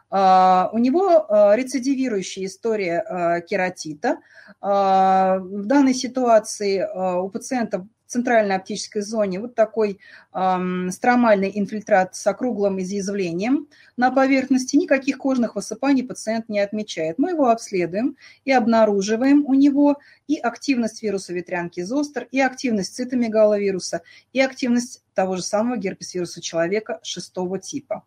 А, 0.08 0.70
у 0.72 0.78
него 0.78 1.26
рецидивирующая 1.54 2.46
история 2.46 3.42
кератита. 3.48 4.18
В 4.60 5.62
данной 5.64 5.94
ситуации 5.94 6.86
у 7.20 7.28
пациента 7.28 7.86
центральной 8.06 8.56
оптической 8.56 9.02
зоне 9.02 9.40
вот 9.40 9.54
такой 9.54 9.98
эм, 10.32 10.90
стромальный 10.90 11.50
инфильтрат 11.54 12.14
с 12.14 12.26
округлым 12.26 12.80
изъязвлением 12.80 13.68
на 13.96 14.10
поверхности. 14.10 14.76
Никаких 14.76 15.18
кожных 15.18 15.56
высыпаний 15.56 16.04
пациент 16.04 16.48
не 16.48 16.60
отмечает. 16.60 17.18
Мы 17.18 17.30
его 17.30 17.48
обследуем 17.48 18.16
и 18.44 18.52
обнаруживаем 18.52 19.44
у 19.46 19.54
него 19.54 19.98
и 20.28 20.36
активность 20.36 21.02
вируса 21.02 21.32
ветрянки 21.32 21.82
зостер, 21.82 22.28
и 22.30 22.40
активность 22.40 22.94
цитомегаловируса, 22.94 24.02
и 24.32 24.40
активность 24.40 25.02
того 25.14 25.36
же 25.36 25.42
самого 25.42 25.76
герпес-вируса 25.76 26.40
человека 26.40 27.00
шестого 27.02 27.58
типа. 27.58 28.04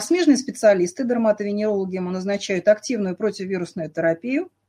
Смежные 0.00 0.36
специалисты, 0.36 1.04
дерматовенерологи 1.04 1.94
ему 1.94 2.10
назначают 2.10 2.66
активную 2.66 3.16
противовирусную 3.16 3.88
терапию– 3.88 4.50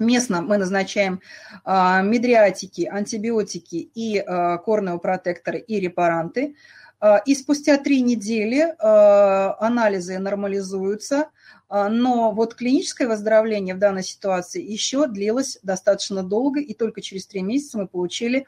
Местно 0.00 0.40
мы 0.40 0.56
назначаем 0.56 1.20
а, 1.62 2.00
медриатики, 2.00 2.88
антибиотики 2.90 3.76
и 3.94 4.18
а, 4.18 4.56
корнеопротекторы 4.56 5.58
и 5.58 5.78
репаранты. 5.78 6.56
А, 7.00 7.18
и 7.18 7.34
спустя 7.34 7.76
три 7.76 8.00
недели 8.00 8.74
анализы 8.78 10.18
нормализуются, 10.18 11.28
но 11.68 12.32
вот 12.32 12.54
клиническое 12.54 13.06
выздоровление 13.06 13.74
в 13.74 13.78
данной 13.78 14.02
ситуации 14.02 14.62
еще 14.62 15.06
длилось 15.06 15.58
достаточно 15.62 16.22
долго, 16.22 16.60
и 16.60 16.74
только 16.74 17.00
через 17.00 17.26
три 17.26 17.42
месяца 17.42 17.78
мы 17.78 17.86
получили 17.86 18.46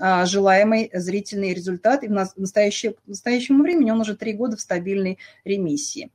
желаемый 0.00 0.90
зрительный 0.92 1.54
результат, 1.54 2.02
и 2.02 2.08
в 2.08 2.10
настоящее, 2.36 2.96
настоящему 3.06 3.62
времени 3.62 3.92
он 3.92 4.00
уже 4.00 4.16
три 4.16 4.32
года 4.32 4.56
в 4.56 4.60
стабильной 4.60 5.18
ремиссии 5.44 6.10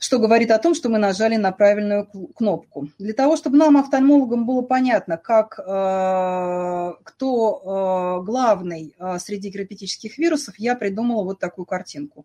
что 0.00 0.18
говорит 0.18 0.50
о 0.50 0.58
том, 0.58 0.74
что 0.74 0.88
мы 0.88 0.98
нажали 0.98 1.36
на 1.36 1.52
правильную 1.52 2.06
кнопку. 2.34 2.88
Для 2.98 3.12
того, 3.12 3.36
чтобы 3.36 3.58
нам, 3.58 3.76
офтальмологам, 3.76 4.46
было 4.46 4.62
понятно, 4.62 5.18
как, 5.18 5.58
э, 5.58 6.92
кто 7.04 8.20
э, 8.22 8.24
главный 8.24 8.94
э, 8.98 9.18
среди 9.18 9.50
герпетических 9.50 10.16
вирусов, 10.16 10.54
я 10.58 10.74
придумала 10.74 11.22
вот 11.22 11.38
такую 11.38 11.66
картинку. 11.66 12.24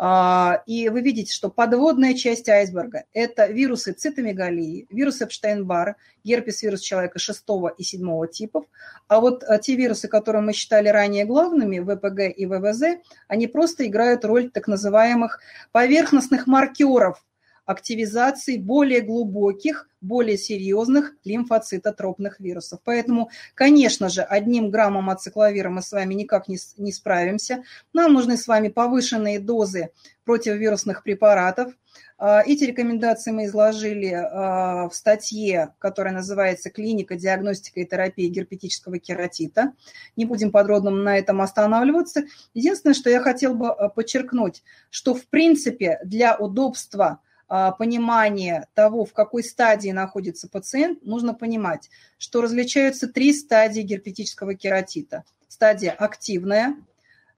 А, 0.00 0.62
и 0.64 0.88
вы 0.90 1.00
видите, 1.00 1.32
что 1.32 1.50
подводная 1.50 2.14
часть 2.14 2.48
айсберга– 2.48 3.04
это 3.12 3.46
вирусы 3.46 3.92
цитомегалии, 3.92 4.86
вирус 4.90 5.20
Эпштейн-Барра, 5.20 5.96
герпес-вирус 6.22 6.80
человека 6.80 7.18
6 7.18 7.44
и 7.76 7.82
7 7.82 8.28
типов. 8.28 8.66
А 9.08 9.18
вот 9.18 9.42
а, 9.42 9.58
те 9.58 9.74
вирусы, 9.74 10.06
которые 10.06 10.42
мы 10.42 10.52
считали 10.52 10.88
ранее 10.88 11.24
главными, 11.24 11.80
ВПГ 11.80 12.32
и 12.36 12.46
ВВЗ, 12.46 13.00
они 13.26 13.48
просто 13.48 13.88
играют 13.88 14.24
роль 14.24 14.50
так 14.50 14.68
называемых 14.68 15.40
поверхностных 15.72 16.46
маркеров 16.46 17.20
активизации 17.68 18.56
более 18.56 19.02
глубоких, 19.02 19.90
более 20.00 20.38
серьезных 20.38 21.12
лимфоцитотропных 21.24 22.40
вирусов. 22.40 22.80
Поэтому, 22.82 23.30
конечно 23.54 24.08
же, 24.08 24.22
одним 24.22 24.70
граммом 24.70 25.10
ацикловира 25.10 25.68
мы 25.68 25.82
с 25.82 25.92
вами 25.92 26.14
никак 26.14 26.48
не, 26.48 26.56
не 26.78 26.92
справимся. 26.92 27.62
Нам 27.92 28.14
нужны 28.14 28.38
с 28.38 28.48
вами 28.48 28.68
повышенные 28.68 29.38
дозы 29.38 29.90
противовирусных 30.24 31.02
препаратов. 31.02 31.74
А, 32.16 32.42
эти 32.44 32.64
рекомендации 32.64 33.32
мы 33.32 33.44
изложили 33.44 34.12
а, 34.12 34.88
в 34.88 34.94
статье, 34.94 35.74
которая 35.78 36.14
называется 36.14 36.70
«Клиника, 36.70 37.16
диагностика 37.16 37.80
и 37.80 37.86
терапия 37.86 38.30
герпетического 38.30 38.98
кератита». 38.98 39.74
Не 40.16 40.24
будем 40.24 40.50
подробно 40.50 40.90
на 40.90 41.18
этом 41.18 41.42
останавливаться. 41.42 42.24
Единственное, 42.54 42.94
что 42.94 43.10
я 43.10 43.20
хотел 43.20 43.54
бы 43.54 43.68
а, 43.68 43.90
подчеркнуть, 43.90 44.62
что 44.88 45.14
в 45.14 45.26
принципе 45.26 45.98
для 46.02 46.34
удобства 46.34 47.20
понимание 47.48 48.66
того, 48.74 49.04
в 49.04 49.12
какой 49.12 49.42
стадии 49.42 49.90
находится 49.90 50.48
пациент, 50.48 51.02
нужно 51.02 51.34
понимать, 51.34 51.90
что 52.18 52.42
различаются 52.42 53.08
три 53.08 53.32
стадии 53.32 53.80
герпетического 53.80 54.54
кератита. 54.54 55.24
Стадия 55.48 55.92
активная, 55.92 56.76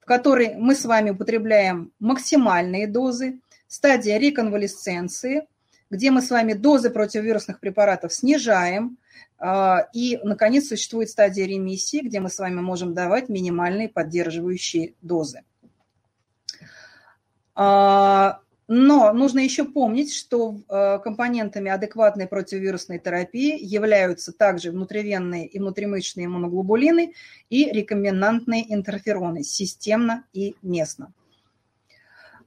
в 0.01 0.05
которой 0.05 0.57
мы 0.57 0.75
с 0.75 0.85
вами 0.85 1.11
употребляем 1.11 1.93
максимальные 2.01 2.89
дозы. 2.89 3.39
стадия 3.69 4.19
реконвалесценции, 4.19 5.47
где 5.91 6.11
мы 6.11 6.23
с 6.23 6.31
вами 6.31 6.55
дозы 6.55 6.91
противовирусных 6.91 7.61
препаратов 7.61 8.13
снижаем, 8.13 8.99
а, 9.39 9.89
и, 9.93 10.19
наконец, 10.23 10.69
существует 10.69 11.09
стадия 11.09 11.47
ремиссии, 11.47 12.01
где 12.03 12.21
мы 12.21 12.29
с 12.29 12.39
вами 12.39 12.61
можем 12.61 12.95
давать 12.95 13.29
минимальные 13.29 13.89
поддерживающие 13.89 14.95
дозы. 15.01 15.43
Но 18.73 19.13
нужно 19.13 19.41
еще 19.41 19.65
помнить, 19.65 20.15
что 20.15 20.61
э, 20.69 21.01
компонентами 21.03 21.73
адекватной 21.73 22.29
противовирусной 22.29 23.01
терапии 23.01 23.59
являются 23.61 24.33
также 24.33 24.71
внутривенные 24.71 25.49
и 25.49 25.59
внутримышечные 25.59 26.27
иммуноглобулины 26.27 27.13
и 27.49 27.65
рекомбинантные 27.65 28.73
интерфероны 28.73 29.43
системно 29.43 30.23
и 30.33 30.55
местно. 30.63 31.13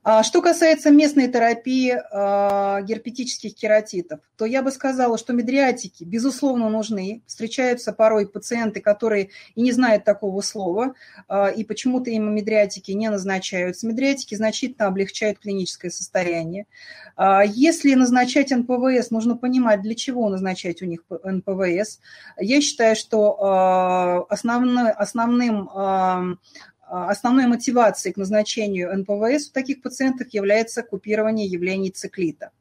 А 0.06 0.22
что 0.24 0.42
касается 0.42 0.92
местной 0.92 1.32
терапии 1.32 1.98
а, 2.12 2.82
герпетических 2.82 3.56
кератитов, 3.56 4.20
то 4.36 4.44
я 4.44 4.62
бы 4.62 4.70
сказала, 4.72 5.18
что 5.18 5.32
медриатики, 5.32 6.04
безусловно, 6.04 6.70
нужны. 6.70 7.22
Встречаются 7.26 7.94
порой 7.94 8.28
пациенты, 8.28 8.82
которые 8.82 9.30
и 9.56 9.62
не 9.62 9.72
знают 9.72 10.04
такого 10.04 10.42
слова, 10.42 10.96
а, 11.30 11.48
и 11.48 11.64
почему-то 11.64 12.10
им 12.10 12.36
медриатики 12.36 12.92
не 12.92 13.10
назначаются. 13.10 13.88
Медриатики 13.88 14.36
значительно 14.36 14.88
облегчают 14.88 15.40
клиническое 15.40 15.90
состояние. 15.90 16.66
Если 17.46 17.94
назначать 17.94 18.50
НПВС, 18.50 19.12
нужно 19.12 19.38
понимать, 19.38 19.84
для 19.84 19.94
чего 19.94 20.30
назначать 20.30 20.82
у 20.82 20.86
них 20.86 21.02
НПВС. 21.24 22.00
Я 22.40 22.60
считаю, 22.60 22.96
что 22.96 24.26
основной, 24.30 24.90
основным 24.90 25.70
основной 26.94 27.48
мотивацией 27.48 28.14
к 28.14 28.18
назначению 28.18 28.96
НПВС 28.98 29.50
у 29.50 29.54
таких 29.54 29.82
пациентов 29.82 30.28
является 30.32 30.84
купирование 30.84 31.48
явлений 31.48 31.90
циклита. 31.90 32.52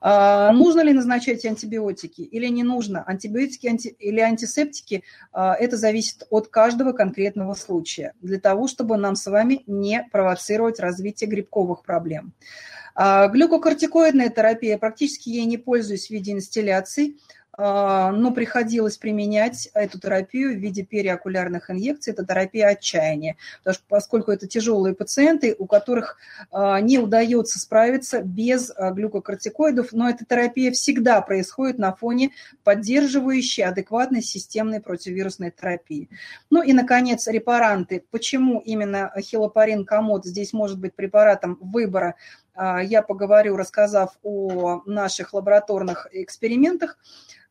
А, 0.00 0.52
нужно 0.52 0.82
ли 0.82 0.92
назначать 0.92 1.44
антибиотики 1.44 2.20
или 2.20 2.46
не 2.46 2.62
нужно? 2.62 3.02
Антибиотики 3.06 3.66
анти, 3.66 3.88
или 3.88 4.20
антисептики 4.20 5.02
а,– 5.32 5.54
это 5.58 5.76
зависит 5.76 6.26
от 6.30 6.48
каждого 6.48 6.92
конкретного 6.92 7.54
случая, 7.54 8.12
для 8.20 8.38
того, 8.38 8.68
чтобы 8.68 8.96
нам 8.96 9.16
с 9.16 9.26
вами 9.26 9.62
не 9.66 10.06
провоцировать 10.12 10.80
развитие 10.80 11.28
грибковых 11.28 11.82
проблем. 11.82 12.34
Глюкокортикоидная 12.98 14.30
терапия, 14.30 14.78
практически 14.78 15.28
ей 15.28 15.44
не 15.44 15.58
пользуюсь 15.58 16.06
в 16.06 16.10
виде 16.10 16.32
инстилляций, 16.32 17.18
а, 17.18 17.26
но 17.58 18.32
приходилось 18.32 18.98
применять 18.98 19.68
эту 19.74 19.98
терапию 19.98 20.52
в 20.52 20.58
виде 20.58 20.82
периокулярных 20.82 21.70
инъекций. 21.70 22.12
Это 22.12 22.24
терапия 22.24 22.68
отчаяния, 22.68 23.36
потому 23.58 23.74
что, 23.74 23.84
поскольку 23.88 24.30
это 24.30 24.46
тяжелые 24.46 24.94
пациенты, 24.94 25.54
у 25.58 25.66
которых 25.66 26.18
а, 26.50 26.80
не 26.80 26.98
удается 26.98 27.58
справиться 27.58 28.20
без 28.22 28.70
а, 28.70 28.90
глюкокортикоидов, 28.90 29.92
но 29.92 30.08
эта 30.08 30.24
терапия 30.24 30.72
всегда 30.72 31.20
происходит 31.20 31.78
на 31.78 31.94
фоне 31.94 32.30
поддерживающей 32.64 33.64
адекватной 33.64 34.22
системной 34.22 34.80
противовирусной 34.80 35.50
терапии. 35.50 36.08
Ну 36.50 36.62
и, 36.62 36.72
наконец, 36.72 37.26
репаранты. 37.26 38.04
Почему 38.10 38.60
именно 38.60 39.12
хилопарин 39.20 39.84
комод 39.84 40.24
здесь 40.24 40.52
может 40.52 40.78
быть 40.78 40.94
препаратом 40.94 41.58
выбора 41.60 42.16
я 42.56 43.02
поговорю, 43.02 43.56
рассказав 43.56 44.16
о 44.22 44.82
наших 44.86 45.34
лабораторных 45.34 46.08
экспериментах. 46.12 46.98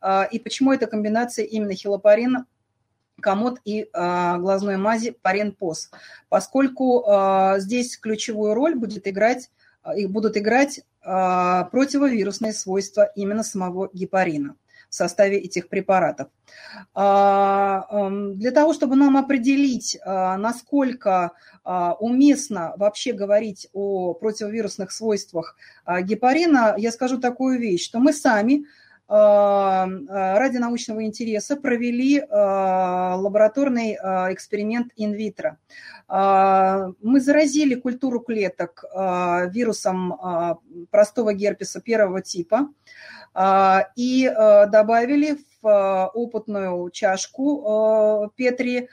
А, 0.05 0.23
и 0.23 0.37
почему 0.37 0.71
эта 0.71 0.85
комбинация 0.85 1.45
именно 1.45 1.73
хилопарин, 1.73 2.45
комод 3.19 3.59
и 3.65 3.89
а, 3.91 4.37
глазной 4.37 4.77
мази 4.77 5.17
парен-пос, 5.19 5.89
поскольку 6.29 7.05
а, 7.07 7.57
здесь 7.57 7.97
ключевую 7.97 8.53
роль 8.53 8.75
будет 8.75 9.07
играть, 9.07 9.49
будут 10.07 10.35
играть 10.37 10.81
противовирусные 11.01 12.53
свойства 12.53 13.11
именно 13.15 13.43
самого 13.43 13.89
гепарина 13.93 14.55
в 14.95 14.97
составе 14.97 15.37
этих 15.37 15.67
препаратов. 15.67 16.29
Для 16.93 18.51
того, 18.53 18.73
чтобы 18.73 18.95
нам 18.95 19.17
определить, 19.17 19.99
насколько 20.05 21.31
уместно 21.99 22.73
вообще 22.77 23.11
говорить 23.11 23.67
о 23.73 24.13
противовирусных 24.13 24.91
свойствах 24.91 25.57
гепарина, 26.01 26.75
я 26.77 26.91
скажу 26.93 27.19
такую 27.19 27.59
вещь, 27.59 27.83
что 27.83 27.99
мы 27.99 28.13
сами 28.13 28.65
а, 29.07 29.87
а, 30.09 30.39
ради 30.39 30.57
научного 30.57 31.05
интереса 31.05 31.55
провели 31.55 32.19
а, 32.19 33.15
лабораторный 33.15 33.93
эксперимент 34.33 34.91
инвитро. 34.95 35.57
Мы 36.07 37.19
заразили 37.19 37.73
культуру 37.73 38.19
клеток 38.19 38.83
вирусом 39.51 40.59
простого 40.91 41.33
герпеса 41.33 41.81
первого 41.81 42.21
типа 42.21 42.69
и 43.95 44.31
добавили 44.71 45.37
в 45.61 46.11
опытную 46.13 46.89
чашку 46.91 48.31
Петри 48.35 48.87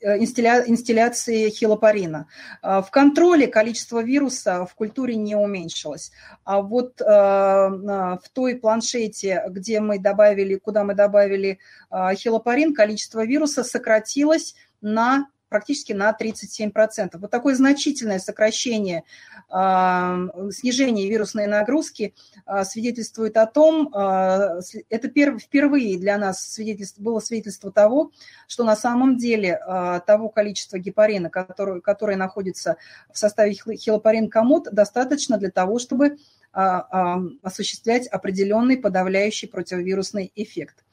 Э, 0.00 0.16
инстилляции 0.18 1.50
хилопарина. 1.50 2.26
А, 2.62 2.82
в 2.82 2.90
контроле 2.90 3.46
количество 3.46 4.02
вируса 4.02 4.64
в 4.64 4.74
культуре 4.74 5.16
не 5.16 5.36
уменьшилось. 5.36 6.10
А 6.44 6.60
вот 6.62 7.00
э, 7.00 7.04
в 7.04 8.22
той 8.32 8.56
планшете, 8.56 9.44
где 9.48 9.80
мы 9.80 9.98
добавили, 9.98 10.56
куда 10.56 10.84
мы 10.84 10.94
добавили 10.94 11.58
а, 11.90 12.14
хилопарин, 12.14 12.74
количество 12.74 13.24
вируса 13.24 13.64
сократилось 13.64 14.54
на 14.80 15.26
практически 15.48 15.92
на 15.92 16.14
37%. 16.18 17.18
Вот 17.18 17.30
такое 17.30 17.54
значительное 17.54 18.18
сокращение, 18.18 19.04
а, 19.48 20.28
снижение 20.50 21.08
вирусной 21.08 21.46
нагрузки 21.46 22.14
а, 22.44 22.64
свидетельствует 22.64 23.36
о 23.36 23.46
том, 23.46 23.90
а, 23.94 24.60
это 24.88 25.08
впервые 25.08 25.98
для 25.98 26.18
нас 26.18 26.46
свидетельство, 26.52 27.02
было 27.02 27.20
свидетельство 27.20 27.72
того, 27.72 28.12
что 28.46 28.64
на 28.64 28.76
самом 28.76 29.16
деле 29.16 29.58
того 30.06 30.28
количества 30.28 30.78
гепарина, 30.78 31.30
которое, 31.30 31.80
которое 31.80 32.16
находится 32.16 32.76
в 33.12 33.18
составе 33.18 33.54
хилопарин 33.54 34.28
комод, 34.28 34.68
достаточно 34.72 35.38
для 35.38 35.50
того, 35.50 35.78
чтобы 35.78 36.16
осуществлять 36.52 38.06
определенный 38.06 38.78
подавляющий 38.78 39.48
противовирусный 39.48 40.32
эффект. 40.34 40.84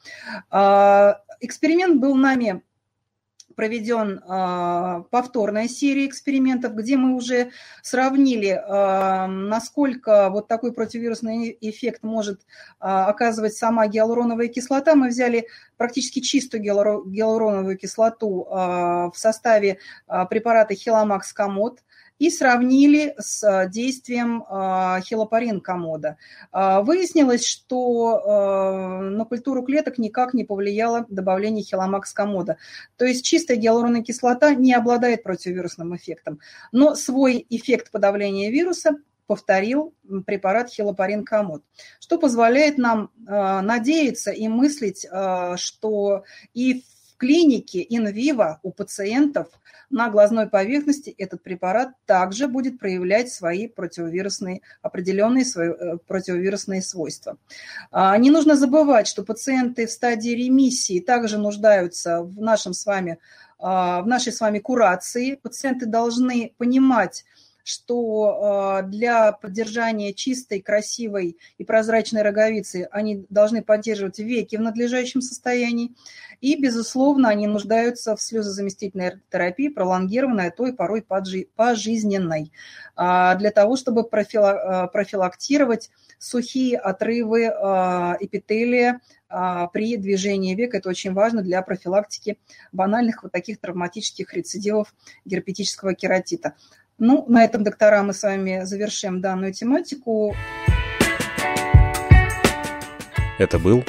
Эксперимент 0.51 1.99
был 1.99 2.15
нами 2.15 2.61
проведен 3.55 4.21
а, 4.27 5.01
повторная 5.09 5.67
серия 5.67 6.05
экспериментов, 6.05 6.75
где 6.75 6.97
мы 6.97 7.15
уже 7.15 7.51
сравнили, 7.81 8.61
а, 8.67 9.27
насколько 9.27 10.29
вот 10.29 10.47
такой 10.47 10.73
противовирусный 10.73 11.57
эффект 11.61 12.03
может 12.03 12.41
а, 12.79 13.07
оказывать 13.07 13.55
сама 13.55 13.87
гиалуроновая 13.87 14.47
кислота. 14.47 14.95
Мы 14.95 15.09
взяли 15.09 15.47
практически 15.77 16.19
чистую 16.19 16.63
гиалуроновую 16.63 17.77
кислоту 17.77 18.47
в 18.49 19.13
составе 19.15 19.79
препарата 20.29 20.73
Хиломакс 20.73 21.33
Комод– 21.33 21.79
и 22.17 22.29
сравнили 22.29 23.13
с 23.19 23.43
э, 23.43 23.69
действием 23.69 24.43
э, 24.43 25.01
хилопарин 25.01 25.59
комода. 25.59 26.17
Э, 26.51 26.81
выяснилось, 26.81 27.45
что 27.45 29.01
на 29.01 29.25
культуру 29.25 29.63
клеток 29.63 29.97
никак 29.97 30.33
не 30.33 30.43
повлияло 30.43 31.05
добавление 31.09 31.63
хиломакс 31.63 32.13
комода. 32.13 32.57
То 32.97 33.05
есть 33.05 33.25
чистая 33.25 33.57
гиалуроновая 33.57 34.03
кислота 34.03 34.53
не 34.53 34.73
обладает 34.73 35.23
противовирусным 35.23 35.95
эффектом, 35.95 36.39
но 36.71 36.95
свой 36.95 37.45
эффект 37.49 37.91
подавления 37.91 38.51
вируса 38.51 38.97
повторил 39.27 39.93
препарат 40.25 40.69
хилопарин 40.69 41.25
комод, 41.25 41.63
что 41.99 42.17
позволяет 42.19 42.77
нам 42.77 43.11
надеяться 43.17 44.31
и 44.31 44.47
мыслить, 44.47 45.07
что 45.57 46.23
и 46.53 46.83
в 47.15 47.17
клинике 47.17 47.85
инвиво 47.87 48.59
у 48.61 48.71
пациентов 48.71 49.47
на 49.89 50.09
глазной 50.09 50.47
поверхности 50.47 51.15
этот 51.17 51.43
препарат 51.43 51.93
также 52.05 52.47
будет 52.49 52.77
проявлять 52.77 53.31
свои 53.31 53.67
противовирусные, 53.67 54.61
определенные 54.81 55.45
свои 55.45 55.69
э, 55.69 55.97
противовирусные 56.07 56.81
свойства. 56.81 57.37
А, 57.91 58.17
не 58.17 58.31
нужно 58.31 58.57
забывать, 58.57 59.07
что 59.07 59.23
пациенты 59.23 59.87
в 59.87 59.91
стадии 59.91 60.31
ремиссии 60.31 60.99
также 60.99 61.37
нуждаются 61.37 62.21
в 62.21 62.41
нашем 62.41 62.73
с 62.73 62.85
вами 62.85 63.19
а, 63.59 64.01
в 64.01 64.07
нашей 64.07 64.33
с 64.33 64.41
вами 64.41 64.59
курации. 64.59 65.35
Пациенты 65.35 65.85
должны 65.85 66.53
понимать, 66.57 67.23
что 67.65 68.83
для 68.87 69.31
поддержания 69.31 70.13
чистой, 70.13 70.61
красивой 70.61 71.37
и 71.57 71.65
прозрачной 71.65 72.21
роговицы 72.21 72.87
они 72.91 73.25
должны 73.29 73.63
поддерживать 73.63 74.19
веки 74.19 74.55
в 74.55 74.61
надлежащем 74.61 75.21
состоянии. 75.21 75.95
И, 76.41 76.61
безусловно, 76.61 77.29
они 77.29 77.47
нуждаются 77.47 78.15
в 78.15 78.21
слезозаместительной 78.21 79.21
терапии, 79.31 79.69
пролонгированной, 79.69 80.47
а 80.47 80.51
то 80.51 80.67
и 80.67 80.71
порой 80.71 81.03
пожизненной, 81.55 82.51
а, 82.95 83.35
для 83.35 83.51
того, 83.51 83.75
чтобы 83.75 84.01
а, 84.01 84.87
профилактировать 84.87 85.89
сухие 86.19 86.77
отрывы 86.77 87.47
а, 87.47 88.17
эпителия 88.19 89.01
при 89.73 89.97
движении 89.97 90.55
век. 90.55 90.75
Это 90.75 90.87
очень 90.87 91.11
важно 91.11 91.41
для 91.41 91.61
профилактики 91.61 92.37
банальных 92.71 93.23
вот 93.23 93.31
таких 93.33 93.59
травматических 93.59 94.31
рецидивов 94.33 94.93
герпетического 95.25 95.93
кератита. 95.93 96.53
Ну, 96.97 97.25
на 97.27 97.43
этом, 97.43 97.65
доктора, 97.65 98.03
мы 98.03 98.13
с 98.13 98.23
вами 98.23 98.63
завершим 98.63 99.19
данную 99.19 99.51
тематику. 99.51 100.33
Это 103.37 103.59
был 103.59 103.83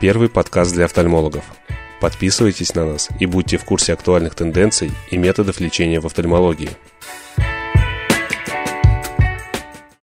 первый 0.00 0.28
подкаст 0.28 0.72
для 0.72 0.84
офтальмологов. 0.84 1.44
Подписывайтесь 2.00 2.76
на 2.76 2.86
нас 2.86 3.08
и 3.18 3.26
будьте 3.26 3.56
в 3.56 3.64
курсе 3.64 3.92
актуальных 3.94 4.36
тенденций 4.36 4.92
и 5.10 5.18
методов 5.18 5.58
лечения 5.58 5.98
в 5.98 6.06
офтальмологии. 6.06 6.70